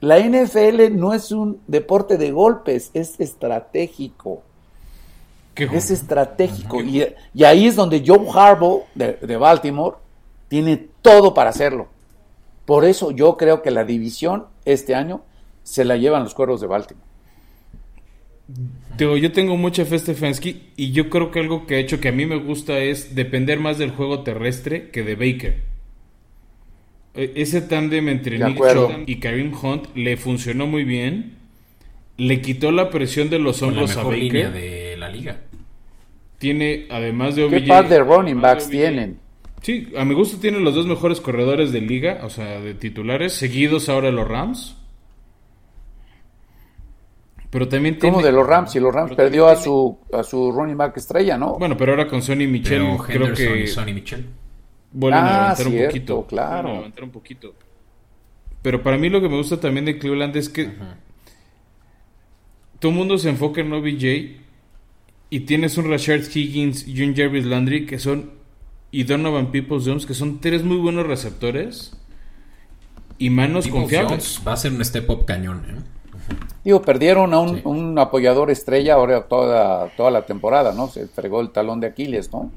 La 0.01 0.19
NFL 0.19 0.97
no 0.97 1.15
es 1.15 1.33
un 1.33 1.61
deporte 1.67 2.19
de 2.19 2.31
golpes, 2.31 2.91
es 2.93 3.19
estratégico. 3.21 4.43
Es 5.57 5.91
estratégico. 5.91 6.83
Y, 6.83 7.05
y 7.35 7.45
ahí 7.45 7.67
es 7.67 7.77
donde 7.77 8.03
Joe 8.07 8.27
Harbaugh 8.33 8.85
de, 8.95 9.15
de 9.15 9.37
Baltimore 9.37 9.97
tiene 10.49 10.77
todo 11.03 11.33
para 11.35 11.51
hacerlo. 11.51 11.89
Por 12.67 12.85
eso 12.85 13.11
yo 13.11 13.37
creo 13.37 13.63
que 13.63 13.71
la 13.71 13.85
división 13.85 14.47
este 14.65 14.95
año 14.95 15.23
se 15.63 15.85
la 15.85 15.97
llevan 15.97 16.23
los 16.25 16.35
cuervos 16.35 16.61
de 16.61 16.67
Baltimore. 16.67 17.07
Digo, 18.99 19.17
yo 19.17 19.33
tengo 19.33 19.57
mucha 19.57 19.85
fe 19.85 19.99
Stefanski 19.99 20.71
y 20.77 20.93
yo 20.93 21.09
creo 21.11 21.31
que 21.31 21.41
algo 21.41 21.67
que 21.67 21.77
ha 21.77 21.79
hecho 21.79 21.99
que 22.01 22.09
a 22.09 22.13
mí 22.13 22.27
me 22.27 22.37
gusta 22.37 22.79
es 22.79 23.15
depender 23.15 23.59
más 23.59 23.79
del 23.79 23.91
juego 23.91 24.23
terrestre 24.23 24.91
que 24.91 25.03
de 25.03 25.15
Baker. 25.17 25.63
E- 27.15 27.33
Ese 27.37 27.61
tándem 27.63 28.09
entre 28.09 28.39
Nick 28.39 28.59
y 29.07 29.21
Karim 29.21 29.53
Hunt 29.61 29.87
le 29.97 30.17
funcionó 30.17 30.67
muy 30.67 30.85
bien. 30.85 31.37
Le 32.17 32.41
quitó 32.41 32.71
la 32.71 32.91
presión 32.91 33.31
de 33.31 33.39
los 33.41 33.63
hombros 33.63 33.97
a 33.97 34.03
Baker. 34.05 34.53
de 34.53 34.84
la 35.09 35.11
liga. 35.15 35.41
Tiene, 36.39 36.87
además 36.91 37.37
de 37.37 37.49
¿Qué 37.49 37.57
OBJ... 37.59 37.69
par 37.69 37.89
de 37.89 37.99
running 38.01 38.41
backs 38.41 38.69
de 38.69 38.77
tienen? 38.77 39.19
Sí, 39.63 39.89
a 39.97 40.05
mi 40.05 40.15
gusto 40.15 40.39
tiene 40.39 40.61
los 40.61 40.75
dos 40.75 40.87
mejores 40.87 41.21
corredores 41.21 41.73
de 41.73 41.81
liga, 41.81 42.21
o 42.25 42.29
sea, 42.31 42.61
de 42.61 42.75
titulares, 42.75 43.33
seguidos 43.33 43.89
ahora 43.89 44.11
los 44.11 44.29
Rams. 44.29 44.77
Pero 47.51 47.69
también 47.69 47.99
tiene... 47.99 48.13
Como 48.15 48.27
de 48.27 48.33
los 48.33 48.47
Rams, 48.47 48.75
y 48.75 48.81
los 48.81 48.93
Rams 48.95 49.13
pero 49.13 49.17
perdió 49.17 49.47
a 49.49 49.57
su, 49.57 49.97
a 50.13 50.23
su 50.23 50.51
running 50.53 50.77
back 50.77 50.97
estrella, 50.97 51.39
¿no? 51.39 51.57
Bueno, 51.59 51.77
pero 51.77 51.93
ahora 51.93 52.09
con 52.09 52.21
Sonny 52.21 52.47
Michel 52.47 52.83
Pero 52.83 52.99
creo 52.99 53.21
Henderson 53.29 53.55
que 53.55 53.61
y 53.63 53.67
Sonny 53.69 53.93
Michel. 53.95 54.27
vuelven 54.93 55.25
a 55.25 55.29
Ah, 55.29 55.41
levantar 55.55 55.67
un 55.67 55.73
cierto, 55.73 55.93
poquito. 55.95 56.27
claro. 56.27 56.53
Vuelven 56.63 56.71
a 56.71 56.79
levantar 56.81 57.05
un 57.05 57.11
poquito. 57.11 57.55
Pero 58.61 58.83
para 58.83 58.99
mí 58.99 59.09
lo 59.09 59.21
que 59.21 59.29
me 59.29 59.37
gusta 59.37 59.61
también 59.61 59.85
de 59.85 59.99
Cleveland 59.99 60.37
es 60.37 60.49
que 60.49 60.69
todo 62.81 62.91
el 62.93 62.99
mundo 62.99 63.19
se 63.19 63.31
enfoca 63.31 63.61
en 63.61 63.73
OBJ 63.73 64.44
y 65.31 65.41
tienes 65.41 65.77
un 65.79 65.91
Rashard 65.91 66.23
Higgins 66.35 66.87
y 66.87 67.03
un 67.03 67.15
Jarvis 67.17 67.45
Landry 67.45 67.87
que 67.87 67.99
son 67.99 68.33
y 68.91 69.05
Donovan 69.05 69.51
Peoples 69.51 69.85
Jones 69.87 70.07
que 70.07 70.15
son 70.15 70.41
tres 70.41 70.63
muy 70.63 70.77
buenos 70.77 71.07
receptores 71.07 71.97
y 73.19 73.31
manos 73.31 73.65
Peoples 73.67 73.83
confiables. 73.83 74.11
Jones 74.11 74.43
Va 74.47 74.53
a 74.53 74.57
ser 74.57 74.73
un 74.73 74.85
step 74.85 75.09
up 75.11 75.25
cañón. 75.25 75.65
¿eh? 75.69 75.75
Digo, 76.65 76.81
perdieron 76.83 77.35
a 77.35 77.41
un, 77.41 77.57
Sí. 77.57 77.63
un 77.65 77.99
apoyador 77.99 78.51
estrella 78.51 78.95
ahora 78.95 79.25
toda, 79.25 79.89
toda 79.97 80.11
la 80.11 80.25
temporada, 80.25 80.73
¿no? 80.73 80.89
Se 80.89 81.07
fregó 81.09 81.41
el 81.41 81.51
talón 81.51 81.81
de 81.81 81.89
Aquiles, 81.89 82.33
¿no? 82.33 82.51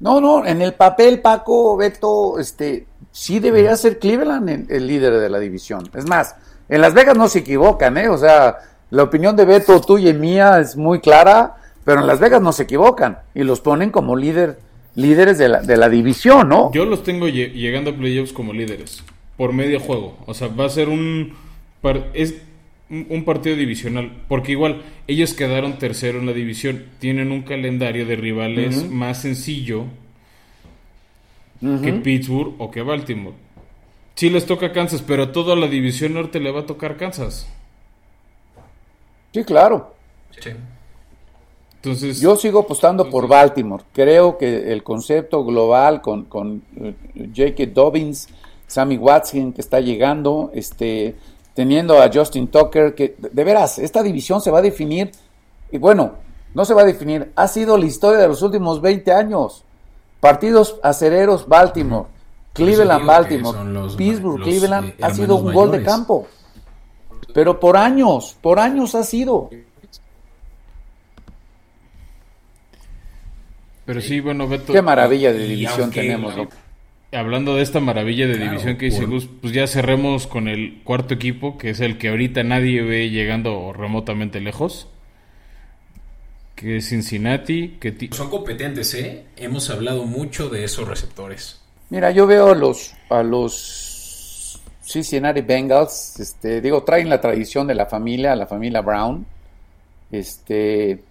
No, 0.00 0.20
no, 0.20 0.44
en 0.44 0.60
el 0.62 0.74
papel, 0.74 1.20
Paco, 1.20 1.76
Beto, 1.76 2.40
este, 2.40 2.86
sí 3.12 3.38
debería 3.38 3.76
ser 3.76 4.00
Cleveland 4.00 4.48
el, 4.48 4.66
el 4.68 4.86
líder 4.86 5.20
de 5.20 5.28
la 5.30 5.38
división. 5.38 5.88
Es 5.94 6.08
más, 6.08 6.34
en 6.68 6.80
Las 6.80 6.92
Vegas 6.94 7.16
no 7.16 7.28
se 7.28 7.40
equivocan, 7.40 7.96
¿eh? 7.98 8.08
O 8.08 8.18
sea, 8.18 8.56
la 8.92 9.02
opinión 9.04 9.34
de 9.36 9.46
Beto, 9.46 9.80
tuya 9.80 10.10
y 10.10 10.14
mía 10.14 10.60
es 10.60 10.76
muy 10.76 11.00
clara, 11.00 11.56
pero 11.84 12.00
en 12.02 12.06
Las 12.06 12.20
Vegas 12.20 12.42
no 12.42 12.52
se 12.52 12.64
equivocan 12.64 13.18
y 13.34 13.42
los 13.42 13.60
ponen 13.60 13.90
como 13.90 14.16
líder, 14.16 14.58
líderes 14.94 15.38
de 15.38 15.48
la, 15.48 15.62
de 15.62 15.76
la 15.78 15.88
división, 15.88 16.48
¿no? 16.50 16.70
Yo 16.72 16.84
los 16.84 17.02
tengo 17.02 17.26
lle- 17.26 17.52
llegando 17.52 17.90
a 17.90 17.94
playoffs 17.94 18.32
como 18.34 18.52
líderes 18.52 19.02
por 19.38 19.52
medio 19.54 19.80
juego. 19.80 20.18
O 20.26 20.34
sea, 20.34 20.48
va 20.48 20.66
a 20.66 20.68
ser 20.68 20.88
un 20.90 21.32
es 22.14 22.34
un 22.90 23.06
un 23.08 23.24
partido 23.24 23.56
divisional, 23.56 24.12
porque 24.28 24.52
igual 24.52 24.82
ellos 25.08 25.32
quedaron 25.32 25.78
tercero 25.78 26.18
en 26.18 26.26
la 26.26 26.34
división, 26.34 26.84
tienen 26.98 27.32
un 27.32 27.40
calendario 27.42 28.04
de 28.04 28.16
rivales 28.16 28.90
más 28.90 29.22
sencillo 29.22 29.86
que 31.82 31.92
Pittsburgh 31.94 32.54
o 32.58 32.70
que 32.70 32.82
Baltimore. 32.82 33.36
Sí 34.16 34.28
les 34.28 34.44
toca 34.44 34.72
Kansas, 34.72 35.00
pero 35.00 35.30
toda 35.30 35.56
la 35.56 35.68
división 35.68 36.12
norte 36.14 36.38
le 36.40 36.50
va 36.50 36.60
a 36.60 36.66
tocar 36.66 36.96
Kansas. 36.98 37.48
Sí, 39.32 39.44
claro. 39.44 39.94
Sí. 40.40 40.50
Entonces, 41.76 42.20
Yo 42.20 42.36
sigo 42.36 42.60
apostando 42.60 43.10
por 43.10 43.26
Baltimore. 43.26 43.82
Creo 43.92 44.38
que 44.38 44.72
el 44.72 44.84
concepto 44.84 45.44
global 45.44 46.00
con, 46.00 46.26
con 46.26 46.62
eh, 46.76 46.94
J.K. 47.34 47.72
Dobbins, 47.74 48.28
Sammy 48.68 48.96
Watson 48.96 49.52
que 49.52 49.60
está 49.60 49.80
llegando, 49.80 50.50
este, 50.54 51.16
teniendo 51.54 52.00
a 52.00 52.08
Justin 52.12 52.48
Tucker, 52.48 52.94
que 52.94 53.16
de, 53.18 53.44
veras, 53.44 53.78
esta 53.78 54.02
división 54.02 54.40
se 54.40 54.50
va 54.50 54.58
a 54.58 54.62
definir, 54.62 55.10
y 55.70 55.78
bueno, 55.78 56.12
no 56.54 56.64
se 56.64 56.72
va 56.72 56.82
a 56.82 56.84
definir, 56.84 57.32
ha 57.34 57.48
sido 57.48 57.76
la 57.76 57.86
historia 57.86 58.20
de 58.20 58.28
los 58.28 58.42
últimos 58.42 58.80
20 58.80 59.12
años. 59.12 59.64
Partidos 60.20 60.78
acereros 60.84 61.48
Baltimore, 61.48 62.06
Cleveland, 62.52 63.00
digo 63.00 63.00
que 63.00 63.06
Baltimore, 63.06 63.58
Pittsburgh, 63.96 64.38
los, 64.38 64.48
Cleveland, 64.48 64.88
eh, 64.90 64.96
ha 65.02 65.12
sido 65.12 65.36
un 65.36 65.52
gol 65.52 65.72
de 65.72 65.82
campo. 65.82 66.28
Pero 67.34 67.58
por 67.60 67.76
años, 67.76 68.36
por 68.40 68.58
años 68.58 68.94
ha 68.94 69.02
sido. 69.04 69.50
pero 73.84 74.00
sí, 74.00 74.20
bueno, 74.20 74.46
Beto. 74.48 74.72
Qué 74.72 74.80
maravilla 74.82 75.32
de 75.32 75.46
división 75.46 75.82
aunque- 75.82 76.00
tenemos, 76.02 76.36
¿no? 76.36 76.48
Hablando 77.14 77.56
de 77.56 77.62
esta 77.62 77.78
maravilla 77.80 78.26
de 78.26 78.36
Claro, 78.36 78.50
división 78.52 78.76
que 78.78 78.86
dice 78.86 79.04
Gus, 79.04 79.28
pues 79.40 79.52
ya 79.52 79.66
cerremos 79.66 80.26
con 80.26 80.48
el 80.48 80.80
cuarto 80.82 81.12
equipo, 81.12 81.58
que 81.58 81.68
es 81.70 81.80
el 81.80 81.98
que 81.98 82.08
ahorita 82.08 82.42
nadie 82.42 82.80
ve 82.82 83.10
llegando 83.10 83.72
remotamente 83.74 84.40
lejos. 84.40 84.88
Que 86.54 86.76
es 86.78 86.88
Cincinnati, 86.88 87.76
que 87.80 88.08
Son 88.12 88.30
competentes, 88.30 88.94
¿eh? 88.94 89.24
Hemos 89.36 89.68
hablado 89.68 90.04
mucho 90.04 90.48
de 90.48 90.64
esos 90.64 90.88
receptores. 90.88 91.60
Mira, 91.90 92.12
yo 92.12 92.26
veo 92.26 92.52
a 92.52 92.54
los, 92.54 92.94
a 93.10 93.22
los 93.22 93.91
Cincinnati 94.92 95.40
Bengals, 95.40 96.20
este, 96.20 96.60
digo, 96.60 96.82
traen 96.82 97.08
la 97.08 97.20
tradición 97.20 97.66
de 97.66 97.74
la 97.74 97.86
familia, 97.86 98.36
la 98.36 98.46
familia 98.46 98.82
Brown. 98.82 99.24
Este, 100.10 101.02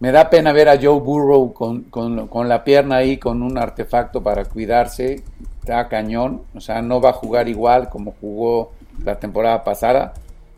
me 0.00 0.12
da 0.12 0.30
pena 0.30 0.52
ver 0.52 0.68
a 0.68 0.78
Joe 0.80 1.00
Burrow 1.00 1.52
con, 1.52 1.82
con, 1.84 2.48
la 2.48 2.64
pierna 2.64 2.96
ahí, 2.96 3.18
con 3.18 3.42
un 3.42 3.58
artefacto 3.58 4.22
para 4.22 4.44
cuidarse. 4.44 5.22
Está 5.60 5.88
cañón, 5.88 6.42
o 6.54 6.60
sea, 6.60 6.80
no 6.80 7.00
va 7.00 7.10
a 7.10 7.14
jugar 7.14 7.48
igual 7.48 7.88
como 7.88 8.14
jugó 8.20 8.72
la 9.04 9.18
temporada 9.18 9.62
pasada. 9.62 10.14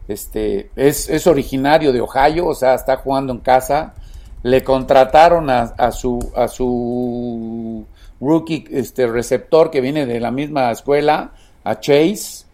Este, 0.06 0.70
es, 0.76 1.08
es 1.08 1.26
originario 1.26 1.92
de 1.92 2.00
Ohio, 2.00 2.46
o 2.46 2.54
sea, 2.54 2.74
está 2.74 2.96
jugando 2.96 3.32
en 3.32 3.40
casa. 3.40 3.94
Le 4.42 4.62
contrataron 4.62 5.50
a, 5.50 5.62
a 5.76 5.90
su, 5.90 6.32
a 6.36 6.46
su 6.46 7.84
rookie 8.20 8.64
este, 8.70 9.06
receptor 9.06 9.70
que 9.70 9.80
viene 9.80 10.06
de 10.06 10.20
la 10.20 10.30
misma 10.30 10.70
escuela, 10.70 11.32
a 11.68 11.80
Chase. 11.80 12.44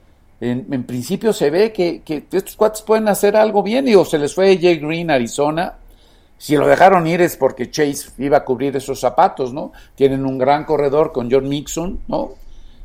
En, 0.40 0.66
en 0.70 0.84
principio 0.84 1.32
se 1.32 1.50
ve 1.50 1.72
que, 1.72 2.02
que, 2.02 2.24
estos 2.32 2.56
cuates 2.56 2.82
pueden 2.82 3.08
hacer 3.08 3.36
algo 3.36 3.62
bien. 3.62 3.88
Y 3.88 3.94
o 3.94 4.04
se 4.04 4.18
les 4.18 4.34
fue 4.34 4.58
Jay 4.60 4.76
Green, 4.78 5.10
Arizona. 5.10 5.74
Si 6.36 6.56
lo 6.56 6.66
dejaron 6.66 7.06
ir 7.06 7.20
es 7.20 7.36
porque 7.36 7.70
Chase 7.70 8.10
iba 8.18 8.38
a 8.38 8.44
cubrir 8.44 8.76
esos 8.76 9.00
zapatos, 9.00 9.52
¿no? 9.52 9.72
Tienen 9.94 10.26
un 10.26 10.36
gran 10.36 10.64
corredor 10.64 11.12
con 11.12 11.30
John 11.30 11.48
Mixon, 11.48 12.00
¿no? 12.08 12.32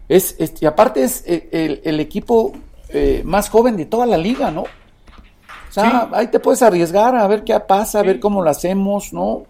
Es, 0.08 0.36
es 0.40 0.54
y 0.62 0.66
aparte 0.66 1.04
es 1.04 1.24
eh, 1.28 1.50
el, 1.52 1.82
el 1.84 2.00
equipo 2.00 2.54
eh, 2.90 3.22
más 3.24 3.50
joven 3.50 3.78
de 3.78 3.86
toda 3.86 4.06
la 4.06 4.18
liga, 4.18 4.50
¿no? 4.50 4.62
O 4.62 5.72
sea, 5.72 6.08
sí. 6.08 6.14
ahí 6.14 6.28
te 6.28 6.40
puedes 6.40 6.62
arriesgar 6.64 7.16
a 7.16 7.28
ver 7.28 7.44
qué 7.44 7.60
pasa, 7.60 8.00
a 8.00 8.04
ver 8.04 8.20
cómo 8.20 8.42
lo 8.42 8.50
hacemos, 8.50 9.14
¿no? 9.14 9.44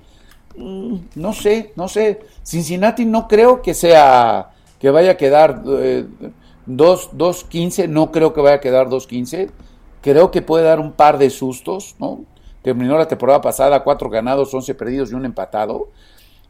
Mm, 0.58 0.96
no 1.16 1.34
sé, 1.34 1.72
no 1.76 1.88
sé. 1.88 2.20
Cincinnati 2.44 3.06
no 3.06 3.28
creo 3.28 3.62
que 3.62 3.74
sea, 3.74 4.50
que 4.78 4.90
vaya 4.90 5.12
a 5.12 5.18
quedar 5.18 5.64
eh, 5.66 6.06
2-15, 6.70 7.88
no 7.88 8.12
creo 8.12 8.34
que 8.34 8.42
vaya 8.42 8.58
a 8.58 8.62
quedar 8.62 8.88
2-15. 8.88 9.50
Creo 10.02 10.32
que 10.32 10.42
puede 10.42 10.64
dar 10.64 10.80
un 10.80 10.94
par 10.94 11.18
de 11.18 11.30
sustos, 11.30 11.96
¿no? 12.00 12.22
Terminó 12.62 12.98
la 12.98 13.08
temporada 13.08 13.42
pasada, 13.42 13.84
cuatro 13.84 14.10
ganados, 14.10 14.54
11 14.54 14.76
perdidos 14.76 15.12
y 15.12 15.16
un 15.16 15.26
empatado. 15.26 15.90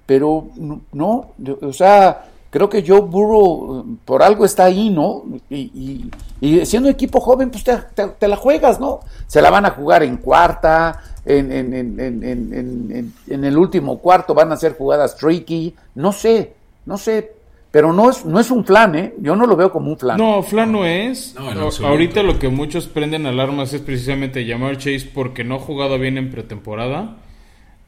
Pero 0.05 0.47
no, 0.91 1.31
o 1.61 1.73
sea, 1.73 2.25
creo 2.49 2.69
que 2.69 2.83
Joe 2.85 3.01
Burrow 3.01 3.97
por 4.05 4.23
algo 4.23 4.43
está 4.43 4.65
ahí, 4.65 4.89
¿no? 4.89 5.23
Y, 5.49 5.55
y, 5.55 6.11
y 6.41 6.65
siendo 6.65 6.89
equipo 6.89 7.19
joven, 7.19 7.51
pues 7.51 7.63
te, 7.63 8.27
la 8.27 8.35
juegas, 8.35 8.79
¿no? 8.79 9.01
Se 9.27 9.41
la 9.41 9.51
van 9.51 9.65
a 9.65 9.71
jugar 9.71 10.03
en 10.03 10.17
cuarta, 10.17 11.01
en, 11.25 11.51
en, 11.51 11.73
en, 11.99 13.13
en, 13.27 13.43
el 13.43 13.57
último 13.57 13.99
cuarto 13.99 14.33
van 14.33 14.51
a 14.51 14.55
hacer 14.55 14.75
jugadas 14.75 15.15
tricky, 15.15 15.75
no 15.95 16.11
sé, 16.11 16.53
no 16.85 16.97
sé. 16.97 17.33
Pero 17.71 17.93
no 17.93 18.09
es, 18.09 18.25
no 18.25 18.39
es 18.39 18.49
un 18.49 18.65
flan, 18.65 18.95
¿eh? 18.95 19.13
Yo 19.19 19.35
no 19.35 19.45
lo 19.45 19.55
veo 19.55 19.71
como 19.71 19.91
un 19.91 19.97
flan. 19.97 20.17
No, 20.17 20.41
flan 20.41 20.71
no 20.71 20.85
es. 20.85 21.35
No, 21.35 21.53
no, 21.53 21.69
Ahorita 21.85 22.23
lo 22.23 22.39
que 22.39 22.49
muchos 22.49 22.87
prenden 22.87 23.27
alarmas 23.27 23.73
es 23.73 23.81
precisamente 23.81 24.45
llamar 24.45 24.77
Chase 24.77 25.07
porque 25.13 25.43
no 25.43 25.55
ha 25.55 25.59
jugado 25.59 25.99
bien 25.99 26.17
en 26.17 26.31
pretemporada. 26.31 27.17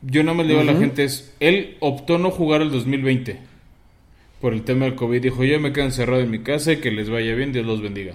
Yo 0.03 0.23
no 0.23 0.35
me 0.35 0.43
le 0.43 0.49
digo 0.49 0.61
uh 0.61 0.65
-huh. 0.65 0.69
a 0.69 0.73
la 0.73 0.79
gente 0.79 1.03
es, 1.03 1.35
él 1.39 1.77
optó 1.79 2.19
no 2.19 2.29
jugar 2.29 2.61
el 2.61 2.71
2020 2.71 3.39
por 4.39 4.53
el 4.53 4.63
tema 4.63 4.85
del 4.85 4.95
COVID. 4.95 5.21
Dijo, 5.21 5.43
yo 5.43 5.59
me 5.59 5.73
quedo 5.73 5.85
encerrado 5.85 6.21
en 6.21 6.29
mi 6.29 6.39
casa 6.39 6.73
y 6.73 6.77
que 6.77 6.91
les 6.91 7.09
vaya 7.09 7.33
bien, 7.33 7.51
Dios 7.51 7.65
los 7.65 7.81
bendiga. 7.81 8.13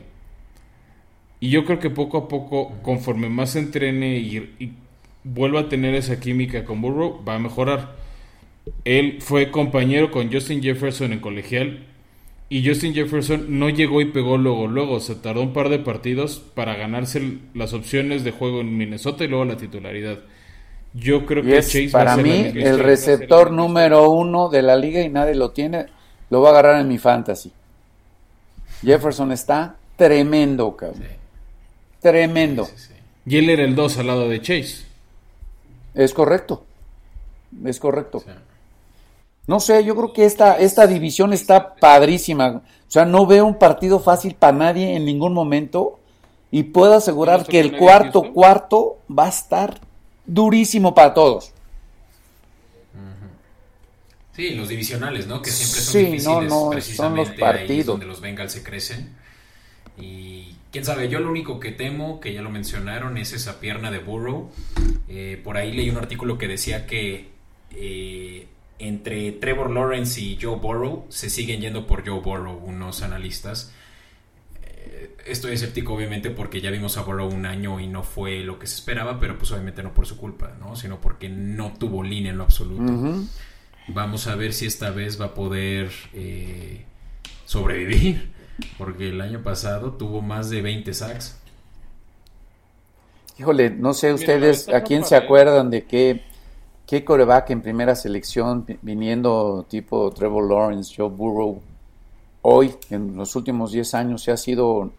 Y 1.41 1.51
yo 1.51 1.65
creo 1.65 1.81
que 1.81 1.91
poco 1.91 2.19
a 2.19 2.29
poco, 2.29 2.75
conforme 2.83 3.29
más 3.29 3.51
se 3.51 3.59
entrene 3.59 4.19
y, 4.19 4.37
y 4.59 4.73
vuelva 5.25 5.61
a 5.61 5.69
tener 5.69 5.95
esa 5.95 6.21
química 6.21 6.65
con 6.65 6.81
Burrow, 6.81 7.23
va 7.27 7.35
a 7.35 7.39
mejorar. 7.39 8.06
Él 8.85 9.19
fue 9.21 9.51
compañero 9.51 10.11
con 10.11 10.33
Justin 10.33 10.63
Jefferson 10.63 11.13
en 11.13 11.21
colegial 11.21 11.87
y 12.49 12.67
Justin 12.67 12.95
Jefferson 12.95 13.59
no 13.59 13.69
llegó 13.69 14.01
y 14.01 14.07
pegó 14.07 14.39
luego, 14.39 14.69
luego, 14.69 15.01
se 15.01 15.17
tardó 15.17 15.43
un 15.43 15.53
par 15.53 15.69
de 15.69 15.81
partidos 15.81 16.39
para 16.39 16.77
ganarse 16.77 17.39
las 17.55 17.73
opciones 17.73 18.23
de 18.23 18.31
juego 18.31 18.61
en 18.61 18.77
Minnesota 18.77 19.25
y 19.25 19.29
luego 19.29 19.45
la 19.45 19.57
titularidad. 19.57 20.19
Yo 20.95 21.27
creo 21.27 21.43
y 21.43 21.49
que 21.49 21.59
es, 21.59 21.67
Chase 21.67 21.89
para 21.91 22.17
mí 22.17 22.53
el 22.55 22.79
receptor 22.79 23.51
número 23.51 24.09
uno 24.11 24.49
de 24.49 24.63
la 24.63 24.77
liga 24.77 25.03
y 25.03 25.09
nadie 25.09 25.35
lo 25.35 25.51
tiene, 25.51 25.87
lo 26.31 26.41
va 26.41 26.51
a 26.51 26.53
agarrar 26.53 26.81
en 26.81 26.89
mi 26.89 26.99
fantasy. 26.99 27.53
Jefferson 28.83 29.33
está 29.33 29.77
tremendo, 29.97 30.77
cabrón. 30.77 31.03
Sí. 31.03 31.17
Tremendo. 32.01 32.65
Sí, 32.67 32.73
sí, 32.77 32.95
y 33.27 33.39
él 33.39 33.51
era 33.51 33.65
el 33.65 33.75
2 33.75 33.99
al 33.99 34.07
lado 34.07 34.29
de 34.29 34.41
Chase. 34.41 34.85
Es 35.95 36.15
correcto. 36.15 36.65
Es 37.65 37.81
correcto. 37.81 38.23
No 39.47 39.61
sé, 39.61 39.85
yo 39.85 39.95
creo 39.95 40.13
que 40.13 40.25
esta, 40.25 40.59
esta 40.59 40.87
división 40.87 41.33
está 41.33 41.77
padrísima. 41.77 42.49
O 42.49 42.91
sea, 42.91 43.05
no 43.05 43.27
veo 43.27 43.47
un 43.47 43.59
partido 43.59 44.01
fácil 44.01 44.35
para 44.35 44.57
nadie 44.57 44.97
en 44.97 45.05
ningún 45.05 45.33
momento. 45.33 46.01
Y 46.51 46.65
puedo 46.65 46.95
asegurar 46.95 47.45
que 47.47 47.61
el 47.61 47.77
cuarto 47.77 48.33
cuarto 48.33 48.99
va 49.11 49.27
a 49.27 49.29
estar 49.29 49.81
durísimo 50.25 50.95
para 50.95 51.15
todos. 51.15 51.53
Sí, 54.37 54.51
los 54.51 54.69
divisionales, 54.69 55.27
¿no? 55.27 55.41
Que 55.41 55.51
siempre 55.51 55.81
son 55.81 55.93
sí, 55.93 55.99
difíciles. 55.99 56.25
No, 56.25 56.43
no, 56.43 56.71
precisamente 56.71 57.25
son 57.25 57.35
los 57.35 57.41
partidos. 57.41 57.81
Es 57.81 57.87
donde 57.87 58.07
los 58.07 58.21
Bengals 58.21 58.53
se 58.53 58.63
crecen. 58.63 59.15
Y 59.99 60.57
quién 60.71 60.85
sabe, 60.85 61.09
yo 61.09 61.21
lo 61.21 61.31
único 61.31 61.59
que 61.59 61.73
temo, 61.73 62.21
que 62.21 62.35
ya 62.35 62.43
lo 62.43 62.51
mencionaron, 62.51 63.17
es 63.17 63.33
esa 63.33 63.61
pierna 63.61 63.91
de 63.91 63.99
Burrow. 63.99 64.51
Eh, 65.09 65.41
por 65.43 65.57
ahí 65.57 65.73
leí 65.73 65.89
un 65.89 65.97
artículo 65.97 66.37
que 66.37 66.49
decía 66.49 66.87
que 66.87 67.31
eh, 67.75 68.47
entre 68.79 69.33
Trevor 69.33 69.71
Lawrence 69.71 70.21
y 70.21 70.39
Joe 70.41 70.57
Burrow 70.57 71.07
se 71.09 71.31
siguen 71.31 71.61
yendo 71.61 71.87
por 71.87 72.07
Joe 72.07 72.21
Burrow 72.21 72.57
unos 72.65 73.03
analistas. 73.03 73.73
Eh, 74.63 75.17
estoy 75.27 75.55
escéptico 75.55 75.95
obviamente 75.95 76.31
porque 76.31 76.61
ya 76.61 76.71
vimos 76.71 76.97
a 76.99 77.03
Burrow 77.03 77.29
un 77.29 77.47
año 77.47 77.81
y 77.81 77.87
no 77.87 78.03
fue 78.03 78.41
lo 78.41 78.59
que 78.59 78.67
se 78.67 78.77
esperaba, 78.77 79.19
pero 79.19 79.39
pues 79.39 79.51
obviamente 79.53 79.83
no 79.83 79.95
por 79.95 80.07
su 80.07 80.17
culpa, 80.17 80.57
¿no? 80.61 80.77
sino 80.77 81.01
porque 81.01 81.29
no 81.29 81.73
tuvo 81.79 82.03
línea 82.03 82.33
en 82.33 82.39
lo 82.39 82.45
absoluto. 82.45 82.83
Uh 82.83 83.05
-huh. 83.05 83.29
Vamos 83.89 84.27
a 84.27 84.35
ver 84.35 84.53
si 84.53 84.67
esta 84.67 84.91
vez 84.91 85.21
va 85.21 85.27
a 85.27 85.35
poder 85.35 85.91
eh, 86.13 86.85
sobrevivir, 87.45 88.31
porque 88.79 89.09
el 89.09 89.21
año 89.21 89.43
pasado 89.43 89.93
tuvo 89.93 90.23
más 90.23 90.51
de 90.51 90.61
20 90.61 90.93
sacks. 90.93 91.39
Híjole, 93.39 93.71
no 93.71 93.95
sé 93.95 94.13
ustedes 94.13 94.67
Mira, 94.67 94.79
a 94.79 94.83
quién 94.83 95.05
se 95.05 95.15
acuerdan 95.15 95.71
de 95.71 95.85
qué 95.85 96.25
qué 96.87 97.05
coreback 97.05 97.51
en 97.51 97.63
primera 97.63 97.95
selección 97.97 98.65
viniendo 98.83 99.67
tipo 99.69 100.11
Trevor 100.13 100.49
Lawrence, 100.49 100.95
Joe 100.97 101.11
Burrow, 101.11 101.61
hoy 102.43 102.75
en 102.91 103.17
los 103.17 103.35
últimos 103.35 103.73
10 103.73 103.95
años 103.95 104.23
se 104.23 104.31
ha 104.31 104.37
sido 104.37 104.91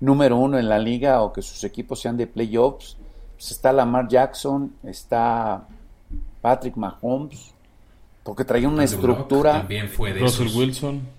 número 0.00 0.36
uno 0.36 0.58
en 0.58 0.68
la 0.68 0.78
liga 0.78 1.22
o 1.22 1.32
que 1.32 1.42
sus 1.42 1.62
equipos 1.64 2.00
sean 2.00 2.16
de 2.16 2.26
playoffs. 2.26 2.96
Pues 3.36 3.50
está 3.50 3.72
Lamar 3.72 4.08
Jackson, 4.08 4.74
está 4.82 5.66
Patrick 6.40 6.76
Mahomes, 6.76 7.52
porque 8.22 8.44
traía 8.44 8.68
una 8.68 8.82
Andrew 8.82 8.98
estructura. 8.98 9.52
También 9.52 9.88
fue 9.88 10.12
de 10.12 10.20
Russell 10.20 10.46
esos. 10.46 10.56
Wilson. 10.56 11.16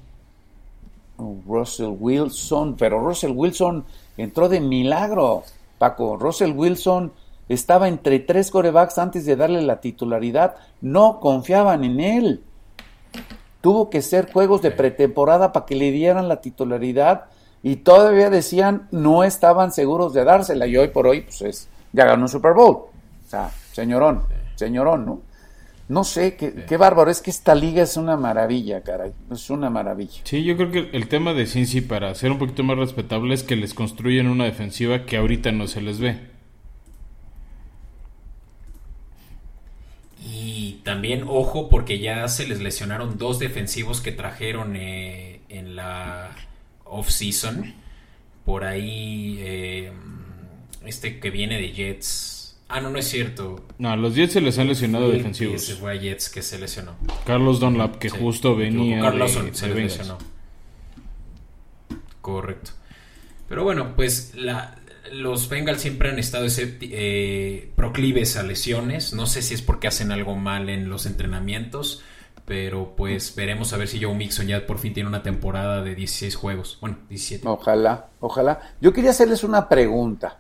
Russell 1.48 1.96
Wilson, 2.00 2.76
pero 2.76 3.00
Russell 3.00 3.32
Wilson 3.32 3.86
entró 4.18 4.50
de 4.50 4.60
milagro, 4.60 5.44
Paco. 5.78 6.18
Russell 6.18 6.52
Wilson 6.52 7.12
estaba 7.50 7.88
entre 7.88 8.20
tres 8.20 8.52
corebacks 8.52 8.98
antes 8.98 9.26
de 9.26 9.36
darle 9.36 9.62
la 9.62 9.80
titularidad. 9.82 10.56
No 10.82 11.20
confiaban 11.20 11.84
en 11.84 12.00
él. 12.00 12.44
Tuvo 13.62 13.90
que 13.90 14.02
ser 14.02 14.32
juegos 14.32 14.62
de 14.62 14.72
pretemporada 14.72 15.52
para 15.52 15.66
que 15.66 15.76
le 15.76 15.92
dieran 15.92 16.28
la 16.28 16.42
titularidad 16.42 17.26
y 17.64 17.78
todavía 17.78 18.30
decían 18.30 18.88
no 18.92 19.24
estaban 19.24 19.72
seguros 19.72 20.14
de 20.14 20.24
dársela 20.24 20.68
y 20.68 20.78
hoy 20.78 20.90
por 20.90 21.08
hoy 21.08 21.22
pues 21.22 21.42
es, 21.42 21.68
ya 21.92 22.06
ganó 22.06 22.24
un 22.24 22.30
Super 22.30 22.54
Bowl. 22.54 22.76
O 22.76 23.30
sea, 23.30 23.50
señorón, 23.74 24.24
señorón, 24.56 25.06
¿no? 25.06 25.22
No 25.90 26.04
sé, 26.04 26.36
qué, 26.36 26.52
sí. 26.52 26.62
qué 26.68 26.76
bárbaro, 26.76 27.10
es 27.10 27.22
que 27.22 27.30
esta 27.30 27.56
liga 27.56 27.82
es 27.82 27.96
una 27.96 28.18
maravilla, 28.18 28.82
caray, 28.84 29.14
es 29.32 29.50
una 29.50 29.70
maravilla. 29.70 30.20
Sí, 30.26 30.44
yo 30.44 30.58
creo 30.58 30.72
que 30.72 30.90
el 30.92 31.08
tema 31.08 31.34
de 31.34 31.46
Cincy 31.46 31.80
para 31.80 32.14
ser 32.14 32.32
un 32.32 32.40
poquito 32.40 32.64
más 32.64 32.78
respetable 32.78 33.34
es 33.34 33.44
que 33.44 33.56
les 33.56 33.74
construyen 33.74 34.28
una 34.28 34.44
defensiva 34.44 35.06
que 35.06 35.16
ahorita 35.16 35.54
no 35.54 35.68
se 35.68 35.82
les 35.82 36.00
ve. 36.00 36.20
Y 40.26 40.77
también, 40.88 41.26
ojo, 41.28 41.68
porque 41.68 42.00
ya 42.00 42.26
se 42.30 42.48
les 42.48 42.62
lesionaron 42.62 43.18
dos 43.18 43.40
defensivos 43.40 44.00
que 44.00 44.14
trajeron 44.14 44.78
eh, 44.78 45.42
en 45.50 45.76
la 45.76 46.34
off-season. 46.86 47.74
Por 48.46 48.64
ahí, 48.64 49.38
eh, 49.42 49.92
este 50.86 51.20
que 51.20 51.30
viene 51.30 51.60
de 51.60 51.74
Jets. 51.74 52.58
Ah, 52.70 52.80
no, 52.80 52.90
no 52.90 53.00
es 53.00 53.06
cierto. 53.10 53.66
No, 53.78 53.90
a 53.90 53.98
los 53.98 54.16
Jets 54.16 54.32
se 54.32 54.40
les 54.40 54.58
han 54.60 54.68
lesionado 54.68 55.12
sí, 55.12 55.18
defensivos. 55.18 55.62
Se 55.62 55.76
fue 55.76 55.92
a 55.92 55.96
Jets 56.00 56.30
que 56.30 56.42
se 56.42 56.58
lesionó. 56.58 56.96
Carlos 57.26 57.60
Dunlap, 57.60 57.98
que 57.98 58.10
sí. 58.10 58.16
justo 58.18 58.56
venía. 58.56 59.02
Carlos 59.02 59.36
de, 59.36 59.54
se 59.54 59.68
de 59.68 59.76
lesionó. 59.76 60.18
Correcto. 62.22 62.72
Pero 63.50 63.66
bueno, 63.66 63.94
pues 63.94 64.36
la, 64.36 64.77
los 65.12 65.50
Bengals 65.50 65.82
siempre 65.82 66.10
han 66.10 66.20
estado 66.20 66.46
eh, 66.58 67.72
proclives 67.76 68.38
a 68.38 68.44
lesiones. 68.44 69.14
No 69.14 69.26
sé 69.26 69.42
si 69.42 69.54
es 69.54 69.62
porque 69.62 69.88
hacen 69.88 70.12
algo 70.12 70.36
mal 70.36 70.70
en 70.70 70.90
los 70.90 71.06
entrenamientos, 71.06 72.04
Pero 72.46 72.96
pues 72.96 73.36
veremos 73.36 73.74
a 73.74 73.78
ver 73.78 73.90
si 73.90 74.02
Joe 74.02 74.16
Mixon 74.16 74.48
ya 74.48 74.66
por 74.66 74.80
fin 74.80 74.94
tiene 74.94 75.10
una 75.10 75.22
temporada 75.22 75.82
de 75.82 75.96
16 75.96 76.36
juegos. 76.36 76.78
Bueno, 76.80 76.98
17. 77.10 77.46
Ojalá, 77.46 78.08
ojalá. 78.22 78.74
Yo 78.80 78.94
quería 78.94 79.12
hacerles 79.12 79.44
una 79.44 79.68
pregunta. 79.68 80.40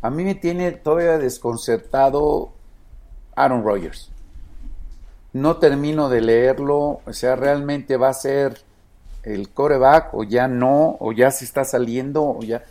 A 0.00 0.08
mí 0.08 0.24
me 0.24 0.34
tiene 0.34 0.72
todavía 0.72 1.18
desconcertado 1.18 2.52
Aaron 3.36 3.62
Rodgers. 3.62 4.10
No 5.34 5.56
termino 5.56 6.08
de 6.08 6.22
leerlo. 6.22 7.00
O 7.04 7.12
sea, 7.12 7.36
realmente 7.36 7.98
va 7.98 8.08
a 8.08 8.14
ser 8.14 8.62
el 9.22 9.50
coreback 9.50 10.14
o 10.14 10.24
ya 10.24 10.48
no, 10.48 10.96
o 11.00 11.12
ya 11.12 11.30
se 11.30 11.44
está 11.44 11.64
saliendo, 11.64 12.22
o 12.24 12.42
ya... 12.42 12.62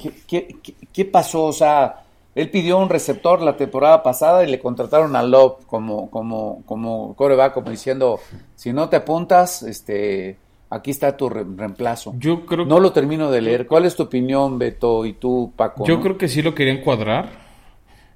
¿Qué, 0.00 0.12
qué, 0.26 0.56
qué, 0.62 0.74
qué 0.92 1.04
pasó? 1.04 1.44
O 1.44 1.52
sea, 1.52 2.02
él 2.34 2.50
pidió 2.50 2.78
un 2.78 2.88
receptor 2.88 3.42
la 3.42 3.56
temporada 3.56 4.02
pasada 4.02 4.44
y 4.44 4.50
le 4.50 4.60
contrataron 4.60 5.16
a 5.16 5.22
Love 5.22 5.64
como, 5.66 6.10
como, 6.10 6.62
como 6.64 7.14
coreback, 7.14 7.54
como 7.54 7.70
diciendo, 7.70 8.20
si 8.54 8.72
no 8.72 8.88
te 8.88 8.96
apuntas, 8.96 9.62
este, 9.62 10.36
aquí 10.70 10.92
está 10.92 11.16
tu 11.16 11.28
re 11.28 11.44
reemplazo. 11.44 12.14
Yo 12.18 12.46
creo 12.46 12.64
No 12.64 12.78
lo 12.78 12.92
termino 12.92 13.30
de 13.30 13.42
leer. 13.42 13.66
¿Cuál 13.66 13.84
es 13.84 13.96
tu 13.96 14.04
opinión, 14.04 14.58
Beto, 14.58 15.04
y 15.04 15.14
tú, 15.14 15.52
Paco? 15.56 15.84
Yo 15.86 15.96
no? 15.96 16.02
creo 16.02 16.18
que 16.18 16.28
sí 16.28 16.40
lo 16.40 16.54
querían 16.54 16.82
cuadrar 16.82 17.30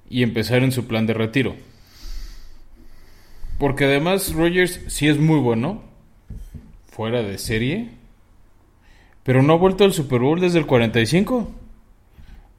y 0.08 0.22
empezar 0.22 0.62
en 0.62 0.70
su 0.70 0.86
plan 0.86 1.06
de 1.06 1.14
retiro. 1.14 1.54
Porque 3.58 3.84
además 3.84 4.32
Rogers 4.32 4.80
sí 4.88 5.08
es 5.08 5.18
muy 5.18 5.40
bueno, 5.40 5.82
fuera 6.86 7.22
de 7.22 7.38
serie, 7.38 7.90
pero 9.24 9.42
no 9.42 9.54
ha 9.54 9.56
vuelto 9.56 9.84
al 9.84 9.92
Super 9.92 10.20
Bowl 10.20 10.40
desde 10.40 10.58
el 10.60 10.66
45. 10.66 11.48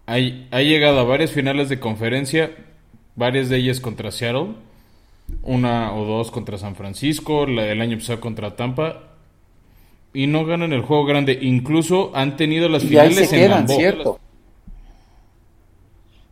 Ha, 0.08 0.14
ha 0.14 0.62
llegado 0.62 1.00
a 1.00 1.04
varias 1.04 1.32
finales 1.32 1.70
de 1.70 1.80
conferencia, 1.80 2.52
varias 3.16 3.50
de 3.50 3.58
ellas 3.58 3.80
contra 3.80 4.12
Seattle, 4.12 4.56
una 5.44 5.94
o 5.94 6.06
dos 6.06 6.32
contra 6.32 6.58
San 6.58 6.76
Francisco, 6.76 7.46
la 7.46 7.64
del 7.64 7.82
año 7.82 7.98
pasado 7.98 8.20
contra 8.20 8.56
Tampa, 8.56 9.04
y 10.14 10.28
no 10.28 10.46
ganan 10.46 10.74
el 10.74 10.82
juego 10.82 11.06
grande. 11.06 11.38
Incluso 11.42 12.12
han 12.16 12.36
tenido 12.38 12.70
las 12.70 12.84
Y 12.84 12.98
ahí 12.98 13.14
finales 13.14 13.30
se 13.30 13.38
en 13.38 13.48
quedan, 13.48 13.50
Lambeau. 13.50 13.80
¿cierto? 13.80 14.20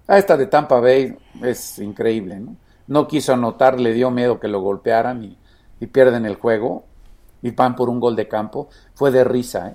Ah, 0.08 0.18
esta 0.18 0.36
de 0.38 0.48
Tampa 0.48 0.80
Bay 0.80 1.16
es 1.44 1.80
increíble, 1.80 2.40
¿no? 2.40 2.56
No 2.88 3.08
quiso 3.08 3.34
anotar, 3.34 3.80
le 3.80 3.94
dio 3.94 4.12
miedo 4.12 4.40
que 4.40 4.48
lo 4.50 4.60
golpearan 4.62 5.24
y, 5.24 5.38
y 5.80 5.88
pierden 5.88 6.26
el 6.26 6.36
juego 6.36 6.86
y 7.42 7.52
van 7.52 7.76
por 7.76 7.90
un 7.90 8.00
gol 8.00 8.16
de 8.16 8.28
campo. 8.28 8.70
Fue 8.94 9.12
de 9.12 9.24
risa, 9.24 9.70
¿eh? 9.70 9.74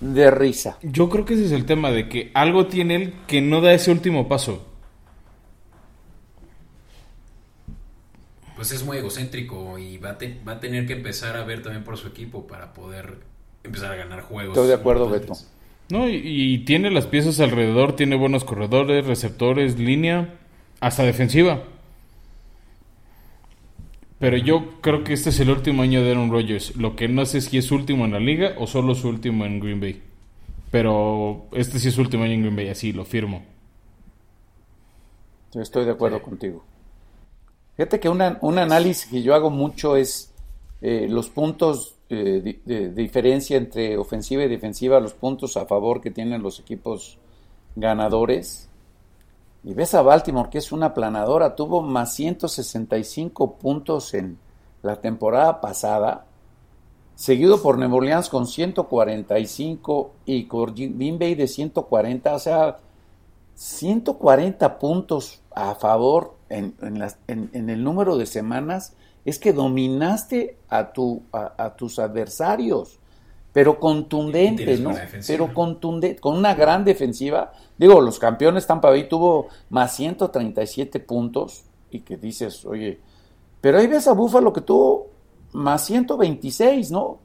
De 0.00 0.30
risa. 0.30 0.78
Yo 0.82 1.08
creo 1.10 1.24
que 1.26 1.34
ese 1.34 1.44
es 1.46 1.52
el 1.52 1.66
tema, 1.66 1.90
de 1.90 2.08
que 2.08 2.30
algo 2.34 2.66
tiene 2.66 2.96
él 2.96 3.14
que 3.26 3.40
no 3.42 3.60
da 3.60 3.72
ese 3.74 3.90
último 3.90 4.26
paso. 4.28 4.66
Pues 8.54 8.72
es 8.72 8.84
muy 8.84 8.96
egocéntrico 8.96 9.78
y 9.78 9.98
va 9.98 10.10
a, 10.10 10.18
te- 10.18 10.40
va 10.46 10.52
a 10.52 10.60
tener 10.60 10.86
que 10.86 10.94
empezar 10.94 11.36
a 11.36 11.44
ver 11.44 11.62
también 11.62 11.84
por 11.84 11.96
su 11.98 12.08
equipo 12.08 12.46
para 12.46 12.72
poder 12.72 13.18
empezar 13.62 13.92
a 13.92 13.96
ganar 13.96 14.22
juegos. 14.22 14.56
Estoy 14.56 14.68
de 14.68 14.74
acuerdo, 14.74 15.04
importantes. 15.06 15.50
¿No? 15.90 16.08
Y, 16.08 16.20
y 16.24 16.58
tiene 16.64 16.90
las 16.90 17.06
piezas 17.06 17.38
alrededor, 17.40 17.94
tiene 17.96 18.16
buenos 18.16 18.44
corredores, 18.44 19.06
receptores, 19.06 19.78
línea, 19.78 20.34
hasta 20.80 21.04
defensiva. 21.04 21.64
Pero 24.18 24.36
yo 24.38 24.80
creo 24.80 25.04
que 25.04 25.12
este 25.12 25.30
es 25.30 25.40
el 25.40 25.50
último 25.50 25.82
año 25.82 26.02
de 26.02 26.10
Aaron 26.10 26.30
Rodgers. 26.30 26.74
Lo 26.76 26.96
que 26.96 27.08
no 27.08 27.26
sé 27.26 27.38
es 27.38 27.44
si 27.46 27.58
es 27.58 27.66
su 27.66 27.74
último 27.74 28.04
en 28.06 28.12
la 28.12 28.20
liga 28.20 28.54
o 28.58 28.66
solo 28.66 28.94
su 28.94 29.08
último 29.08 29.44
en 29.44 29.60
Green 29.60 29.80
Bay. 29.80 30.02
Pero 30.70 31.46
este 31.52 31.78
sí 31.78 31.88
es 31.88 31.94
su 31.94 32.00
último 32.00 32.24
año 32.24 32.32
en 32.32 32.42
Green 32.42 32.56
Bay, 32.56 32.68
así 32.68 32.92
lo 32.92 33.04
firmo. 33.04 33.42
Estoy 35.54 35.84
de 35.84 35.92
acuerdo 35.92 36.20
contigo. 36.22 36.62
Fíjate 37.76 38.00
que 38.00 38.08
una- 38.08 38.38
un 38.42 38.58
análisis 38.58 39.06
que 39.10 39.22
yo 39.22 39.34
hago 39.34 39.50
mucho 39.50 39.96
es 39.96 40.32
eh, 40.82 41.06
los 41.08 41.30
puntos 41.30 41.94
eh, 42.10 42.40
di- 42.44 42.60
de 42.64 42.90
diferencia 42.92 43.56
entre 43.56 43.96
ofensiva 43.96 44.44
y 44.44 44.48
defensiva, 44.48 45.00
los 45.00 45.14
puntos 45.14 45.56
a 45.56 45.66
favor 45.66 46.00
que 46.00 46.10
tienen 46.10 46.42
los 46.42 46.60
equipos 46.60 47.18
ganadores. 47.74 48.65
Y 49.66 49.74
ves 49.74 49.92
a 49.94 50.00
Baltimore, 50.02 50.48
que 50.48 50.58
es 50.58 50.70
una 50.72 50.94
planadora, 50.94 51.54
tuvo 51.56 51.82
más 51.82 52.14
165 52.14 53.56
puntos 53.56 54.14
en 54.14 54.38
la 54.82 55.00
temporada 55.00 55.60
pasada, 55.60 56.24
seguido 57.16 57.60
por 57.60 57.76
Nueva 57.76 57.96
Orleans 57.96 58.28
con 58.28 58.46
145 58.46 60.12
y 60.24 60.46
Green 60.48 61.18
Bay 61.18 61.34
de 61.34 61.48
140, 61.48 62.34
o 62.34 62.38
sea, 62.38 62.78
140 63.56 64.78
puntos 64.78 65.40
a 65.54 65.74
favor 65.74 66.34
en, 66.48 66.74
las- 66.98 67.18
en- 67.26 67.50
en 67.52 67.68
el 67.68 67.82
número 67.82 68.16
de 68.16 68.26
semanas, 68.26 68.94
es 69.24 69.38
que 69.40 69.52
dominaste 69.52 70.58
a, 70.68 70.92
tu, 70.92 71.22
a 71.32 71.74
tus 71.74 71.98
adversarios, 71.98 73.00
pero 73.56 73.78
tienes 73.80 74.80
¿no? 74.80 74.92
Pero 75.26 75.54
contundente, 75.54 76.20
con 76.20 76.36
una 76.36 76.54
gran 76.54 76.84
defensiva. 76.84 77.54
Digo, 77.78 78.02
los 78.02 78.18
campeones 78.18 78.66
Tampa 78.66 78.90
Bay 78.90 79.08
tuvo 79.08 79.48
más 79.70 79.96
137 79.96 81.00
puntos 81.00 81.64
y 81.90 82.00
que 82.00 82.18
dices, 82.18 82.66
oye, 82.66 83.00
pero 83.62 83.78
ahí 83.78 83.86
ves 83.86 84.08
a 84.08 84.12
Búfalo 84.12 84.52
que 84.52 84.60
tuvo 84.60 85.06
más 85.54 85.86
126, 85.86 86.90
¿no? 86.90 87.18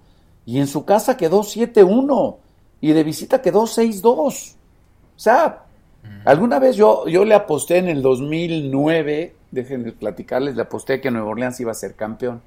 Y 0.46 0.60
en 0.60 0.68
su 0.68 0.86
casa 0.86 1.18
quedó 1.18 1.42
7-1 1.42 2.38
y 2.80 2.94
de 2.94 3.04
visita 3.04 3.42
quedó 3.42 3.64
6-2. 3.64 4.02
O 4.06 4.32
sea, 5.18 5.66
alguna 6.24 6.60
vez 6.60 6.78
yo, 6.78 7.10
yo 7.10 7.26
le 7.26 7.36
aposté 7.36 7.80
en 7.80 7.90
el 7.90 8.02
2009, 8.02 9.36
déjenme 9.52 9.92
platicarles, 9.92 10.56
le 10.56 10.62
aposté 10.62 11.02
que 11.02 11.12
Nueva 11.12 11.28
Orleans 11.28 11.60
iba 11.60 11.72
a 11.72 11.76
ser 11.76 11.96
campeón. 11.96 12.42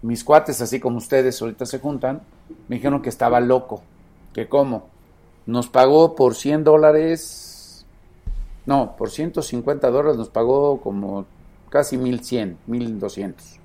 Mis 0.00 0.24
cuates, 0.24 0.62
así 0.62 0.80
como 0.80 0.96
ustedes 0.96 1.42
ahorita 1.42 1.66
se 1.66 1.78
juntan, 1.78 2.22
me 2.68 2.76
dijeron 2.76 3.02
que 3.02 3.08
estaba 3.08 3.40
loco. 3.40 3.82
¿Que 4.32 4.48
cómo? 4.48 4.88
Nos 5.46 5.68
pagó 5.68 6.14
por 6.14 6.34
100 6.34 6.64
dólares, 6.64 7.86
no, 8.66 8.96
por 8.96 9.10
150 9.10 9.90
dólares 9.90 10.18
nos 10.18 10.28
pagó 10.28 10.80
como 10.80 11.24
casi 11.70 11.96
1100, 11.96 12.58
1200. 12.66 13.58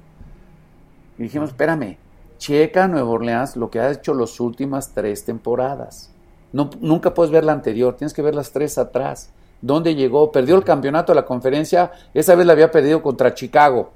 Y 1.18 1.24
dijimos, 1.24 1.50
espérame, 1.50 1.98
checa 2.38 2.88
Nueva 2.88 3.10
Orleans 3.10 3.56
lo 3.56 3.70
que 3.70 3.80
ha 3.80 3.92
hecho 3.92 4.14
las 4.14 4.40
últimas 4.40 4.94
tres 4.94 5.26
temporadas. 5.26 6.10
No, 6.54 6.70
nunca 6.80 7.14
puedes 7.14 7.32
ver 7.32 7.44
la 7.44 7.52
anterior, 7.52 7.96
tienes 7.96 8.14
que 8.14 8.22
ver 8.22 8.36
las 8.36 8.52
tres 8.52 8.78
atrás. 8.78 9.32
¿Dónde 9.62 9.96
llegó? 9.96 10.32
Perdió 10.32 10.56
el 10.56 10.64
campeonato 10.64 11.12
de 11.12 11.16
la 11.18 11.26
conferencia, 11.26 11.92
esa 12.14 12.36
vez 12.36 12.46
la 12.46 12.54
había 12.54 12.72
perdido 12.72 13.02
contra 13.02 13.34
Chicago. 13.34 13.92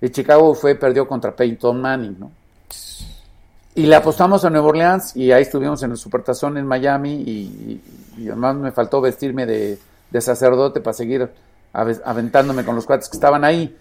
Y 0.00 0.10
Chicago 0.10 0.54
fue, 0.54 0.74
perdió 0.74 1.06
contra 1.06 1.34
Peyton 1.34 1.80
Manning, 1.80 2.18
¿no? 2.18 2.30
Y 3.74 3.86
le 3.86 3.96
apostamos 3.96 4.44
a 4.44 4.50
Nueva 4.50 4.68
Orleans 4.68 5.16
y 5.16 5.32
ahí 5.32 5.42
estuvimos 5.42 5.82
en 5.82 5.92
el 5.92 5.96
Supertazón 5.96 6.58
en 6.58 6.66
Miami 6.66 7.14
y, 7.14 7.80
además 8.26 8.56
me 8.56 8.70
faltó 8.70 9.00
vestirme 9.00 9.46
de, 9.46 9.78
sacerdote 10.20 10.80
para 10.80 10.92
seguir 10.92 11.30
ave- 11.72 12.02
aventándome 12.04 12.64
con 12.64 12.74
los 12.74 12.84
cuates 12.84 13.08
que 13.08 13.16
estaban 13.16 13.44
ahí. 13.44 13.74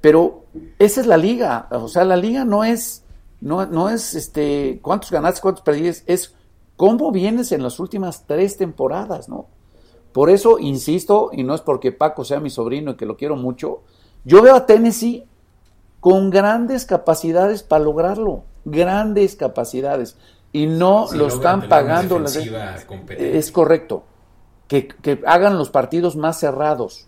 Pero 0.00 0.44
esa 0.78 1.00
es 1.02 1.06
la 1.06 1.18
liga, 1.18 1.66
o 1.70 1.88
sea, 1.88 2.04
la 2.04 2.16
liga 2.16 2.44
no 2.44 2.64
es, 2.64 3.02
no, 3.40 3.66
no 3.66 3.90
es 3.90 4.14
este, 4.14 4.78
cuántos 4.80 5.10
ganaste, 5.10 5.40
cuántos 5.42 5.62
perdiste, 5.62 6.10
es 6.10 6.34
cómo 6.76 7.10
vienes 7.10 7.52
en 7.52 7.62
las 7.62 7.80
últimas 7.80 8.24
tres 8.26 8.56
temporadas, 8.56 9.28
¿no? 9.28 9.46
Por 10.12 10.30
eso 10.30 10.58
insisto, 10.58 11.30
y 11.32 11.42
no 11.42 11.54
es 11.54 11.60
porque 11.60 11.92
Paco 11.92 12.24
sea 12.24 12.40
mi 12.40 12.48
sobrino 12.48 12.92
y 12.92 12.96
que 12.96 13.06
lo 13.06 13.16
quiero 13.16 13.36
mucho, 13.36 13.82
yo 14.24 14.40
veo 14.40 14.54
a 14.54 14.64
Tennessee 14.64 15.24
con 16.00 16.30
grandes 16.30 16.86
capacidades 16.86 17.62
para 17.62 17.84
lograrlo, 17.84 18.44
grandes 18.64 19.36
capacidades, 19.36 20.16
y 20.52 20.66
no 20.66 21.06
Sí, 21.08 21.16
lo 21.16 21.28
están 21.28 21.68
pagando. 21.68 22.18
las- 22.18 22.36
es 22.36 23.52
correcto, 23.52 24.04
que, 24.66 24.88
que 24.88 25.20
hagan 25.26 25.58
los 25.58 25.70
partidos 25.70 26.16
más 26.16 26.38
cerrados. 26.38 27.06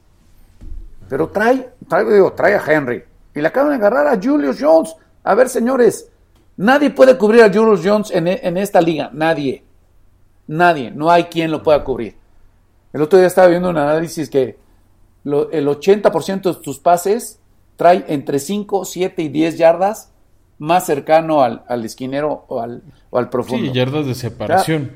Pero 1.08 1.28
trae, 1.28 1.70
trae, 1.88 2.04
digo, 2.04 2.32
trae 2.32 2.54
a 2.54 2.62
Henry. 2.64 3.02
Y 3.34 3.40
le 3.40 3.48
acaban 3.48 3.70
de 3.70 3.76
agarrar 3.76 4.06
a 4.08 4.20
Julius 4.22 4.58
Jones. 4.60 4.94
A 5.24 5.34
ver, 5.34 5.48
señores, 5.48 6.10
nadie 6.56 6.90
puede 6.90 7.16
cubrir 7.18 7.42
a 7.42 7.52
Julius 7.52 7.80
Jones 7.84 8.10
en, 8.10 8.28
e- 8.28 8.40
en 8.42 8.56
esta 8.56 8.80
liga. 8.80 9.10
Nadie. 9.12 9.64
Nadie. 10.46 10.90
No 10.90 11.10
hay 11.10 11.24
quien 11.24 11.50
lo 11.50 11.62
pueda 11.62 11.82
cubrir. 11.84 12.16
El 12.92 13.02
otro 13.02 13.18
día 13.18 13.28
estaba 13.28 13.48
viendo 13.48 13.70
un 13.70 13.78
análisis 13.78 14.28
que 14.30 14.58
lo- 15.24 15.50
el 15.50 15.66
80% 15.68 16.54
de 16.54 16.60
tus 16.62 16.78
pases 16.78 17.38
trae 17.76 18.04
entre 18.08 18.38
5, 18.38 18.84
7 18.84 19.22
y 19.22 19.28
10 19.28 19.58
yardas 19.58 20.12
más 20.60 20.86
cercano 20.86 21.42
al, 21.42 21.64
al 21.66 21.84
esquinero 21.84 22.44
o 22.48 22.60
al, 22.60 22.82
o 23.10 23.18
al 23.18 23.28
profundo. 23.28 23.66
Sí, 23.66 23.72
yardas 23.72 24.06
de 24.06 24.14
separación. 24.14 24.92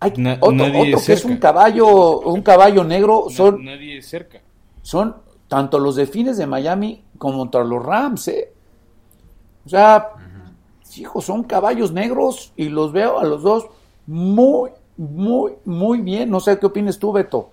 Hay 0.00 0.14
Na- 0.16 0.38
otro, 0.40 0.52
nadie 0.56 0.94
otro 0.94 1.06
que 1.06 1.12
es 1.12 1.24
un 1.24 1.36
caballo, 1.36 2.18
un 2.20 2.42
caballo 2.42 2.82
negro, 2.82 3.26
Na- 3.28 3.36
son, 3.36 3.64
Nadie 3.64 4.02
cerca. 4.02 4.40
son 4.82 5.14
tanto 5.46 5.78
los 5.78 5.94
delfines 5.94 6.36
de 6.38 6.46
Miami 6.46 7.04
como 7.18 7.38
contra 7.38 7.62
los 7.62 7.84
Rams, 7.84 8.26
¿eh? 8.28 8.52
O 9.64 9.68
sea, 9.68 10.08
hijos, 10.96 11.24
son 11.24 11.44
caballos 11.44 11.92
negros 11.92 12.52
y 12.56 12.68
los 12.68 12.90
veo 12.92 13.20
a 13.20 13.24
los 13.24 13.42
dos 13.42 13.66
muy, 14.08 14.70
muy, 14.96 15.52
muy 15.64 16.00
bien. 16.00 16.30
No 16.30 16.40
sé 16.40 16.58
qué 16.58 16.66
opinas 16.66 16.98
tú, 16.98 17.12
Beto. 17.12 17.50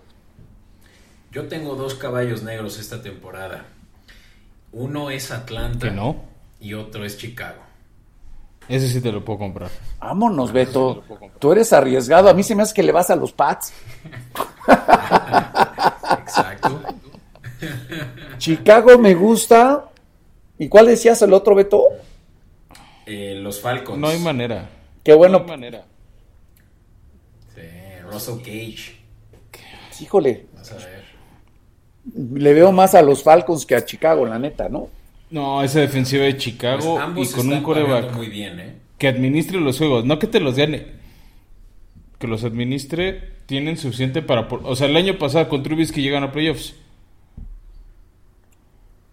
Yo 1.31 1.47
tengo 1.47 1.75
dos 1.75 1.93
caballos 1.93 2.41
negros 2.41 2.79
esta 2.79 3.01
temporada. 3.03 3.65
Uno 4.71 5.09
es 5.11 5.29
Atlanta. 5.31 5.87
Que 5.89 5.93
no. 5.93 6.15
Y 6.59 6.73
otro 6.73 7.05
es 7.05 7.17
Chicago. 7.17 7.61
Ese 8.67 8.87
sí 8.87 9.01
te 9.01 9.11
lo 9.11 9.25
puedo 9.25 9.39
comprar. 9.39 9.69
Vámonos, 9.99 10.51
Beto. 10.51 11.03
Tú 11.39 11.51
eres 11.51 11.73
arriesgado. 11.73 12.29
A 12.29 12.33
mí 12.33 12.43
se 12.43 12.53
me 12.55 12.61
hace 12.63 12.73
que 12.75 12.83
le 12.83 12.91
vas 12.91 13.09
a 13.09 13.15
los 13.15 13.31
Pats. 13.31 13.73
Exacto. 16.21 16.79
Chicago 18.37 18.97
me 18.99 19.15
gusta. 19.15 19.85
¿Y 20.59 20.67
cuál 20.67 20.85
decías 20.87 21.21
el 21.23 21.33
otro, 21.33 21.55
Beto? 21.55 21.83
Eh, 23.05 23.39
los 23.41 23.59
Falcons. 23.59 23.97
No 23.97 24.07
hay 24.09 24.19
manera. 24.19 24.69
Qué 25.03 25.13
bueno. 25.13 25.39
No 25.39 25.45
hay 25.45 25.49
manera. 25.49 25.83
Sí, 27.55 27.61
Russell 28.11 28.37
Gage. 28.37 28.99
Híjole, 29.99 30.45
Vas 30.55 30.71
a 30.71 30.75
ver. 30.75 31.03
le 32.33 32.53
veo 32.53 32.71
más 32.71 32.93
a 32.95 33.01
los 33.01 33.23
Falcons 33.23 33.65
que 33.65 33.75
a 33.75 33.83
Chicago, 33.83 34.25
la 34.25 34.37
neta, 34.39 34.69
¿no? 34.69 34.87
No, 35.31 35.61
esa 35.63 35.79
defensiva 35.79 36.23
de 36.23 36.31
Pues 36.31 36.43
Chicago 36.43 36.99
ambos 36.99 37.29
y 37.29 37.33
con 37.35 37.47
un 37.47 37.53
están 37.53 37.63
coreback 37.63 38.13
muy 38.15 38.27
bien, 38.27 38.59
¿eh? 38.59 38.75
que 38.97 39.07
administre 39.07 39.59
los 39.59 39.77
juegos, 39.77 40.03
no 40.05 40.17
que 40.19 40.27
te 40.27 40.39
los 40.39 40.55
gane. 40.55 40.87
Que 42.17 42.27
los 42.27 42.43
administre, 42.43 43.29
tienen 43.45 43.77
suficiente 43.77 44.21
para... 44.21 44.47
por- 44.49 44.61
O 44.65 44.75
sea, 44.75 44.87
el 44.87 44.97
año 44.97 45.17
pasado 45.17 45.47
con 45.47 45.63
Trubisky 45.63 46.01
llegan 46.01 46.23
a 46.23 46.31
playoffs. 46.31 46.75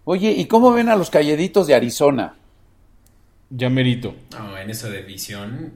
Oye, 0.03 0.31
¿y 0.31 0.45
cómo 0.45 0.71
ven 0.71 0.89
a 0.89 0.95
los 0.95 1.09
calleditos 1.09 1.67
de 1.67 1.75
Arizona? 1.75 2.35
Ya 3.49 3.69
merito. 3.69 4.13
No, 4.31 4.57
en 4.57 4.69
esa 4.69 4.89
división 4.89 5.73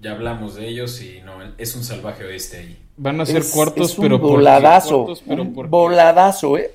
ya 0.00 0.12
hablamos 0.12 0.54
de 0.54 0.68
ellos 0.68 1.00
y 1.02 1.20
no, 1.24 1.38
es 1.58 1.74
un 1.74 1.82
salvaje 1.82 2.24
oeste 2.24 2.58
ahí. 2.58 2.78
Van 2.96 3.20
a 3.20 3.26
ser 3.26 3.38
Es- 3.38 3.50
cuartos, 3.50 3.92
es 3.92 3.98
un 3.98 4.02
pero 4.04 4.18
voladazo, 4.18 5.04
cuartos, 5.04 5.24
pero 5.26 5.42
un 5.42 5.52
voladazo, 5.70 6.58
¿eh? 6.58 6.70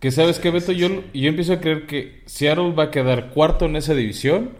Que 0.00 0.12
sabes 0.12 0.38
que 0.38 0.50
Beto, 0.50 0.72
yo, 0.72 0.88
yo 1.12 1.28
empiezo 1.28 1.54
a 1.54 1.60
creer 1.60 1.86
que 1.86 2.22
Seattle 2.26 2.72
va 2.72 2.84
a 2.84 2.90
quedar 2.90 3.30
cuarto 3.30 3.64
en 3.64 3.76
esa 3.76 3.94
división, 3.94 4.50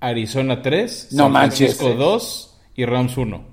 Arizona 0.00 0.62
3, 0.62 1.08
No 1.12 1.24
San 1.24 1.32
manches. 1.32 1.76
Francisco 1.76 1.94
2 1.94 2.60
y 2.76 2.84
Rams 2.86 3.16
1. 3.16 3.44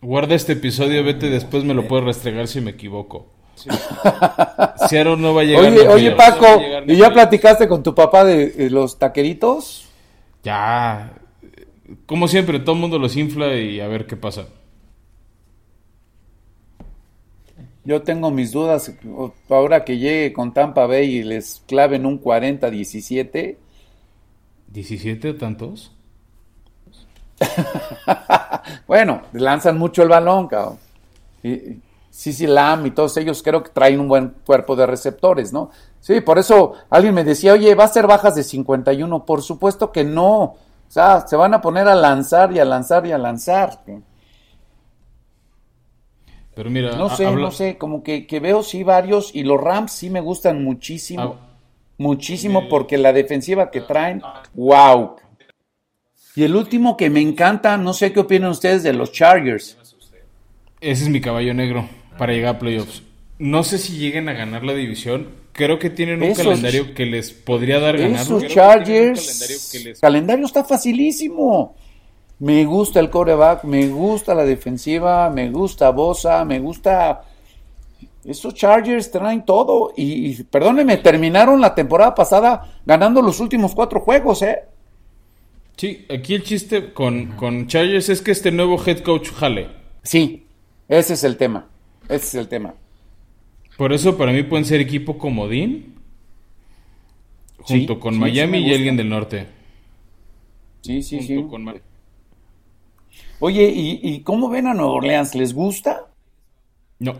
Guarda 0.00 0.34
este 0.34 0.52
episodio, 0.54 1.04
vete, 1.04 1.28
después 1.30 1.64
me 1.64 1.74
lo 1.74 1.86
puedes 1.86 2.04
restregar 2.06 2.48
si 2.48 2.60
me 2.60 2.72
equivoco. 2.72 3.30
Seattle 4.88 5.16
no 5.16 5.34
va 5.34 5.42
a 5.42 5.44
llegar. 5.44 5.64
Oye, 5.64 5.88
oye, 5.88 6.10
Paco, 6.12 6.46
no 6.86 6.92
¿y 6.92 6.96
ya 6.96 7.12
platicaste 7.12 7.68
con 7.68 7.82
tu 7.82 7.94
papá 7.94 8.24
de, 8.24 8.50
de 8.50 8.70
los 8.70 8.98
taqueritos? 8.98 9.88
Ya. 10.42 11.12
Como 12.06 12.26
siempre, 12.28 12.58
todo 12.58 12.74
el 12.74 12.80
mundo 12.80 12.98
los 12.98 13.16
infla 13.16 13.54
y 13.56 13.80
a 13.80 13.88
ver 13.88 14.06
qué 14.06 14.16
pasa. 14.16 14.46
Yo 17.84 18.02
tengo 18.02 18.30
mis 18.30 18.52
dudas. 18.52 18.92
Ahora 19.48 19.84
que 19.84 19.98
llegue 19.98 20.32
con 20.32 20.54
Tampa 20.54 20.86
Bay 20.86 21.16
y 21.16 21.22
les 21.22 21.62
claven 21.66 22.06
un 22.06 22.20
40-17. 22.20 23.56
¿17 24.72 25.30
o 25.30 25.36
tantos? 25.36 25.92
Bueno, 28.86 29.22
lanzan 29.32 29.76
mucho 29.78 30.02
el 30.02 30.08
balón, 30.08 30.48
cabrón. 30.48 30.78
Y, 31.42 31.80
Sisi 32.14 32.46
Lam 32.46 32.86
y 32.86 32.92
todos 32.92 33.16
ellos 33.16 33.42
creo 33.42 33.60
que 33.60 33.70
traen 33.70 33.98
un 33.98 34.06
buen 34.06 34.36
cuerpo 34.46 34.76
de 34.76 34.86
receptores, 34.86 35.52
¿no? 35.52 35.70
Sí, 36.00 36.20
por 36.20 36.38
eso 36.38 36.74
alguien 36.88 37.12
me 37.12 37.24
decía, 37.24 37.54
oye, 37.54 37.74
¿va 37.74 37.84
a 37.84 37.88
ser 37.88 38.06
bajas 38.06 38.36
de 38.36 38.44
51? 38.44 39.26
Por 39.26 39.42
supuesto 39.42 39.90
que 39.90 40.04
no. 40.04 40.42
O 40.42 40.56
sea, 40.86 41.26
se 41.26 41.34
van 41.34 41.54
a 41.54 41.60
poner 41.60 41.88
a 41.88 41.96
lanzar 41.96 42.52
y 42.52 42.60
a 42.60 42.64
lanzar 42.64 43.04
y 43.04 43.10
a 43.10 43.18
lanzar. 43.18 43.80
Pero 46.54 46.70
mira, 46.70 46.94
No 46.96 47.08
sé, 47.14 47.26
habla- 47.26 47.40
no 47.46 47.50
sé, 47.50 47.76
como 47.76 48.02
que, 48.02 48.26
que 48.26 48.38
veo 48.40 48.62
sí 48.62 48.82
varios 48.84 49.34
y 49.34 49.42
los 49.42 49.60
Rams 49.60 49.92
sí 49.92 50.10
me 50.10 50.20
gustan 50.20 50.62
muchísimo. 50.62 51.36
Ah. 51.40 51.50
Muchísimo 51.98 52.68
porque 52.68 52.98
la 52.98 53.12
defensiva 53.12 53.70
que 53.70 53.80
traen, 53.80 54.20
wow. 54.54 55.16
Y 56.36 56.42
el 56.42 56.56
último 56.56 56.96
que 56.96 57.08
me 57.10 57.20
encanta, 57.20 57.76
no 57.76 57.92
sé 57.92 58.12
qué 58.12 58.20
opinan 58.20 58.50
ustedes 58.50 58.82
de 58.82 58.92
los 58.92 59.12
Chargers. 59.12 59.76
Ese 60.80 61.04
es 61.04 61.08
mi 61.08 61.20
caballo 61.20 61.54
negro 61.54 61.88
para 62.18 62.32
llegar 62.32 62.56
a 62.56 62.58
playoffs. 62.58 63.02
No 63.38 63.62
sé 63.62 63.78
si 63.78 63.96
lleguen 63.96 64.28
a 64.28 64.32
ganar 64.32 64.64
la 64.64 64.74
división. 64.74 65.28
Creo 65.52 65.78
que 65.78 65.88
tienen 65.90 66.16
un 66.18 66.24
Esos- 66.30 66.44
calendario 66.44 66.94
que 66.94 67.06
les 67.06 67.30
podría 67.30 67.78
dar 67.78 67.96
ganarlo. 67.96 68.38
Esos 68.38 68.52
Chargers, 68.52 69.20
calendario 69.26 69.56
que 69.70 69.78
les- 69.90 70.00
calendario 70.00 70.46
está 70.46 70.64
facilísimo. 70.64 71.76
Me 72.38 72.64
gusta 72.64 73.00
el 73.00 73.10
coreback, 73.10 73.64
me 73.64 73.88
gusta 73.88 74.34
la 74.34 74.44
defensiva, 74.44 75.30
me 75.30 75.50
gusta 75.50 75.90
Bosa, 75.90 76.44
me 76.44 76.58
gusta... 76.60 77.22
Esos 78.24 78.54
Chargers 78.54 79.10
traen 79.10 79.44
todo 79.44 79.92
y, 79.96 80.30
y 80.32 80.42
perdónenme, 80.44 80.96
terminaron 80.98 81.60
la 81.60 81.74
temporada 81.74 82.14
pasada 82.14 82.80
ganando 82.86 83.20
los 83.22 83.38
últimos 83.40 83.74
cuatro 83.74 84.00
juegos, 84.00 84.42
¿eh? 84.42 84.64
Sí, 85.76 86.04
aquí 86.10 86.34
el 86.34 86.42
chiste 86.42 86.92
con, 86.92 87.36
con 87.36 87.66
Chargers 87.68 88.08
es 88.08 88.22
que 88.22 88.32
este 88.32 88.50
nuevo 88.50 88.76
head 88.84 89.00
coach 89.00 89.30
jale. 89.32 89.68
Sí, 90.02 90.46
ese 90.88 91.14
es 91.14 91.24
el 91.24 91.36
tema, 91.36 91.68
ese 92.08 92.26
es 92.26 92.34
el 92.34 92.48
tema. 92.48 92.74
Por 93.76 93.92
eso 93.92 94.16
para 94.16 94.32
mí 94.32 94.42
pueden 94.42 94.64
ser 94.64 94.80
equipo 94.80 95.16
comodín 95.18 95.94
junto 97.58 97.94
Sí, 97.94 97.98
con 97.98 98.14
sí, 98.14 98.20
Miami 98.20 98.58
sí 98.58 98.62
y 98.62 98.72
alguien 98.74 98.96
del 98.96 99.08
norte. 99.08 99.48
Sí, 100.82 101.02
sí, 101.02 101.20
Junto 101.20 101.42
sí. 101.42 101.46
con 101.46 101.64
Oye, 103.40 103.64
¿y, 103.64 104.00
y 104.02 104.22
cómo 104.22 104.48
ven 104.48 104.68
a 104.68 104.74
Nueva 104.74 104.92
Orleans? 104.92 105.34
¿Les 105.34 105.52
gusta? 105.52 106.06
No. 106.98 107.14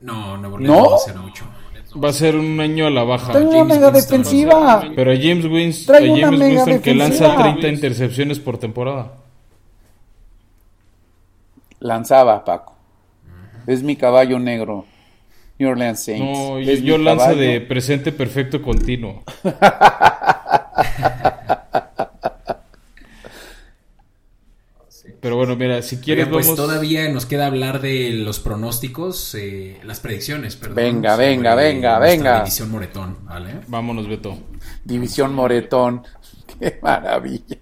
No, 0.00 0.36
Nuevo 0.36 0.60
¿No? 0.60 0.82
Orleans 0.84 0.92
va 0.92 0.94
a 0.94 0.98
ser 0.98 1.16
mucho. 1.16 1.44
Va 2.04 2.08
a 2.10 2.12
ser 2.12 2.36
un 2.36 2.60
año 2.60 2.86
a 2.86 2.90
la 2.90 3.02
baja. 3.02 3.32
Trae 3.32 3.42
una 3.44 3.58
James 3.58 3.74
mega 3.74 3.88
Winston. 3.90 4.18
defensiva. 4.22 4.84
Pero 4.94 5.10
a 5.10 5.16
James 5.16 5.44
Winston, 5.46 5.96
Trae 5.96 6.08
a 6.08 6.12
una 6.12 6.20
James 6.22 6.38
mega 6.38 6.64
Winston 6.64 6.82
que 6.82 6.94
lanza 6.94 7.24
defensiva. 7.24 7.42
30 7.54 7.68
intercepciones 7.68 8.38
por 8.38 8.58
temporada. 8.58 9.14
Lanzaba, 11.80 12.44
Paco. 12.44 12.74
Es 13.66 13.82
mi 13.82 13.96
caballo 13.96 14.38
negro. 14.38 14.84
New 15.58 15.70
Orleans 15.70 15.98
Saints. 16.00 16.38
No, 16.38 16.60
yo, 16.60 16.74
yo 16.74 16.98
lanzo 16.98 17.24
caballo. 17.24 17.40
de 17.40 17.60
presente 17.62 18.12
perfecto 18.12 18.62
continuo. 18.62 19.24
Pero 25.20 25.36
bueno, 25.36 25.56
mira, 25.56 25.77
si 25.88 25.96
quieres 25.96 26.28
pues 26.28 26.46
vamos... 26.46 26.56
todavía 26.56 27.08
nos 27.08 27.24
queda 27.24 27.46
hablar 27.46 27.80
de 27.80 28.10
los 28.10 28.40
pronósticos, 28.40 29.34
eh, 29.34 29.80
las 29.84 30.00
predicciones, 30.00 30.54
perdón. 30.56 30.76
Venga, 30.76 31.12
sobre 31.14 31.28
venga, 31.28 31.54
venga, 31.54 31.98
venga. 31.98 32.38
División 32.40 32.70
Moretón, 32.70 33.18
¿vale? 33.24 33.60
Vámonos, 33.68 34.06
Beto. 34.06 34.38
División 34.84 35.34
Moretón. 35.34 36.02
Qué 36.60 36.78
maravilla. 36.82 37.56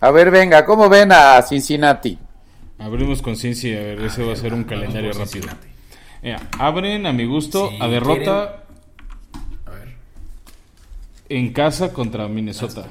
A 0.00 0.10
ver, 0.12 0.30
venga, 0.30 0.64
¿cómo 0.64 0.88
ven 0.88 1.10
a 1.12 1.42
Cincinnati? 1.42 2.16
Abrimos 2.78 3.20
con 3.20 3.36
Cincy, 3.36 3.74
a 3.74 3.80
ver, 3.80 4.00
ese 4.02 4.22
va 4.22 4.34
a 4.34 4.36
ser 4.36 4.54
un 4.54 4.64
calendario 4.64 5.10
por 5.10 5.22
rápido. 5.22 5.48
Cincinnati. 5.48 5.68
Mira, 6.22 6.40
abren 6.58 7.06
a 7.06 7.12
mi 7.12 7.24
gusto 7.24 7.70
a 7.80 7.88
derrota 7.88 8.64
A 9.66 9.70
ver, 9.70 9.96
en 11.28 11.52
casa 11.52 11.92
contra 11.92 12.28
Minnesota. 12.28 12.86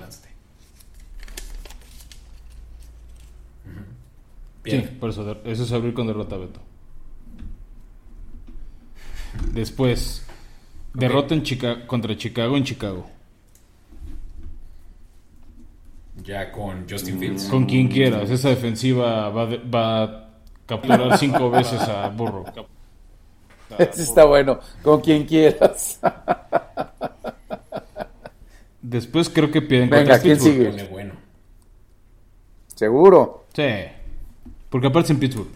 Sí, 4.69 4.81
por 4.99 5.09
eso, 5.09 5.37
eso 5.43 5.63
es 5.63 5.71
abrir 5.71 5.93
con 5.93 6.07
derrota, 6.07 6.37
Beto. 6.37 6.59
Después, 9.53 10.25
derrota 10.93 11.33
en 11.33 11.43
Chica- 11.43 11.85
contra 11.87 12.15
Chicago 12.17 12.57
en 12.57 12.63
Chicago. 12.63 13.05
Ya 16.23 16.51
con 16.51 16.85
Justin 16.89 17.19
Fields. 17.19 17.45
Con 17.45 17.65
quien 17.65 17.87
quieras, 17.87 18.29
esa 18.29 18.49
defensiva 18.49 19.29
va, 19.29 19.45
de- 19.45 19.57
va 19.57 20.03
a 20.03 20.29
capturar 20.65 21.17
cinco 21.17 21.49
veces 21.51 21.79
a 21.81 22.09
Burro. 22.09 22.43
Ese 23.77 24.01
está 24.01 24.25
bueno. 24.25 24.59
Con 24.81 24.99
quien 25.01 25.25
quieras. 25.25 25.99
Después 28.81 29.29
creo 29.29 29.51
que 29.51 29.61
pierden 29.61 29.89
Venga, 29.89 30.03
contra 30.03 30.19
¿quién 30.21 30.37
Pittsburgh. 30.37 30.71
sigue? 30.73 30.87
Bueno. 30.89 31.13
Seguro. 32.75 33.45
Sí, 33.53 33.63
porque 34.69 34.87
aparte 34.87 35.07
es 35.07 35.11
en 35.11 35.19
Pittsburgh. 35.19 35.49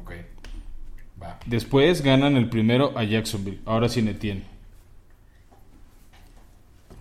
Ok. 0.00 0.12
Va. 1.22 1.38
Después 1.46 2.02
ganan 2.02 2.36
el 2.36 2.48
primero 2.48 2.96
a 2.96 3.04
Jacksonville, 3.04 3.60
ahora 3.64 3.88
sin 3.88 4.08
Etienne. 4.08 4.44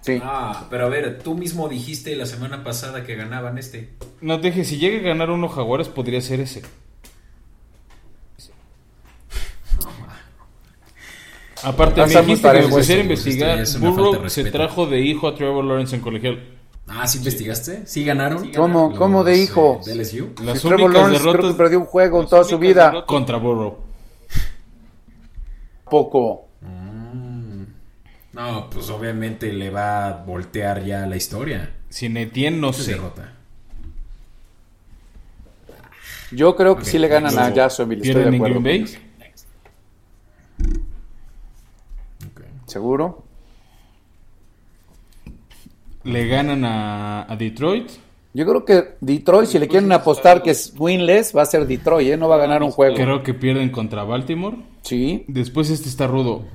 Sí. 0.01 0.19
Ah, 0.23 0.67
pero 0.69 0.85
a 0.85 0.89
ver, 0.89 1.19
tú 1.21 1.35
mismo 1.35 1.67
dijiste 1.67 2.15
la 2.15 2.25
semana 2.25 2.63
pasada 2.63 3.03
que 3.03 3.15
ganaban 3.15 3.57
este. 3.57 3.89
No 4.21 4.39
te 4.39 4.47
dije, 4.47 4.63
si 4.63 4.77
llega 4.77 4.99
a 4.99 5.01
ganar 5.01 5.29
uno 5.29 5.49
Jaguares 5.49 5.89
podría 5.89 6.21
ser 6.21 6.39
ese. 6.39 6.61
Aparte, 11.63 12.05
me 12.05 12.07
dijiste 12.07 12.51
que 12.51 12.61
me 12.61 12.67
pusiera 12.69 13.01
investigar. 13.01 13.65
Burrow 13.79 14.29
se 14.29 14.49
trajo 14.51 14.85
de 14.85 15.01
hijo 15.01 15.27
a 15.27 15.35
Trevor 15.35 15.65
Lawrence 15.65 15.95
en 15.95 16.01
colegial. 16.01 16.58
Ah, 16.91 17.07
¿sí 17.07 17.19
investigaste? 17.19 17.85
¿Sí 17.85 18.03
ganaron? 18.03 18.51
¿Cómo, 18.51 18.89
Los, 18.89 18.97
cómo 18.97 19.23
de 19.23 19.33
eh, 19.35 19.43
hijo? 19.43 19.79
de 19.85 19.93
LSU. 19.95 20.33
Las 20.43 20.59
Si 20.59 20.67
Trevor 20.67 20.89
únicas 20.89 21.03
Lawrence 21.03 21.29
creo 21.37 21.51
que 21.51 21.57
perdió 21.57 21.79
un 21.79 21.85
juego 21.85 22.21
en 22.21 22.27
toda 22.27 22.43
su 22.43 22.57
vida. 22.57 23.05
contra 23.05 23.37
Burrow. 23.37 23.77
Poco. 25.85 26.47
No, 28.33 28.69
pues 28.69 28.89
obviamente 28.89 29.51
le 29.53 29.69
va 29.69 30.07
a 30.07 30.13
voltear 30.23 30.83
ya 30.83 31.05
la 31.05 31.15
historia. 31.15 31.73
Sin 31.89 32.15
Etienne 32.17 32.59
no 32.59 32.73
Se 32.73 32.83
sé. 32.83 32.91
derrota. 32.93 33.33
Yo 36.31 36.55
creo 36.55 36.75
que 36.77 36.85
sí 36.85 36.99
le 36.99 37.07
ganan 37.07 37.37
a 37.37 37.49
Jacksonville. 37.53 38.01
Estoy 38.01 38.23
de 38.23 38.29
¿Pierden 38.29 38.33
en 38.35 38.41
acuerdo. 38.41 38.61
Green 38.61 38.83
Bay? 38.85 38.93
eso. 39.33 39.45
Ok. 42.31 42.41
¿Seguro? 42.67 43.23
¿Le 46.03 46.27
ganan 46.27 46.63
a, 46.65 47.31
a 47.31 47.35
Detroit? 47.35 47.89
Yo 48.33 48.45
creo 48.45 48.63
que 48.63 48.83
Detroit, 49.01 49.47
si 49.49 49.57
le 49.59 49.67
quieren 49.67 49.91
apostar 49.91 50.43
que 50.43 50.51
es 50.51 50.73
winless, 50.77 51.35
va 51.35 51.41
a 51.41 51.45
ser 51.45 51.65
Detroit, 51.65 52.09
¿eh? 52.09 52.17
No 52.17 52.29
va 52.29 52.35
a 52.35 52.39
ganar 52.39 52.61
un 52.63 52.71
juego. 52.71 52.95
Creo 52.95 53.23
que 53.23 53.33
pierden 53.33 53.69
contra 53.69 54.03
Baltimore. 54.03 54.57
Sí. 54.83 55.25
Después 55.27 55.69
este 55.71 55.89
está 55.89 56.05
rudo. 56.07 56.45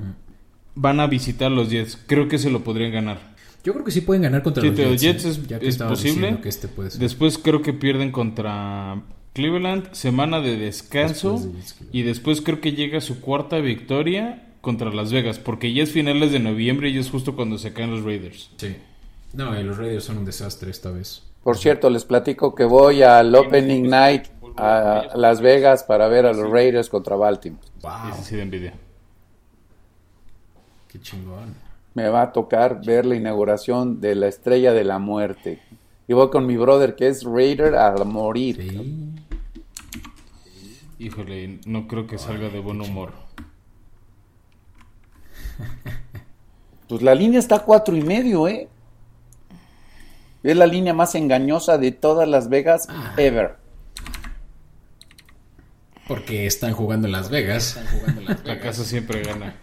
Van 0.76 1.00
a 1.00 1.06
visitar 1.08 1.50
los 1.50 1.70
Jets. 1.70 1.98
Creo 2.06 2.28
que 2.28 2.38
se 2.38 2.48
lo 2.50 2.60
podrían 2.60 2.92
ganar. 2.92 3.34
Yo 3.64 3.72
creo 3.72 3.84
que 3.84 3.90
sí 3.90 4.02
pueden 4.02 4.22
ganar 4.22 4.42
contra 4.42 4.62
Sí, 4.62 4.68
los 4.68 4.76
Jets. 4.78 5.00
Jets 5.02 5.24
¿eh? 5.24 5.28
es, 5.30 5.46
Ya 5.48 5.58
que 5.58 5.68
es 5.68 5.76
posible. 5.78 6.38
que 6.42 6.48
este 6.48 6.68
puede 6.68 6.90
ser. 6.90 7.00
Después 7.00 7.38
creo 7.38 7.60
que 7.60 7.72
pierden 7.72 8.12
contra 8.12 9.02
Cleveland. 9.32 9.92
Semana 9.92 10.40
de 10.40 10.56
descanso. 10.56 11.32
Después 11.32 11.52
de 11.54 11.60
Jets, 11.60 11.88
y 11.92 12.02
después 12.02 12.40
creo 12.40 12.60
que 12.60 12.72
llega 12.72 13.00
su 13.00 13.20
cuarta 13.20 13.58
victoria 13.58 14.46
contra 14.60 14.92
Las 14.92 15.12
Vegas. 15.12 15.38
Porque 15.40 15.72
ya 15.72 15.82
es 15.82 15.90
finales 15.90 16.30
de 16.30 16.38
noviembre 16.38 16.90
y 16.90 16.98
es 16.98 17.10
justo 17.10 17.34
cuando 17.34 17.58
se 17.58 17.72
caen 17.72 17.90
los 17.90 18.04
Raiders. 18.04 18.50
Sí. 18.56 18.76
No, 19.34 19.58
y 19.58 19.62
los 19.64 19.76
Raiders 19.76 20.04
son 20.04 20.18
un 20.18 20.24
desastre 20.24 20.70
esta 20.70 20.90
vez. 20.90 21.22
Por 21.42 21.58
cierto, 21.58 21.90
les 21.90 22.04
platico 22.04 22.54
que 22.54 22.64
voy 22.64 23.02
al 23.02 23.34
Opening 23.34 23.88
Night 23.88 24.26
a 24.56 25.08
Las 25.16 25.40
Vegas 25.40 25.82
para 25.82 26.06
ver 26.08 26.24
a 26.24 26.32
los 26.32 26.48
Raiders 26.50 26.88
contra 26.88 27.16
Baltimore. 27.16 27.62
Wow. 27.82 28.12
Ese 28.12 28.22
sí 28.22 28.36
de 28.36 28.42
envidia. 28.42 28.74
Qué 30.88 31.00
chingón. 31.00 31.54
Me 31.94 32.08
va 32.08 32.22
a 32.22 32.32
tocar 32.32 32.80
ver 32.84 33.04
la 33.04 33.16
inauguración 33.16 34.00
de 34.00 34.14
la 34.14 34.28
Estrella 34.28 34.72
de 34.72 34.84
la 34.84 34.98
Muerte. 34.98 35.60
Y 36.06 36.12
voy 36.12 36.30
con 36.30 36.46
mi 36.46 36.56
brother 36.56 36.94
que 36.94 37.08
es 37.08 37.24
Raider 37.24 37.74
a 37.74 37.92
morir. 38.04 38.56
Sí. 38.56 39.10
Híjole, 40.98 41.58
no 41.66 41.88
creo 41.88 42.06
que 42.06 42.18
salga 42.18 42.48
de 42.48 42.60
buen 42.60 42.80
humor. 42.80 43.12
Pues 46.88 47.02
la 47.02 47.14
línea 47.14 47.38
está 47.38 47.56
a 47.56 47.64
cuatro 47.64 47.96
y 47.96 48.02
medio, 48.02 48.46
¿eh? 48.46 48.68
Es 50.44 50.56
la 50.56 50.66
línea 50.66 50.94
más 50.94 51.14
engañosa 51.16 51.78
de 51.78 51.90
todas 51.90 52.28
Las 52.28 52.48
Vegas 52.48 52.86
Ah. 52.88 53.14
ever. 53.16 53.56
Porque 56.06 56.46
están 56.46 56.74
jugando 56.74 57.08
en 57.08 57.12
Las 57.12 57.30
Vegas. 57.30 57.80
La 58.44 58.60
casa 58.60 58.84
siempre 58.84 59.22
gana. 59.22 59.56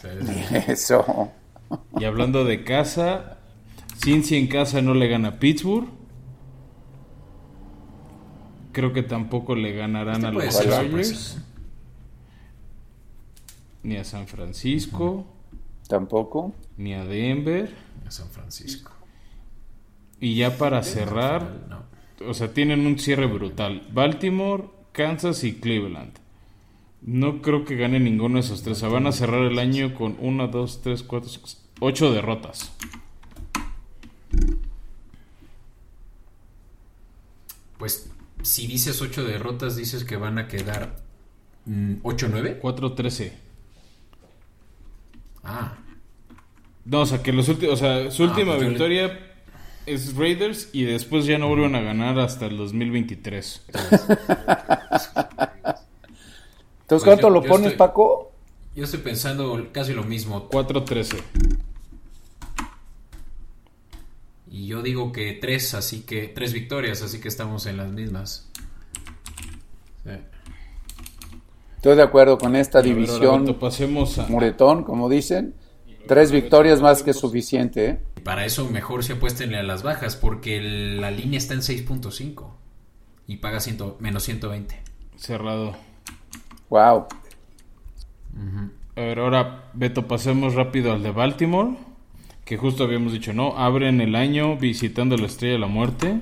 Eso. 0.68 1.32
Y 1.98 2.04
hablando 2.04 2.44
de 2.44 2.62
casa, 2.62 3.38
Cincy 4.02 4.36
en 4.36 4.46
casa 4.46 4.80
no 4.80 4.94
le 4.94 5.08
gana 5.08 5.28
a 5.28 5.38
Pittsburgh. 5.40 5.88
Creo 8.72 8.92
que 8.92 9.02
tampoco 9.02 9.56
le 9.56 9.72
ganarán 9.72 10.16
Este 10.16 10.26
a 10.28 10.30
los 10.30 10.60
Chargers. 10.62 11.38
Ni 13.82 13.96
a 13.96 14.04
San 14.04 14.26
Francisco, 14.28 15.26
Tampoco. 15.88 16.52
Ni 16.78 16.94
a 16.94 17.04
Denver. 17.04 17.74
a 18.06 18.10
San 18.10 18.30
Francisco. 18.30 18.92
Y 20.20 20.36
ya 20.36 20.56
para 20.56 20.82
cerrar, 20.82 21.66
No. 21.68 21.84
o 22.26 22.32
sea, 22.34 22.54
tienen 22.54 22.86
un 22.86 22.98
cierre 22.98 23.26
brutal. 23.26 23.86
Baltimore, 23.92 24.64
Kansas 24.92 25.44
y 25.44 25.54
Cleveland. 25.60 26.12
No 27.02 27.42
creo 27.42 27.64
que 27.64 27.76
gane 27.76 28.00
ninguno 28.00 28.34
de 28.36 28.40
esos 28.40 28.62
tres. 28.62 28.78
O 28.78 28.80
sea, 28.80 28.88
van 28.88 29.06
a 29.06 29.12
cerrar 29.12 29.42
el 29.42 29.58
año 29.58 29.94
con 29.94 30.16
1, 30.18 30.48
2, 30.48 30.82
3, 30.82 31.02
4, 31.04 31.30
8 31.80 32.12
derrotas. 32.12 32.72
Pues 37.78 38.10
si 38.42 38.66
dices 38.66 39.00
8 39.00 39.24
derrotas, 39.24 39.76
dices 39.76 40.04
que 40.04 40.16
van 40.16 40.38
a 40.38 40.48
quedar 40.48 40.96
mm, 41.66 41.96
8-9. 42.02 42.60
4-13. 42.60 43.32
Ah, 45.44 45.78
No, 46.90 47.00
o 47.02 47.06
sea, 47.06 47.22
que 47.22 47.32
los 47.32 47.48
últimos, 47.48 47.74
o 47.74 47.76
sea, 47.76 48.10
su 48.10 48.22
Ah, 48.24 48.26
última 48.30 48.52
pues 48.52 48.62
le- 48.62 48.68
victoria 48.70 49.18
es 49.84 50.14
Raiders 50.16 50.70
y 50.72 50.84
después 50.84 51.26
ya 51.26 51.36
no 51.38 51.48
vuelven 51.48 51.74
a 51.74 51.80
ganar 51.80 52.18
hasta 52.18 52.46
el 52.46 52.56
2023. 52.56 53.62
Entonces, 53.66 54.18
Pues 56.86 57.02
¿cuánto 57.04 57.22
yo- 57.28 57.30
lo 57.30 57.42
yo 57.42 57.48
pones, 57.48 57.66
estoy- 57.72 57.78
Paco? 57.78 58.32
yo 58.74 58.84
estoy 58.84 59.00
pensando 59.00 59.68
casi 59.72 59.92
lo 59.92 60.02
mismo. 60.04 60.48
4-13. 60.48 61.18
Y 64.50 64.66
yo 64.66 64.82
digo 64.82 65.12
que 65.12 65.34
3, 65.34 65.74
así 65.74 66.00
que 66.02 66.28
3 66.28 66.52
victorias, 66.54 67.02
así 67.02 67.20
que 67.20 67.28
estamos 67.28 67.66
en 67.66 67.76
las 67.76 67.92
mismas. 67.92 68.48
Sí. 70.04 70.10
Estoy 71.76 71.96
de 71.96 72.02
acuerdo 72.02 72.38
con 72.38 72.56
esta 72.56 72.78
ver, 72.80 72.94
división 72.94 73.44
Beto, 73.44 73.58
pasemos 73.58 74.18
a... 74.18 74.26
muretón, 74.28 74.84
como 74.84 75.08
dicen. 75.10 75.54
Tres 76.08 76.32
victorias 76.32 76.80
más 76.80 77.02
que 77.02 77.12
suficiente, 77.12 77.86
¿eh? 77.86 78.00
Y 78.16 78.20
Para 78.22 78.44
eso 78.44 78.68
mejor 78.68 79.04
se 79.04 79.12
apuestenle 79.14 79.58
a 79.58 79.62
las 79.62 79.82
bajas, 79.82 80.16
porque 80.16 80.56
el- 80.56 81.00
la 81.00 81.10
línea 81.10 81.38
está 81.38 81.54
en 81.54 81.62
6.5 81.62 82.56
y 83.26 83.36
paga 83.36 83.60
100 83.60 83.96
menos 84.00 84.22
120. 84.24 84.80
Cerrado. 85.16 85.76
Wow. 86.70 87.06
A 88.96 89.00
ver, 89.00 89.18
ahora, 89.20 89.70
Beto, 89.74 90.08
pasemos 90.08 90.54
rápido 90.54 90.92
al 90.92 91.02
de 91.02 91.10
Baltimore. 91.10 91.76
Que 92.44 92.56
justo 92.56 92.84
habíamos 92.84 93.12
dicho, 93.12 93.32
¿no? 93.34 93.56
Abren 93.58 94.00
el 94.00 94.14
año 94.14 94.56
visitando 94.56 95.16
la 95.18 95.26
Estrella 95.26 95.52
de 95.54 95.58
la 95.60 95.66
Muerte. 95.66 96.20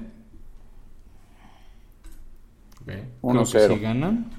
Ok. 2.80 2.87
Creo 2.87 3.05
que 3.05 3.09
1-0. 3.22 3.74
sí 3.74 3.80
ganan. 3.80 4.30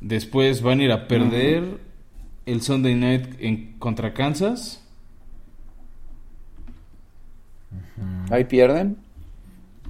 Después 0.00 0.62
van 0.62 0.80
a 0.80 0.84
ir 0.84 0.92
a 0.92 1.08
perder 1.08 1.78
el 2.46 2.62
Sunday 2.62 2.94
Night 2.94 3.36
en, 3.40 3.78
contra 3.78 4.14
Kansas. 4.14 4.84
Ahí 8.30 8.44
pierden. 8.44 8.96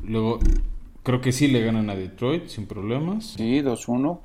Luego, 0.03 0.41
creo 1.03 1.21
que 1.21 1.33
sí 1.33 1.49
le 1.49 1.63
ganan 1.65 1.91
a 1.91 1.95
Detroit 1.95 2.49
sin 2.49 2.67
problemas. 2.67 3.35
Sí, 3.37 3.61
2-1. 3.61 4.19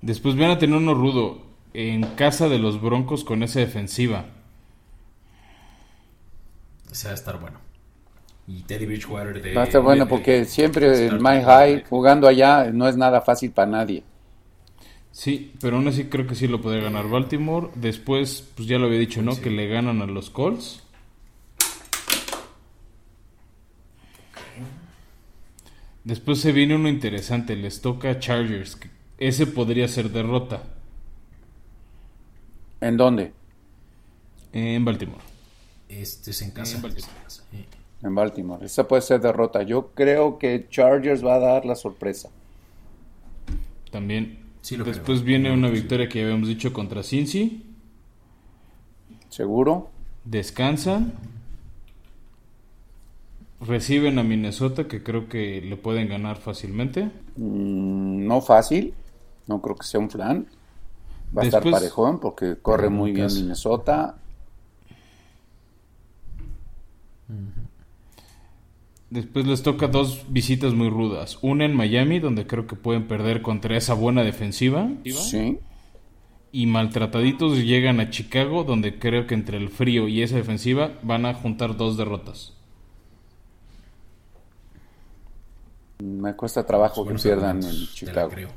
Después 0.00 0.36
van 0.36 0.50
a 0.50 0.58
tener 0.58 0.76
uno 0.76 0.94
rudo 0.94 1.42
en 1.74 2.02
casa 2.16 2.48
de 2.48 2.58
los 2.58 2.80
Broncos 2.80 3.24
con 3.24 3.42
esa 3.42 3.60
defensiva. 3.60 4.26
Ese 6.90 7.06
va 7.08 7.12
a 7.12 7.14
estar 7.14 7.40
bueno. 7.40 7.58
Y 8.46 8.62
Teddy 8.62 8.86
Bridgewater 8.86 9.40
de... 9.40 9.54
Va 9.54 9.62
a 9.62 9.64
estar 9.64 9.80
bueno 9.80 10.04
de- 10.04 10.10
porque 10.10 10.44
siempre 10.44 11.06
el 11.06 11.20
My 11.20 11.42
High 11.42 11.84
jugando 11.88 12.26
allá 12.26 12.70
no 12.72 12.88
es 12.88 12.96
nada 12.96 13.20
fácil 13.22 13.52
para 13.52 13.70
nadie. 13.70 14.02
Sí, 15.12 15.52
pero 15.60 15.76
aún 15.76 15.86
así 15.88 16.04
creo 16.06 16.26
que 16.26 16.34
sí 16.34 16.48
lo 16.48 16.60
podría 16.60 16.84
ganar 16.84 17.08
Baltimore. 17.08 17.68
Después, 17.74 18.48
pues 18.56 18.66
ya 18.66 18.78
lo 18.78 18.86
había 18.86 18.98
dicho, 18.98 19.22
¿no? 19.22 19.38
Que 19.40 19.50
le 19.50 19.68
ganan 19.68 20.00
a 20.02 20.06
los 20.06 20.30
Colts. 20.30 20.82
Después 26.04 26.40
se 26.40 26.52
viene 26.52 26.74
uno 26.74 26.88
interesante, 26.88 27.54
les 27.54 27.80
toca 27.80 28.18
Chargers. 28.18 28.76
que 28.76 28.90
Ese 29.18 29.46
podría 29.46 29.86
ser 29.86 30.10
derrota 30.10 30.62
¿En 32.80 32.96
dónde? 32.96 33.32
en 34.52 34.84
Baltimore. 34.84 35.22
Este 35.88 36.30
es 36.30 36.42
en 36.42 36.50
casa. 36.50 36.76
En 36.76 36.82
Baltimore. 36.82 37.14
Sí. 37.28 37.64
En 38.02 38.14
Baltimore. 38.14 38.66
Esa 38.66 38.86
puede 38.88 39.02
ser 39.02 39.20
derrota. 39.20 39.62
Yo 39.62 39.92
creo 39.94 40.38
que 40.38 40.66
Chargers 40.68 41.24
va 41.24 41.36
a 41.36 41.38
dar 41.38 41.64
la 41.64 41.74
sorpresa. 41.76 42.28
También. 43.90 44.41
Sí 44.62 44.76
lo 44.76 44.84
Después 44.84 45.22
creo. 45.22 45.22
viene 45.22 45.50
una 45.50 45.70
sí. 45.70 45.72
victoria 45.72 46.08
que 46.10 46.18
ya 46.18 46.24
habíamos 46.26 46.48
dicho 46.48 46.72
contra 46.74 47.02
Cincy. 47.02 47.62
¿Seguro? 49.28 49.90
Descansan. 50.24 51.12
Reciben 53.60 54.18
a 54.18 54.22
Minnesota, 54.24 54.86
que 54.88 55.02
creo 55.02 55.26
que 55.30 55.62
le 55.62 55.78
pueden 55.78 56.06
ganar 56.06 56.36
fácilmente. 56.36 57.10
Mm, 57.36 58.26
no 58.26 58.40
fácil. 58.40 58.94
No 59.46 59.60
creo 59.60 59.76
que 59.76 59.86
sea 59.86 60.00
un 60.00 60.10
flan. 60.10 60.48
Va 61.36 61.42
a 61.42 61.44
estar 61.44 61.68
parejón 61.68 62.20
porque 62.20 62.60
corre 62.62 62.90
muy 62.90 63.12
en 63.14 63.14
bien. 63.14 63.32
Minnesota. 63.34 64.22
Después 69.12 69.46
les 69.46 69.62
toca 69.62 69.88
dos 69.88 70.24
visitas 70.30 70.72
muy 70.72 70.88
rudas. 70.88 71.38
Una 71.42 71.66
en 71.66 71.76
Miami, 71.76 72.18
donde 72.18 72.46
creo 72.46 72.66
que 72.66 72.76
pueden 72.76 73.06
perder 73.08 73.42
contra 73.42 73.76
esa 73.76 73.92
buena 73.94 74.22
defensiva. 74.22 74.88
Sí. 75.04 75.58
y 76.54 76.66
maltrataditos 76.66 77.58
llegan 77.64 77.98
a 78.00 78.10
Chicago, 78.10 78.64
donde 78.64 78.98
creo 78.98 79.26
que 79.26 79.34
entre 79.34 79.56
el 79.58 79.68
frío 79.70 80.06
y 80.08 80.22
esa 80.22 80.36
defensiva 80.36 80.92
van 81.02 81.24
a 81.26 81.32
juntar 81.34 81.76
dos 81.76 81.96
derrotas. 81.96 82.54
Me 86.02 86.34
cuesta 86.34 86.64
trabajo 86.66 87.06
que 87.06 87.14
pierdan 87.14 87.62
en 87.62 87.70
Chicago. 87.94 88.30
creo. 88.30 88.48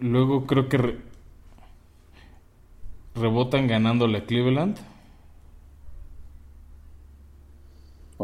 Luego 0.00 0.46
creo 0.46 0.68
que 0.68 0.76
re- 0.78 0.98
rebotan 3.14 3.66
ganándole 3.68 4.18
a 4.18 4.24
Cleveland. 4.24 4.76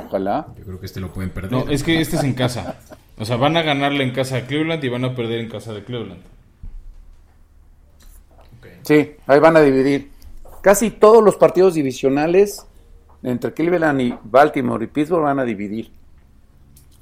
Ojalá. 0.07 0.47
Yo 0.59 0.65
creo 0.65 0.81
que 0.81 0.87
este 0.87 1.01
lo 1.01 1.13
pueden 1.13 1.31
perder. 1.31 1.53
No, 1.53 1.69
es 1.69 1.83
que 1.83 2.01
este 2.01 2.17
es 2.17 2.23
en 2.25 2.35
casa. 2.35 2.79
O 3.19 3.25
sea, 3.25 3.37
van 3.37 3.57
a 3.57 3.63
ganarle 3.63 4.05
en 4.05 4.13
casa 4.13 4.37
a 4.37 4.47
Cleveland 4.47 4.83
y 4.85 4.89
van 4.89 5.05
a 5.05 5.15
perder 5.15 5.41
en 5.41 5.49
casa 5.49 5.73
de 5.73 5.83
Cleveland. 5.85 6.21
Sí, 8.83 9.11
ahí 9.27 9.39
van 9.41 9.57
a 9.57 9.61
dividir. 9.61 10.11
Casi 10.63 10.91
todos 10.91 11.23
los 11.23 11.37
partidos 11.37 11.75
divisionales 11.75 12.67
entre 13.23 13.53
Cleveland 13.53 14.01
y 14.01 14.15
Baltimore 14.25 14.85
y 14.85 14.89
Pittsburgh 14.89 15.25
van 15.25 15.39
a 15.41 15.45
dividir. 15.45 15.91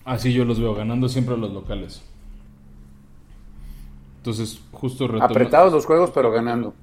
Así 0.05 0.33
yo 0.33 0.45
los 0.45 0.61
veo, 0.61 0.75
ganando 0.75 1.09
siempre 1.09 1.35
a 1.35 1.39
los 1.39 1.53
locales. 1.53 2.03
Entonces, 4.19 4.61
justo, 4.73 5.07
retoma- 5.09 5.25
Apretados 5.25 5.73
los 5.73 5.87
juegos, 5.87 6.11
pero 6.15 6.31
ganando. 6.33 6.75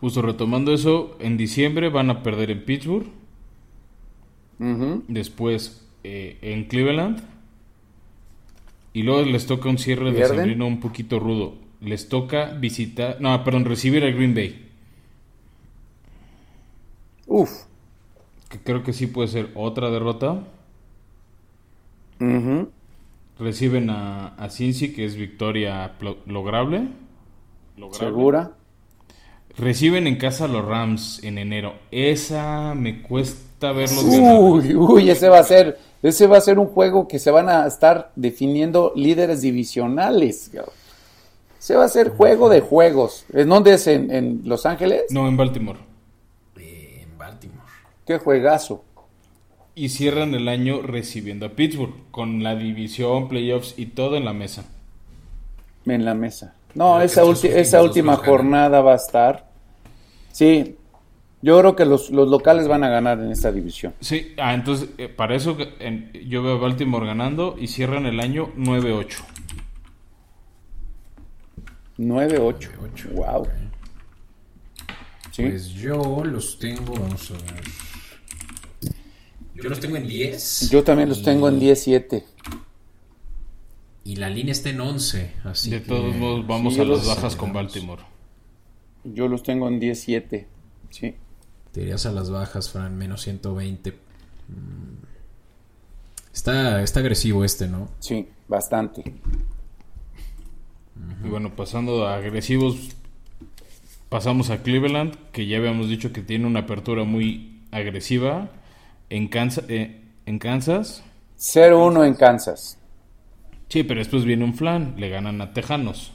justo 0.00 0.20
retomando 0.22 0.72
eso, 0.74 1.16
en 1.20 1.36
diciembre 1.36 1.88
van 1.88 2.10
a 2.10 2.22
perder 2.22 2.50
en 2.50 2.64
Pittsburgh, 2.64 3.06
Después 5.08 5.84
eh, 6.04 6.38
en 6.42 6.64
Cleveland, 6.64 7.22
y 8.92 9.02
luego 9.02 9.22
les 9.22 9.46
toca 9.46 9.68
un 9.68 9.78
cierre 9.78 10.12
de 10.12 10.26
sembrino 10.26 10.66
un 10.66 10.80
poquito 10.80 11.18
rudo. 11.18 11.54
Les 11.80 12.08
toca 12.08 12.52
visitar, 12.52 13.20
no, 13.20 13.42
perdón, 13.42 13.64
recibir 13.64 14.04
a 14.04 14.10
Green 14.10 14.34
Bay, 14.34 14.68
Uf. 17.26 17.50
que 18.48 18.58
creo 18.58 18.82
que 18.82 18.92
sí 18.92 19.06
puede 19.06 19.28
ser 19.28 19.50
otra 19.54 19.90
derrota. 19.90 20.44
Reciben 23.38 23.90
a, 23.90 24.28
a 24.36 24.48
Cincy, 24.48 24.92
que 24.92 25.04
es 25.04 25.16
victoria 25.16 25.94
lograble. 26.26 26.88
Lograble. 27.76 28.06
¿Segura? 28.06 28.52
Reciben 29.56 30.06
en 30.06 30.16
casa 30.16 30.44
a 30.44 30.48
los 30.48 30.64
Rams 30.64 31.24
en 31.24 31.38
enero. 31.38 31.74
Esa 31.90 32.74
me 32.74 33.02
cuesta 33.02 33.51
verlos 33.70 34.04
ganar. 34.04 34.40
Uy, 34.40 34.74
uy, 34.74 35.10
ese 35.10 35.28
va 35.28 35.38
a 35.38 35.44
ser, 35.44 35.78
ese 36.02 36.26
va 36.26 36.38
a 36.38 36.40
ser 36.40 36.58
un 36.58 36.66
juego 36.66 37.06
que 37.06 37.20
se 37.20 37.30
van 37.30 37.48
a 37.48 37.66
estar 37.68 38.10
definiendo 38.16 38.92
líderes 38.96 39.42
divisionales. 39.42 40.50
Ese 41.60 41.76
va 41.76 41.84
a 41.84 41.88
ser 41.88 42.08
juego 42.08 42.48
de 42.48 42.60
juegos. 42.60 43.24
¿En 43.32 43.48
dónde 43.48 43.74
es? 43.74 43.86
¿En, 43.86 44.10
en 44.10 44.40
Los 44.44 44.66
Ángeles? 44.66 45.02
No, 45.10 45.28
en 45.28 45.36
Baltimore. 45.36 45.78
Eh, 46.58 47.04
en 47.04 47.16
Baltimore. 47.16 47.60
Qué 48.04 48.18
juegazo. 48.18 48.82
Y 49.76 49.90
cierran 49.90 50.34
el 50.34 50.48
año 50.48 50.82
recibiendo 50.82 51.46
a 51.46 51.50
Pittsburgh, 51.50 51.94
con 52.10 52.42
la 52.42 52.56
división, 52.56 53.28
playoffs 53.28 53.74
y 53.78 53.86
todo 53.86 54.16
en 54.16 54.24
la 54.24 54.32
mesa. 54.32 54.64
En 55.86 56.04
la 56.04 56.14
mesa. 56.14 56.54
No, 56.74 57.00
esa, 57.00 57.24
ulti- 57.24 57.82
última 57.82 58.16
jornada 58.16 58.80
va 58.80 58.92
a 58.92 58.96
estar. 58.96 59.46
Sí, 60.32 60.76
yo 61.42 61.58
creo 61.58 61.76
que 61.76 61.84
los, 61.84 62.10
los 62.10 62.28
locales 62.28 62.68
van 62.68 62.84
a 62.84 62.88
ganar 62.88 63.18
en 63.20 63.30
esta 63.32 63.50
división. 63.52 63.94
Sí, 64.00 64.32
ah, 64.38 64.54
entonces, 64.54 64.90
eh, 64.98 65.08
para 65.08 65.34
eso 65.36 65.56
en- 65.80 66.10
yo 66.28 66.42
veo 66.42 66.54
a 66.56 66.58
Baltimore 66.58 67.06
ganando 67.06 67.56
y 67.58 67.66
cierran 67.68 68.06
el 68.06 68.20
año 68.20 68.52
9-8. 68.56 69.24
9-8. 71.98 72.70
9-8, 72.78 73.12
Wow. 73.14 73.48
Sí. 75.30 75.42
Pues 75.44 75.68
yo 75.70 76.22
los 76.24 76.58
tengo, 76.58 76.92
vamos 76.94 77.30
a 77.30 77.34
ver. 77.34 77.64
Yo 79.54 79.68
los 79.70 79.80
tengo 79.80 79.96
en 79.96 80.06
10. 80.06 80.68
yo 80.70 80.82
también 80.84 81.08
los 81.08 81.20
y- 81.20 81.24
tengo 81.24 81.48
en 81.48 81.58
17. 81.58 82.24
Y 84.04 84.16
la 84.16 84.28
línea 84.28 84.52
está 84.52 84.68
en 84.70 84.80
11. 84.80 85.32
Así 85.44 85.70
De 85.70 85.80
que- 85.80 85.88
todos 85.88 86.14
modos, 86.16 86.46
vamos 86.46 86.74
sí, 86.74 86.80
a 86.80 86.84
las 86.84 87.06
bajas 87.06 87.34
con. 87.36 87.52
Baltimore. 87.52 88.02
Yo 89.04 89.26
los 89.28 89.42
tengo 89.42 89.68
en 89.68 89.78
17. 89.80 90.48
Sí. 90.90 91.14
Te 91.72 91.82
irías 91.82 92.06
a 92.06 92.12
las 92.12 92.30
bajas, 92.30 92.70
Fran, 92.70 92.96
menos 92.96 93.22
120. 93.22 93.90
Mm. 93.90 93.94
Está, 96.32 96.82
está 96.82 97.00
agresivo 97.00 97.44
este, 97.44 97.66
¿no? 97.68 97.88
Sí, 97.98 98.28
bastante. 98.48 99.02
Y 101.24 101.28
bueno, 101.28 101.54
pasando 101.54 102.06
a 102.06 102.16
agresivos, 102.16 102.90
pasamos 104.08 104.50
a 104.50 104.62
Cleveland, 104.62 105.14
que 105.32 105.46
ya 105.46 105.58
habíamos 105.58 105.88
dicho 105.88 106.12
que 106.12 106.22
tiene 106.22 106.46
una 106.46 106.60
apertura 106.60 107.04
muy 107.04 107.60
agresiva 107.70 108.50
en 109.10 109.28
Kansas. 109.28 109.64
eh, 109.68 110.02
en 110.26 110.38
Kansas. 110.38 111.02
0-1 111.38 112.06
en 112.06 112.14
Kansas. 112.14 112.78
Sí, 113.68 113.82
pero 113.82 114.00
después 114.00 114.24
viene 114.24 114.44
un 114.44 114.54
flan, 114.54 114.94
le 114.98 115.08
ganan 115.08 115.40
a 115.40 115.52
Tejanos. 115.52 116.12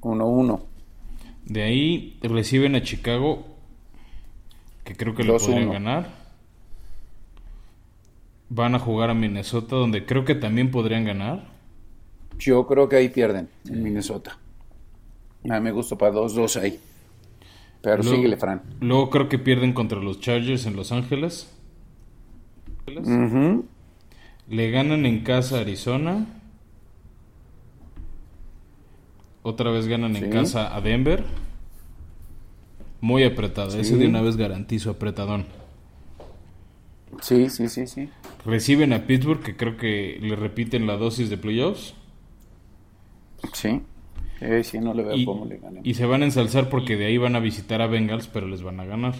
1-1. 0.00 0.60
De 1.44 1.62
ahí 1.62 2.18
reciben 2.22 2.76
a 2.76 2.82
Chicago, 2.82 3.51
que 4.84 4.94
creo 4.96 5.14
que 5.14 5.22
2-1. 5.24 5.38
podrían 5.46 5.70
ganar. 5.70 6.10
Van 8.48 8.74
a 8.74 8.78
jugar 8.78 9.10
a 9.10 9.14
Minnesota, 9.14 9.76
donde 9.76 10.04
creo 10.04 10.24
que 10.24 10.34
también 10.34 10.70
podrían 10.70 11.04
ganar. 11.04 11.44
Yo 12.38 12.66
creo 12.66 12.88
que 12.88 12.96
ahí 12.96 13.08
pierden, 13.08 13.48
en 13.68 13.82
Minnesota. 13.82 14.38
A 15.48 15.54
mí 15.54 15.60
me 15.60 15.72
gusta 15.72 15.96
para 15.96 16.12
2-2 16.12 16.56
ahí. 16.60 16.78
Pero 17.80 18.02
Luego- 18.02 18.16
síguele, 18.16 18.36
Fran. 18.36 18.62
Luego 18.80 19.10
creo 19.10 19.28
que 19.28 19.38
pierden 19.38 19.72
contra 19.72 19.98
los 20.00 20.20
Chargers 20.20 20.66
en 20.66 20.76
Los 20.76 20.92
Ángeles. 20.92 21.48
Le 24.48 24.70
ganan 24.70 25.06
en 25.06 25.20
casa 25.24 25.58
a 25.58 25.60
Arizona. 25.60 26.26
Otra 29.42 29.70
vez 29.70 29.86
ganan 29.88 30.14
en 30.16 30.30
casa 30.30 30.74
a 30.76 30.80
Denver. 30.80 31.24
Muy 33.02 33.22
apretada. 33.24 33.78
Ese 33.78 33.98
de 33.98 34.06
una 34.06 34.22
vez 34.22 34.38
garantizo 34.38 34.90
apretadón. 34.90 35.44
Sí, 37.20 37.48
sí, 37.50 37.68
sí, 37.68 37.86
sí. 37.86 38.10
Reciben 38.44 38.92
a 38.92 39.06
Pittsburgh, 39.06 39.42
que 39.42 39.56
creo 39.56 39.76
que 39.76 40.18
le 40.20 40.36
repiten 40.36 40.86
la 40.86 40.96
dosis 40.96 41.30
de 41.30 41.38
playoffs. 41.38 41.94
Sí. 43.52 43.82
Eh, 44.40 44.64
sí, 44.64 44.78
no 44.80 44.94
le 44.94 45.04
veo 45.04 45.16
Y, 45.16 45.24
cómo 45.24 45.44
le 45.46 45.58
ganen. 45.58 45.86
y 45.86 45.94
se 45.94 46.06
van 46.06 46.22
a 46.22 46.24
ensalzar 46.26 46.68
porque 46.68 46.96
de 46.96 47.06
ahí 47.06 47.18
van 47.18 47.36
a 47.36 47.40
visitar 47.40 47.80
a 47.82 47.86
Bengals, 47.86 48.28
pero 48.28 48.46
les 48.48 48.62
van 48.62 48.80
a 48.80 48.84
ganar. 48.84 49.14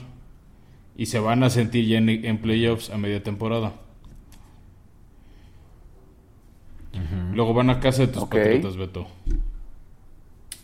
Y 0.97 1.07
se 1.07 1.18
van 1.20 1.43
a 1.43 1.51
sentir 1.51 1.87
ya 1.87 1.99
en, 1.99 2.09
en 2.09 2.39
playoffs 2.39 2.91
a 2.91 2.99
media 2.99 3.22
temporada. 3.22 3.74
Luego 7.33 7.55
van 7.55 7.70
a 7.70 7.80
casa 7.80 8.03
de 8.03 8.09
tus 8.09 8.24
Ok. 8.24 8.30
patriotas, 8.35 8.76
Beto. 8.76 9.07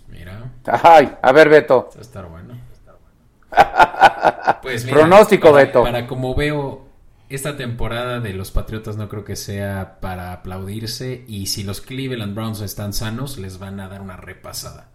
Mira, 0.08 0.52
Ay, 0.64 1.10
a 1.22 1.32
ver, 1.32 1.48
Beto. 1.48 1.90
va 1.94 1.98
a 2.00 2.02
estar 2.02 2.28
bueno. 2.28 2.47
Pues 4.62 4.84
Pronóstico, 4.84 5.50
para- 5.52 5.64
Beto. 5.64 5.82
Para 5.82 6.06
como 6.06 6.34
veo, 6.34 6.86
esta 7.28 7.56
temporada 7.56 8.20
de 8.20 8.32
los 8.34 8.50
Patriotas 8.50 8.96
no 8.96 9.08
creo 9.08 9.24
que 9.24 9.36
sea 9.36 9.98
para 10.00 10.32
aplaudirse. 10.32 11.24
Y 11.28 11.46
si 11.46 11.62
los 11.62 11.80
Cleveland 11.80 12.34
Browns 12.34 12.60
están 12.60 12.92
sanos, 12.92 13.38
les 13.38 13.58
van 13.58 13.80
a 13.80 13.88
dar 13.88 14.00
una 14.02 14.16
repasada. 14.16 14.88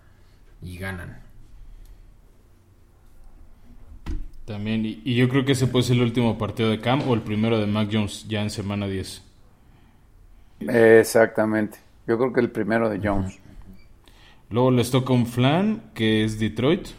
Y 0.61 0.77
ganan. 0.77 1.19
También, 4.45 4.85
y, 4.85 5.01
y 5.05 5.15
yo 5.15 5.29
creo 5.29 5.45
que 5.45 5.53
ese 5.53 5.67
puede 5.67 5.83
ser 5.85 5.95
el 5.95 6.03
último 6.03 6.37
partido 6.37 6.69
de 6.69 6.79
Cam 6.81 7.07
o 7.07 7.13
el 7.13 7.21
primero 7.21 7.59
de 7.59 7.65
Mac 7.65 7.89
Jones 7.91 8.27
ya 8.27 8.41
en 8.41 8.49
semana 8.49 8.87
10. 8.87 9.23
Exactamente. 10.59 11.77
Yo 12.07 12.17
creo 12.17 12.33
que 12.33 12.41
el 12.41 12.51
primero 12.51 12.89
de 12.89 12.99
Jones. 13.01 13.39
Luego 14.49 14.71
les 14.71 14.91
toca 14.91 15.13
un 15.13 15.25
flan 15.25 15.81
que 15.93 16.23
es 16.25 16.39
Detroit. 16.39 16.89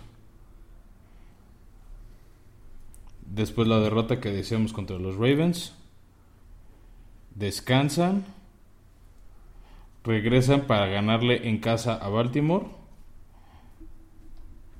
Después 3.34 3.66
la 3.66 3.80
derrota 3.80 4.20
que 4.20 4.30
decíamos 4.30 4.72
contra 4.72 4.96
los 4.96 5.16
Ravens. 5.16 5.74
Descansan. 7.34 8.24
Regresan 10.04 10.68
para 10.68 10.86
ganarle 10.86 11.48
en 11.48 11.58
casa 11.58 11.96
a 11.96 12.08
Baltimore. 12.08 12.66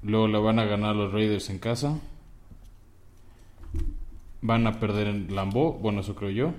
Luego 0.04 0.28
le 0.28 0.38
van 0.38 0.60
a 0.60 0.66
ganar 0.66 0.94
los 0.94 1.12
Raiders 1.12 1.50
en 1.50 1.58
casa. 1.58 1.98
Van 4.40 4.68
a 4.68 4.78
perder 4.78 5.08
en 5.08 5.34
Lambeau. 5.34 5.72
Bueno, 5.72 6.02
eso 6.02 6.14
creo 6.14 6.30
yo. 6.30 6.52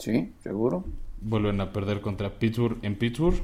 Sí, 0.00 0.32
seguro. 0.42 0.84
Vuelven 1.20 1.60
a 1.60 1.72
perder 1.72 2.00
contra 2.00 2.40
Pittsburgh 2.40 2.78
en 2.82 2.96
Pittsburgh. 2.96 3.40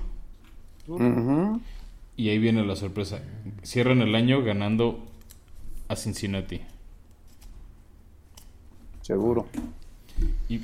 Y 2.16 2.30
ahí 2.30 2.38
viene 2.38 2.66
la 2.66 2.74
sorpresa. 2.74 3.22
Cierran 3.62 4.02
el 4.02 4.16
año 4.16 4.42
ganando 4.42 5.04
a 5.86 5.94
Cincinnati. 5.94 6.62
Seguro. 9.12 9.46
Y 10.48 10.60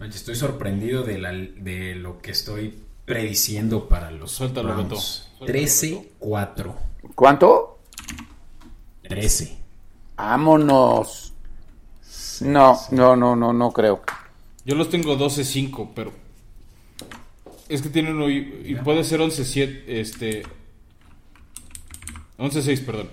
Estoy 0.00 0.34
sorprendido 0.34 1.04
de, 1.04 1.18
la- 1.18 1.30
de 1.32 1.94
lo 1.94 2.20
que 2.20 2.32
estoy 2.32 2.74
prediciendo 3.04 3.88
para 3.88 4.10
los 4.10 4.32
Suéltalo, 4.32 4.74
Browns. 4.74 5.28
Beto. 5.40 5.52
13-4. 5.52 6.74
¿Cuánto? 7.14 7.78
13. 9.08 9.56
Vámonos. 10.16 11.32
No, 12.40 12.76
no, 12.90 13.14
no, 13.14 13.36
no, 13.36 13.52
no 13.52 13.70
creo. 13.72 14.02
Yo 14.64 14.74
los 14.74 14.90
tengo 14.90 15.16
12-5, 15.16 15.90
pero. 15.94 16.12
Es 17.68 17.82
que 17.82 17.88
tienen 17.88 18.16
uno. 18.16 18.28
Y, 18.28 18.62
y 18.64 18.74
puede 18.76 19.04
ser 19.04 19.20
11-7. 19.20 19.84
Este. 19.86 20.42
11-6, 22.38 22.84
perdón. 22.84 23.08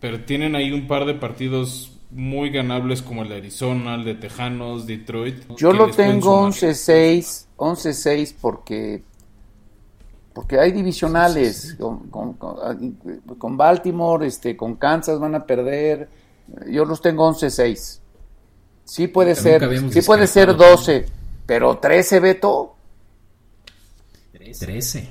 Pero 0.00 0.24
tienen 0.24 0.56
ahí 0.56 0.72
un 0.72 0.88
par 0.88 1.04
de 1.04 1.14
partidos 1.14 1.92
muy 2.12 2.50
ganables 2.50 3.02
como 3.02 3.22
el 3.22 3.28
de 3.28 3.36
Arizona, 3.36 3.94
el 3.94 4.04
de 4.04 4.14
Tejanos, 4.14 4.86
Detroit. 4.86 5.44
Yo 5.56 5.72
lo 5.72 5.90
tengo 5.90 6.50
sumar. 6.52 6.74
11-6, 6.74 7.46
11-6 7.56 8.34
porque 8.40 9.02
porque 10.32 10.58
hay 10.60 10.72
divisionales 10.72 11.76
con, 11.78 12.08
con- 12.08 12.34
con- 12.34 12.92
con 13.38 13.56
Baltimore, 13.56 14.26
este, 14.26 14.56
con 14.56 14.76
Kansas 14.76 15.18
van 15.18 15.34
a 15.34 15.44
perder. 15.44 16.08
Yo 16.68 16.84
los 16.84 17.00
tengo 17.02 17.28
11-6. 17.28 18.00
Sí 18.84 19.08
puede 19.08 19.30
Nunca 19.30 19.42
ser, 19.42 19.92
sí 19.92 20.02
puede 20.02 20.26
ser 20.26 20.48
descartado 20.48 20.76
12, 20.76 21.06
pero 21.46 21.78
13 21.78 22.20
Beto. 22.20 22.74
13. 24.32 25.10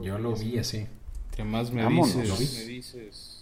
Yo 0.00 0.18
lo 0.18 0.34
vi 0.34 0.58
así. 0.58 0.86
Que 1.34 1.44
más 1.44 1.70
me 1.70 1.82
Vámonos. 1.82 2.14
dices, 2.16 2.58
me 2.58 2.64
dices, 2.64 3.35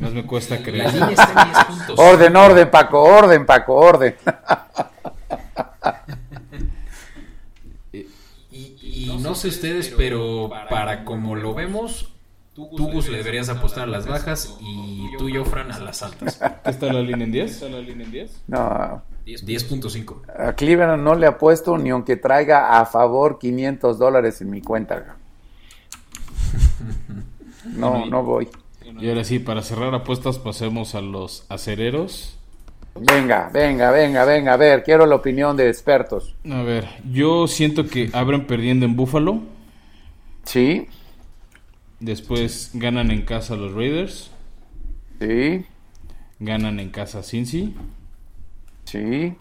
más 0.00 0.12
me 0.12 0.26
cuesta 0.26 0.56
La 0.56 0.62
creer. 0.62 0.92
línea 0.92 1.10
está 1.10 1.42
en 1.42 1.52
10 1.52 1.64
puntos. 1.64 1.98
Orden, 1.98 2.36
orden, 2.36 2.70
Paco, 2.70 3.02
orden, 3.02 3.46
Paco, 3.46 3.74
orden. 3.74 4.16
Y, 8.50 8.76
y 8.82 9.16
no 9.18 9.34
sé 9.34 9.48
ustedes, 9.48 9.92
pero 9.96 10.50
para 10.68 11.04
como 11.04 11.34
lo 11.34 11.54
vemos, 11.54 12.12
tú 12.54 12.68
Gus 12.68 13.08
le 13.08 13.18
deberías 13.18 13.48
apostar 13.48 13.84
a 13.84 13.86
las 13.86 14.06
bajas 14.06 14.56
y 14.60 15.06
tú 15.18 15.28
y 15.28 15.34
yo, 15.34 15.44
Fran, 15.44 15.72
a 15.72 15.78
las 15.78 16.02
altas. 16.02 16.38
¿Qué 16.64 16.70
está 16.70 16.92
la 16.92 17.00
línea 17.00 17.24
en 17.24 17.32
10? 17.32 17.50
¿Está 17.50 17.68
la 17.68 17.78
línea 17.80 18.04
en 18.04 18.12
10? 18.12 18.42
No, 18.48 19.02
10.5. 19.26 20.22
a 20.38 20.52
Cleveland 20.54 21.02
no 21.02 21.14
le 21.14 21.26
apuesto 21.26 21.78
ni 21.78 21.90
aunque 21.90 22.16
traiga 22.16 22.78
a 22.78 22.84
favor 22.84 23.38
500 23.38 23.98
dólares 23.98 24.40
en 24.40 24.50
mi 24.50 24.60
cuenta. 24.60 25.16
No, 27.64 28.06
no 28.06 28.24
voy. 28.24 28.48
Y 29.02 29.08
ahora 29.08 29.24
sí, 29.24 29.38
para 29.38 29.62
cerrar 29.62 29.94
apuestas, 29.94 30.38
pasemos 30.38 30.94
a 30.94 31.00
los 31.00 31.44
acereros. 31.48 32.38
Venga, 32.94 33.50
venga, 33.52 33.90
venga, 33.90 34.24
venga, 34.24 34.52
a 34.54 34.56
ver, 34.56 34.82
quiero 34.84 35.06
la 35.06 35.16
opinión 35.16 35.56
de 35.56 35.68
expertos. 35.68 36.34
A 36.48 36.62
ver, 36.62 36.88
yo 37.10 37.46
siento 37.48 37.86
que 37.88 38.10
abren 38.12 38.46
perdiendo 38.46 38.86
en 38.86 38.96
Buffalo. 38.96 39.40
Sí, 40.44 40.88
Después 42.00 42.70
ganan 42.74 43.10
en 43.10 43.22
casa 43.24 43.56
los 43.56 43.72
Raiders. 43.72 44.30
sí, 45.20 45.64
Ganan 46.40 46.78
en 46.78 46.90
casa 46.90 47.22
Cincy. 47.22 47.74
sí, 48.84 49.34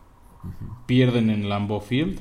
Pierden 0.86 1.30
en 1.30 1.50
Lambeau 1.50 1.82
Field. 1.82 2.20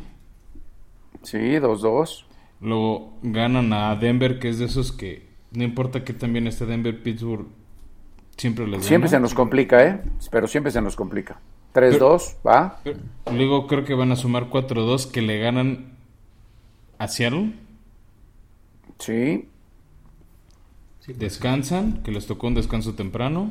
sí, 1.23 1.39
2-2. 1.59 2.25
Luego 2.61 3.19
ganan 3.23 3.73
a 3.73 3.95
Denver, 3.97 4.39
que 4.39 4.51
es 4.51 4.59
de 4.59 4.67
esos 4.67 4.93
que 4.93 5.30
no 5.53 5.65
importa 5.65 6.05
que 6.05 6.13
también 6.13 6.47
esté 6.47 6.67
Denver, 6.67 7.03
Pittsburgh 7.03 7.47
siempre 8.37 8.67
les 8.67 8.85
Siempre 8.85 9.11
se 9.11 9.21
nos 9.21 9.35
complica, 9.35 9.85
¿eh? 9.85 10.01
Pero 10.31 10.47
siempre 10.47 10.73
se 10.73 10.81
nos 10.81 10.97
complica. 10.97 11.41
3-2, 11.75 12.37
¿va? 12.47 12.81
Pero 12.83 12.99
Luego 13.33 13.67
creo 13.67 13.85
que 13.85 13.95
van 13.95 14.13
a 14.13 14.17
sumar 14.17 14.51
4-2 14.51 15.11
que 15.11 15.23
le 15.23 15.39
ganan 15.39 15.97
a 16.99 17.09
Seattle. 17.09 17.53
Sí, 18.99 19.49
Descansan, 21.07 22.03
que 22.03 22.13
les 22.13 22.27
tocó 22.27 22.47
un 22.47 22.55
descanso 22.55 22.95
temprano. 22.95 23.51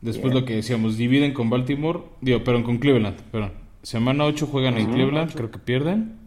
Después 0.00 0.32
Bien. 0.32 0.42
lo 0.42 0.46
que 0.46 0.54
decíamos, 0.54 0.96
dividen 0.96 1.32
con 1.32 1.48
Baltimore, 1.48 2.00
digo, 2.20 2.44
perdón, 2.44 2.62
con 2.62 2.78
Cleveland, 2.78 3.16
perdón. 3.32 3.52
Semana 3.82 4.24
8 4.24 4.46
juegan 4.46 4.76
en 4.76 4.92
Cleveland, 4.92 5.34
creo 5.34 5.50
que 5.50 5.58
pierden. 5.58 6.18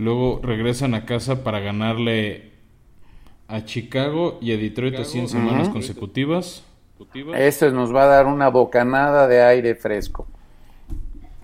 Luego 0.00 0.40
regresan 0.42 0.94
a 0.94 1.04
casa 1.04 1.44
para 1.44 1.60
ganarle 1.60 2.52
a 3.48 3.66
Chicago 3.66 4.38
y 4.40 4.50
a 4.52 4.56
Detroit 4.56 4.94
así 4.94 5.18
en 5.18 5.28
semanas 5.28 5.68
consecutivas. 5.68 6.64
Esto 7.36 7.70
nos 7.70 7.94
va 7.94 8.04
a 8.04 8.06
dar 8.06 8.24
una 8.24 8.48
bocanada 8.48 9.28
de 9.28 9.42
aire 9.42 9.74
fresco. 9.74 10.26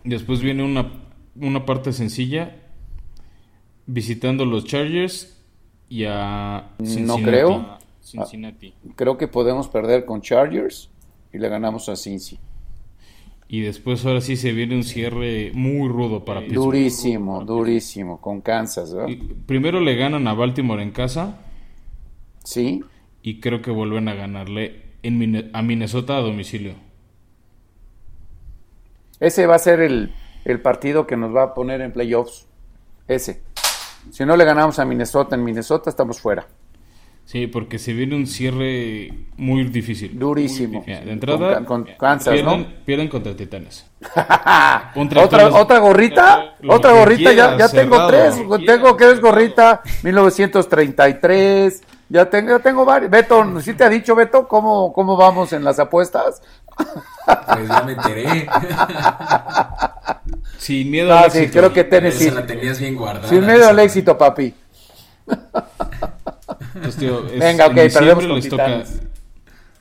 Después 0.05 0.41
viene 0.41 0.65
una, 0.65 0.91
una 1.39 1.67
parte 1.67 1.93
sencilla, 1.93 2.57
visitando 3.85 4.47
los 4.47 4.65
Chargers 4.65 5.39
y 5.91 6.05
a 6.05 6.71
Cincinnati. 6.79 7.23
creo. 7.25 7.79
Cincinnati. 8.01 8.73
Creo 8.95 9.19
que 9.19 9.29
podemos 9.29 9.69
perder 9.69 10.07
con 10.07 10.23
Chargers 10.23 10.89
y 11.31 11.37
le 11.37 11.51
ganamos 11.51 11.91
a 11.91 11.97
Cincy. 11.97 12.39
Y 13.49 13.61
después 13.61 14.05
ahora 14.05 14.20
sí 14.20 14.36
se 14.36 14.53
viene 14.53 14.74
un 14.74 14.82
cierre 14.82 15.53
muy 15.55 15.88
rudo 15.88 16.24
para 16.24 16.40
Pittsburgh. 16.40 16.64
Durísimo, 16.64 17.44
durísimo, 17.44 18.20
con 18.20 18.40
Kansas, 18.40 18.94
Primero 19.47 19.80
le 19.80 19.94
ganan 19.94 20.26
a 20.26 20.34
Baltimore 20.34 20.82
en 20.82 20.90
casa 20.90 21.38
Sí, 22.42 22.82
y 23.22 23.40
creo 23.40 23.61
que 23.61 23.72
vuelven 23.72 24.09
a 24.09 24.14
ganarle 24.14 24.82
en 25.03 25.51
a 25.53 25.62
Minnesota 25.62 26.16
a 26.16 26.20
domicilio. 26.20 26.74
ese 29.18 29.47
va 29.47 29.57
a 29.57 29.59
ser 29.59 29.80
el, 29.80 30.12
el 30.44 30.61
partido 30.61 31.07
que 31.07 31.16
nos 31.16 31.34
va 31.34 31.42
a 31.42 31.55
poner 31.55 31.80
en 31.80 31.92
playoffs. 31.92 32.47
Ese. 33.09 33.42
Si 34.11 34.24
no 34.24 34.36
le 34.36 34.44
ganamos 34.44 34.78
a 34.78 34.84
Minnesota 34.84 35.34
en 35.34 35.42
Minnesota, 35.42 35.90
estamos 35.90 36.20
fuera. 36.20 36.47
Sí, 37.27 37.49
porque 37.49 37.81
se 37.81 37.93
viene 37.93 38.14
un 38.14 38.29
cierre 38.29 39.12
muy 39.37 39.64
difícil. 39.64 40.16
Durísimo. 40.16 40.85
De 40.87 41.11
entrada, 41.11 41.57
Con, 41.57 41.64
con 41.85 41.89
Kansas, 41.99 42.33
pierden, 42.35 42.61
¿no? 42.62 42.66
pierden 42.85 43.09
contra 43.09 43.35
Titanes. 43.35 43.85
¿Otra, 44.95 44.95
tractores- 44.95 45.53
¿Otra 45.55 45.79
gorrita? 45.81 46.55
Lo 46.61 46.74
¿Otra 46.74 46.93
gorrita? 46.93 47.33
Ya, 47.33 47.57
quieras, 47.57 47.72
ya 47.72 47.81
tengo 47.81 47.97
cerrado. 47.97 48.09
tres. 48.09 48.61
Que 48.61 48.66
Tengo 48.66 48.97
que 48.97 49.11
es 49.11 49.20
gorrita 49.20 49.83
1933. 50.05 51.83
Ya 52.09 52.31
tengo, 52.31 52.51
ya 52.51 52.59
tengo 52.61 52.85
varios. 52.85 53.11
Beto, 53.11 53.61
¿sí 53.61 53.74
te 53.74 53.83
ha 53.83 53.89
dicho, 53.89 54.14
Beto, 54.14 54.47
cómo, 54.47 54.93
cómo 54.93 55.16
vamos 55.16 55.53
en 55.53 55.64
las 55.64 55.81
apuestas? 55.81 56.41
Pues 56.77 57.68
ya 57.68 57.83
me 57.83 57.93
enteré. 57.95 58.47
Sin 60.59 60.93
miedo 60.93 61.12
al 61.12 61.24
Ah, 61.24 61.31
sí, 61.31 61.39
éxito. 61.39 61.59
creo 61.59 61.72
que 61.72 61.83
Tennessee. 61.83 62.27
Esa 62.29 62.41
la 62.41 62.47
tenías 62.47 62.79
bien 62.79 62.95
guardada. 62.95 63.29
Sin 63.29 63.51
esa. 63.51 63.70
al 63.70 63.79
éxito, 63.81 64.16
papi. 64.16 64.55
Entonces, 66.77 66.97
tío, 67.01 67.27
es- 67.27 67.40
Venga, 67.40 67.66
en 67.66 67.73
ok, 67.73 67.77
perdemos 67.93 68.27
con 68.27 68.36
les 68.36 68.48
toca 68.48 68.66
Titanes. 68.66 69.03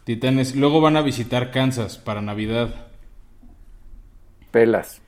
Titanes. 0.04 0.56
Luego 0.56 0.82
van 0.82 0.98
a 0.98 1.02
visitar 1.02 1.52
Kansas 1.52 1.98
para 1.98 2.22
Navidad. 2.22 2.74
Pelas. 4.52 5.02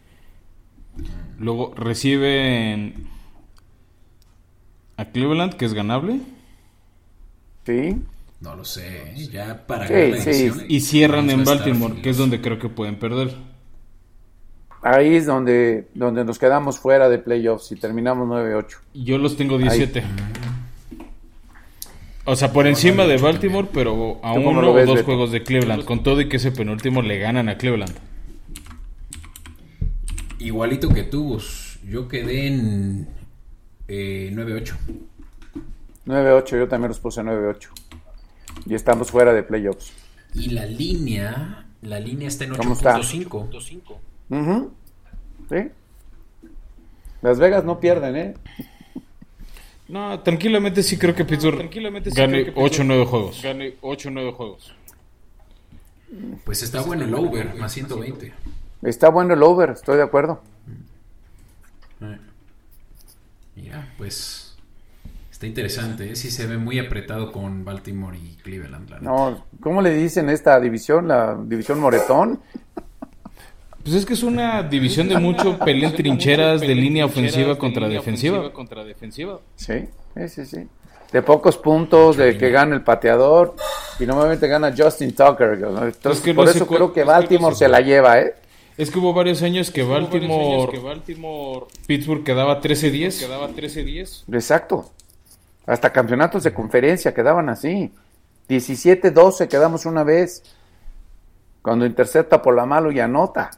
Luego 1.40 1.74
reciben 1.76 3.08
a 4.98 5.06
Cleveland, 5.06 5.54
que 5.54 5.66
es 5.66 5.74
ganable. 5.74 6.20
Sí. 7.66 8.02
No 8.40 8.56
lo 8.56 8.66
sé, 8.66 9.14
¿eh? 9.14 9.28
ya 9.32 9.66
para 9.66 9.88
Sí, 9.88 9.94
ganar 9.94 10.10
la 10.10 10.18
sí. 10.22 10.30
edición, 10.30 10.66
Y 10.68 10.80
cierran 10.82 11.30
en 11.30 11.44
Baltimore, 11.44 12.02
que 12.02 12.10
es 12.12 12.18
donde 12.18 12.40
creo 12.42 12.60
que 12.60 12.70
pueden 12.70 12.98
perder. 13.00 13.34
Ahí 14.84 15.16
es 15.16 15.26
donde, 15.26 15.88
donde 15.96 16.24
nos 16.24 16.38
quedamos 16.38 16.78
fuera 16.80 17.10
de 17.10 17.18
playoffs 17.18 17.72
y 17.72 17.76
terminamos 17.76 18.28
9-8. 18.28 18.78
Yo 18.94 19.18
los 19.18 19.36
tengo 19.36 19.58
17. 19.58 20.04
O 22.30 22.36
sea, 22.36 22.52
por 22.52 22.68
encima 22.68 23.06
de 23.06 23.16
Baltimore, 23.18 23.70
pero 23.74 24.20
a 24.22 24.34
¿Tú 24.34 24.44
cómo 24.44 24.60
uno 24.60 24.72
o 24.72 24.78
dos 24.78 24.96
Beto? 24.96 25.06
juegos 25.06 25.32
de 25.32 25.44
Cleveland. 25.44 25.86
Con 25.86 26.04
todo 26.04 26.20
y 26.20 26.28
que 26.28 26.36
ese 26.36 26.52
penúltimo 26.52 27.02
le 27.02 27.20
ganan 27.20 27.48
a 27.48 27.58
Cleveland. 27.58 27.96
Igualito 30.38 30.90
que 30.90 31.04
tú, 31.04 31.24
Gus. 31.24 31.80
Yo 31.88 32.10
quedé 32.10 32.48
en 32.48 33.08
eh, 33.88 34.30
9-8. 34.34 34.76
9-8, 36.06 36.50
yo 36.60 36.68
también 36.68 36.90
los 36.90 37.00
puse 37.00 37.22
9-8. 37.22 37.70
Y 38.66 38.76
estamos 38.76 39.10
fuera 39.10 39.32
de 39.32 39.44
playoffs. 39.44 39.94
Y 40.34 40.50
la 40.50 40.66
línea, 40.66 41.66
la 41.82 42.02
línea 42.02 42.28
está 42.28 42.44
en 42.44 42.56
¿Cómo 42.58 42.74
está? 42.74 42.98
8.5. 42.98 43.96
Ujú. 44.32 44.72
¿Sí? 45.50 45.70
Las 47.22 47.40
Vegas 47.40 47.64
no 47.64 47.80
pierden, 47.80 48.16
¿eh? 48.18 48.34
No, 49.88 50.20
tranquilamente 50.20 50.84
sí 50.84 50.98
creo 50.98 51.16
que 51.16 51.24
Pittsburgh 51.24 51.70
gane 52.14 52.52
8 52.56 52.82
o 52.82 52.86
9 52.86 53.06
juegos. 53.06 53.42
Gane 53.42 53.76
8 53.82 54.10
o 54.10 54.12
9 54.12 54.32
juegos. 54.34 54.76
Pues 56.44 56.64
está 56.64 56.82
bueno 56.82 57.06
el 57.06 57.14
over, 57.14 57.56
más 57.56 57.74
120. 57.74 58.34
Está 58.84 59.10
bueno 59.10 59.34
el 59.34 59.44
over, 59.44 59.72
estoy 59.72 59.98
de 59.98 60.04
acuerdo. 60.04 60.42
Eh. 62.02 62.18
Mira, 63.56 63.94
pues 63.98 64.56
está 65.32 65.48
interesante, 65.48 66.12
¿eh? 66.12 66.16
sí 66.16 66.32
se 66.32 66.48
ve 66.48 66.58
muy 66.58 66.80
apretado 66.80 67.32
con 67.32 67.66
Baltimore 67.66 68.18
y 68.18 68.36
Cleveland. 68.44 69.02
No, 69.02 69.46
¿cómo 69.62 69.82
le 69.82 69.94
dicen 69.94 70.30
esta 70.30 70.60
división? 70.60 71.08
La 71.08 71.36
división 71.36 71.80
Moretón. 71.80 72.42
Pues 73.88 74.00
es 74.00 74.06
que 74.06 74.16
es 74.16 74.24
una 74.24 74.64
división 74.64 75.08
de 75.08 75.18
mucho 75.18 75.58
pelea 75.66 75.88
en 75.88 75.96
trincheras 75.96 76.60
de 76.60 76.76
línea 76.76 77.06
ofensiva 77.06 77.58
contra 77.58 77.88
defensiva. 77.88 78.52
Sí, 79.56 79.88
sí, 80.14 80.28
sí, 80.28 80.46
sí. 80.46 80.68
De 81.14 81.22
pocos 81.22 81.58
puntos, 81.58 82.18
de 82.18 82.38
que 82.38 82.50
gana 82.50 82.76
el 82.76 82.84
pateador 82.84 83.56
y 83.98 84.06
normalmente 84.06 84.46
gana 84.50 84.74
Justin 84.78 85.16
Tucker. 85.16 85.54
Entonces, 85.54 86.18
Es 86.18 86.20
que 86.20 86.34
no 86.34 86.42
por 86.42 86.50
eso 86.50 86.68
creo 86.68 86.92
que 86.92 87.00
es 87.00 87.06
que 87.06 87.12
no 87.14 87.18
Baltimore 87.18 87.56
se 87.56 87.70
la 87.70 87.80
lleva, 87.80 88.20
¿eh? 88.20 88.36
Es 88.78 88.92
que 88.92 89.00
hubo 89.00 89.14
varios 89.14 89.42
años 89.42 89.72
que 89.72 89.84
Baltimore, 89.84 91.66
Pittsburgh 91.88 92.26
quedaba 92.26 92.60
13-10. 92.60 93.20
Quedaba 93.22 93.50
13-10. 93.50 94.26
Exacto. 94.34 94.92
Hasta 95.66 95.94
campeonatos 95.94 96.44
de 96.44 96.54
conferencia 96.54 97.14
quedaban 97.14 97.48
así. 97.48 97.90
17-12 98.50 99.48
quedamos 99.48 99.86
una 99.86 100.04
vez. 100.04 100.44
Cuando 101.62 101.86
intercepta 101.86 102.42
por 102.42 102.54
la 102.54 102.66
mano 102.66 102.92
y 102.92 103.00
anota. 103.00 103.50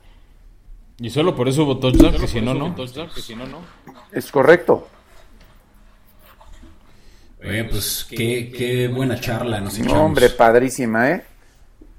Y 0.99 1.09
solo 1.09 1.35
por 1.35 1.47
eso 1.47 1.63
hubo 1.63 1.80
touchdown, 1.80 2.17
que 2.17 2.27
si 2.27 2.41
no, 2.41 2.53
no. 2.53 2.76
Es 4.11 4.31
correcto. 4.31 4.88
Oye, 7.41 7.63
pues 7.63 8.05
qué, 8.09 8.51
qué 8.55 8.89
buena 8.89 9.17
charla 9.19 9.61
nos 9.61 9.77
echamos. 9.77 9.93
No, 9.93 10.03
hombre, 10.03 10.30
padrísima, 10.30 11.11
¿eh? 11.11 11.26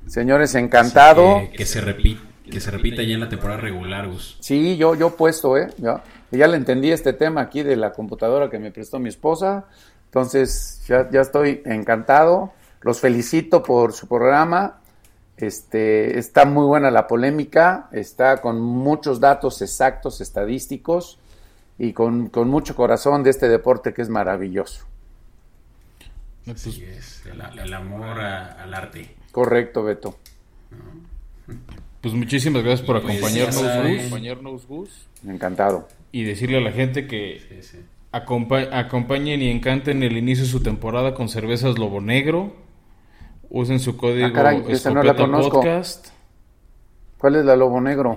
Señores, 0.07 0.55
encantado. 0.55 1.41
Que, 1.51 1.57
que 1.57 1.67
se 1.67 1.81
repita, 1.81 2.21
que 2.51 2.61
se 2.61 2.71
repita 2.71 3.03
ya 3.03 3.15
en 3.15 3.21
la 3.21 3.29
temporada 3.31 3.59
regular, 3.59 4.07
Gus. 4.07 4.37
Sí, 4.41 4.77
yo, 4.77 4.95
yo 4.95 5.17
puesto, 5.17 5.57
¿eh? 5.57 5.69
Ya, 5.79 6.05
ya 6.31 6.47
le 6.47 6.59
entendí 6.59 6.91
este 6.91 7.15
tema 7.15 7.41
aquí 7.41 7.63
de 7.63 7.77
la 7.77 7.93
computadora 7.93 8.51
que 8.51 8.59
me 8.59 8.71
prestó 8.71 8.99
mi 8.99 9.09
esposa. 9.09 9.65
Entonces, 10.07 10.83
ya, 10.87 11.09
ya 11.11 11.23
estoy 11.23 11.63
encantado. 11.65 12.53
Los 12.83 13.01
felicito 13.01 13.63
por 13.63 13.95
su 13.95 14.09
programa. 14.09 14.80
Este, 15.41 16.19
está 16.19 16.45
muy 16.45 16.65
buena 16.67 16.91
la 16.91 17.07
polémica. 17.07 17.89
Está 17.93 18.41
con 18.41 18.61
muchos 18.61 19.21
datos 19.21 19.63
exactos, 19.63 20.21
estadísticos. 20.21 21.19
Y 21.79 21.93
con, 21.95 22.29
con 22.29 22.49
mucho 22.49 22.77
corazón 22.77 23.23
de 23.23 23.31
este 23.31 23.49
deporte 23.49 23.95
que 23.95 24.03
es 24.03 24.09
maravilloso. 24.11 24.85
Así 26.51 26.85
es, 26.85 27.23
el, 27.27 27.41
el 27.59 27.73
amor 27.75 28.21
a- 28.21 28.63
al 28.63 28.75
arte. 28.75 29.15
Correcto, 29.33 29.83
Beto. 29.85 30.17
Pues 32.01 32.15
muchísimas 32.15 32.63
gracias 32.63 32.87
por 32.87 33.01
Pues, 33.03 33.17
acompañarnos. 33.17 33.63
Gus. 33.63 33.99
acompañarnos, 34.01 34.67
Gus. 34.67 35.07
Encantado. 35.27 35.89
Y 36.13 36.25
decirle 36.25 36.59
a 36.59 36.61
la 36.61 36.73
gente 36.73 37.07
que 37.07 37.41
Sí, 37.49 37.63
sí. 37.63 37.79
acompa- 38.13 38.69
acompañen 38.73 39.43
y 39.43 39.51
encanten 39.51 40.03
el 40.03 40.17
inicio 40.17 40.45
de 40.45 40.51
su 40.51 40.61
temporada 40.63 41.15
con 41.15 41.29
cervezas 41.29 41.79
Lobo 41.79 42.01
Negro. 42.01 42.55
Usen 43.51 43.81
su 43.81 43.97
código 43.97 44.27
Ah, 44.29 44.33
caray, 44.33 44.65
esa 44.69 44.91
no 44.91 45.03
la 45.03 45.11
Escopeta 45.11 45.17
conozco. 45.31 45.53
Podcast. 45.61 46.09
¿Cuál 47.19 47.37
es 47.37 47.45
la 47.45 47.57
Lobo 47.57 47.81
Negro? 47.81 48.17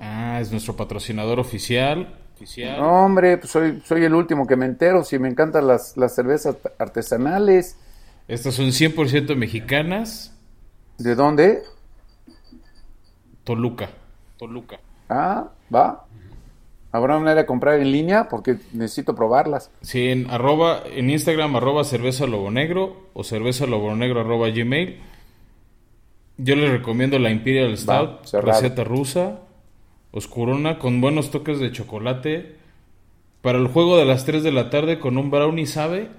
Ah, 0.00 0.38
es 0.40 0.52
nuestro 0.52 0.76
patrocinador 0.76 1.40
oficial. 1.40 2.14
oficial. 2.36 2.78
No, 2.78 3.04
hombre, 3.06 3.38
pues 3.38 3.50
soy, 3.50 3.82
soy 3.84 4.04
el 4.04 4.14
último 4.14 4.46
que 4.46 4.56
me 4.56 4.66
entero. 4.66 5.02
Si 5.02 5.18
me 5.18 5.28
encantan 5.28 5.66
las, 5.66 5.96
las 5.96 6.14
cervezas 6.14 6.56
artesanales. 6.78 7.76
Estas 8.28 8.54
son 8.54 8.66
100% 8.66 9.34
mexicanas. 9.36 10.32
¿De 10.98 11.14
dónde? 11.14 11.62
Toluca. 13.42 13.90
Toluca. 14.38 14.78
Ah, 15.08 15.48
va. 15.74 16.03
¿Habrá 16.94 17.18
manera 17.18 17.40
de 17.40 17.46
comprar 17.46 17.80
en 17.80 17.90
línea? 17.90 18.28
Porque 18.28 18.56
necesito 18.72 19.16
probarlas. 19.16 19.68
Sí, 19.80 20.10
en, 20.10 20.30
arroba, 20.30 20.84
en 20.86 21.10
Instagram, 21.10 21.56
arroba 21.56 21.82
cerveza 21.82 22.24
lobo 22.24 22.52
negro 22.52 23.08
o 23.14 23.24
cerveza 23.24 23.66
lobo 23.66 23.96
negro 23.96 24.20
arroba 24.20 24.48
gmail. 24.50 25.00
Yo 26.36 26.54
les 26.54 26.70
recomiendo 26.70 27.18
la 27.18 27.32
Imperial 27.32 27.76
Stout, 27.76 28.32
receta 28.34 28.84
rusa, 28.84 29.40
oscurona, 30.12 30.78
con 30.78 31.00
buenos 31.00 31.32
toques 31.32 31.58
de 31.58 31.72
chocolate. 31.72 32.58
Para 33.42 33.58
el 33.58 33.66
juego 33.66 33.96
de 33.96 34.04
las 34.04 34.24
3 34.24 34.44
de 34.44 34.52
la 34.52 34.70
tarde 34.70 35.00
con 35.00 35.18
un 35.18 35.32
brownie, 35.32 35.66
¿sabe? 35.66 36.10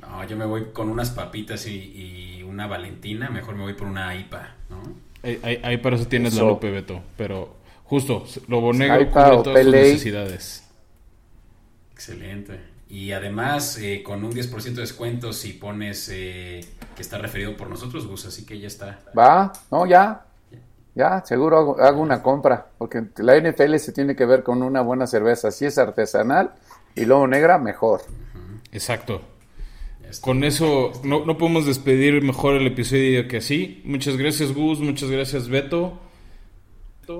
No, 0.00 0.24
yo 0.24 0.36
me 0.36 0.44
voy 0.44 0.66
con 0.72 0.88
unas 0.88 1.10
papitas 1.10 1.66
y, 1.66 2.38
y 2.38 2.42
una 2.44 2.68
Valentina. 2.68 3.28
Mejor 3.28 3.56
me 3.56 3.62
voy 3.62 3.74
por 3.74 3.88
una 3.88 4.14
IPA, 4.14 4.54
¿no? 4.70 5.11
Ahí, 5.22 5.40
ahí- 5.42 5.60
ahí 5.62 5.76
para 5.78 5.96
eso 5.96 6.06
tienes 6.06 6.34
Eso. 6.34 6.44
la 6.44 6.50
lupe, 6.50 6.70
Beto. 6.70 7.00
Pero 7.16 7.54
justo, 7.84 8.24
lobo 8.48 8.72
negro 8.72 9.10
cubre 9.10 9.42
todas 9.42 9.62
sus 9.64 9.72
necesidades. 9.72 10.64
Excelente. 11.92 12.60
Y 12.88 13.12
además, 13.12 13.78
eh, 13.78 14.02
con 14.02 14.22
un 14.24 14.32
10% 14.32 14.80
de 14.80 14.82
descuento 14.82 15.32
si 15.32 15.54
pones 15.54 16.10
eh, 16.12 16.60
que 16.94 17.02
está 17.02 17.18
referido 17.18 17.56
por 17.56 17.70
nosotros, 17.70 18.06
Gus. 18.06 18.26
Así 18.26 18.44
que 18.44 18.58
ya 18.58 18.66
está. 18.66 19.00
Va, 19.16 19.52
no, 19.70 19.86
ya. 19.86 20.26
Ya, 20.94 21.24
seguro 21.24 21.56
hago, 21.58 21.80
hago 21.80 22.02
una 22.02 22.22
compra. 22.22 22.66
Porque 22.76 23.02
la 23.18 23.36
NFL 23.36 23.78
se 23.78 23.92
tiene 23.92 24.14
que 24.14 24.26
ver 24.26 24.42
con 24.42 24.62
una 24.62 24.82
buena 24.82 25.06
cerveza. 25.06 25.50
Si 25.50 25.64
es 25.64 25.78
artesanal 25.78 26.52
y 26.94 27.06
lobo 27.06 27.26
negra, 27.26 27.56
mejor. 27.56 28.02
Exacto. 28.72 29.22
Ya 30.12 30.16
está. 30.16 30.24
Con 30.26 30.44
eso 30.44 30.92
no, 31.04 31.24
no 31.24 31.38
podemos 31.38 31.64
despedir 31.66 32.22
mejor 32.22 32.56
el 32.56 32.66
episodio 32.66 33.26
que 33.28 33.38
así. 33.38 33.80
Muchas 33.84 34.16
gracias 34.16 34.52
Gus, 34.52 34.80
muchas 34.80 35.10
gracias 35.10 35.48
Beto. 35.48 35.98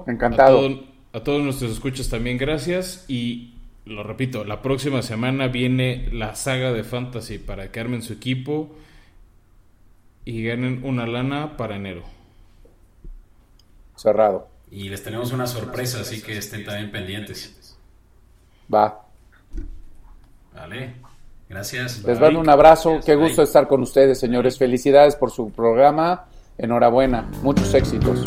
Encantado. 0.07 0.59
A, 0.59 0.61
todo- 0.63 0.85
a 1.15 1.21
todos 1.25 1.43
nuestros 1.43 1.73
escuchas 1.73 2.09
también 2.09 2.39
gracias. 2.39 3.05
Y 3.09 3.55
lo 3.87 4.03
repito, 4.03 4.45
la 4.45 4.63
próxima 4.63 5.03
semana 5.03 5.49
viene 5.49 6.09
la 6.13 6.35
saga 6.35 6.73
de 6.73 6.85
Fantasy 6.85 7.39
para 7.39 7.71
que 7.73 7.81
armen 7.81 8.03
su 8.03 8.13
equipo 8.13 8.75
y 10.25 10.45
ganen 10.45 10.81
una 10.85 11.07
lana 11.07 11.57
para 11.57 11.77
enero. 11.77 12.03
Cerrado. 13.97 14.49
Y 14.71 14.89
les 14.89 15.03
tenemos 15.03 15.33
una 15.33 15.47
sorpresa, 15.47 16.01
así 16.01 16.23
que 16.23 16.39
estén 16.39 16.65
también 16.65 16.91
pendientes. 16.91 17.77
Va. 18.73 19.07
Vale. 20.55 20.95
Gracias. 21.53 22.03
Les 22.05 22.19
mando 22.19 22.41
un 22.41 22.49
abrazo. 22.49 22.99
Qué 23.05 23.15
Bye. 23.15 23.27
gusto 23.27 23.43
estar 23.43 23.69
con 23.69 23.83
ustedes, 23.83 24.19
señores. 24.19 24.57
Felicidades 24.57 25.17
por 25.17 25.31
su 25.31 25.51
programa. 25.51 26.25
Enhorabuena. 26.57 27.31
Muchos 27.43 27.75
éxitos. 27.75 28.25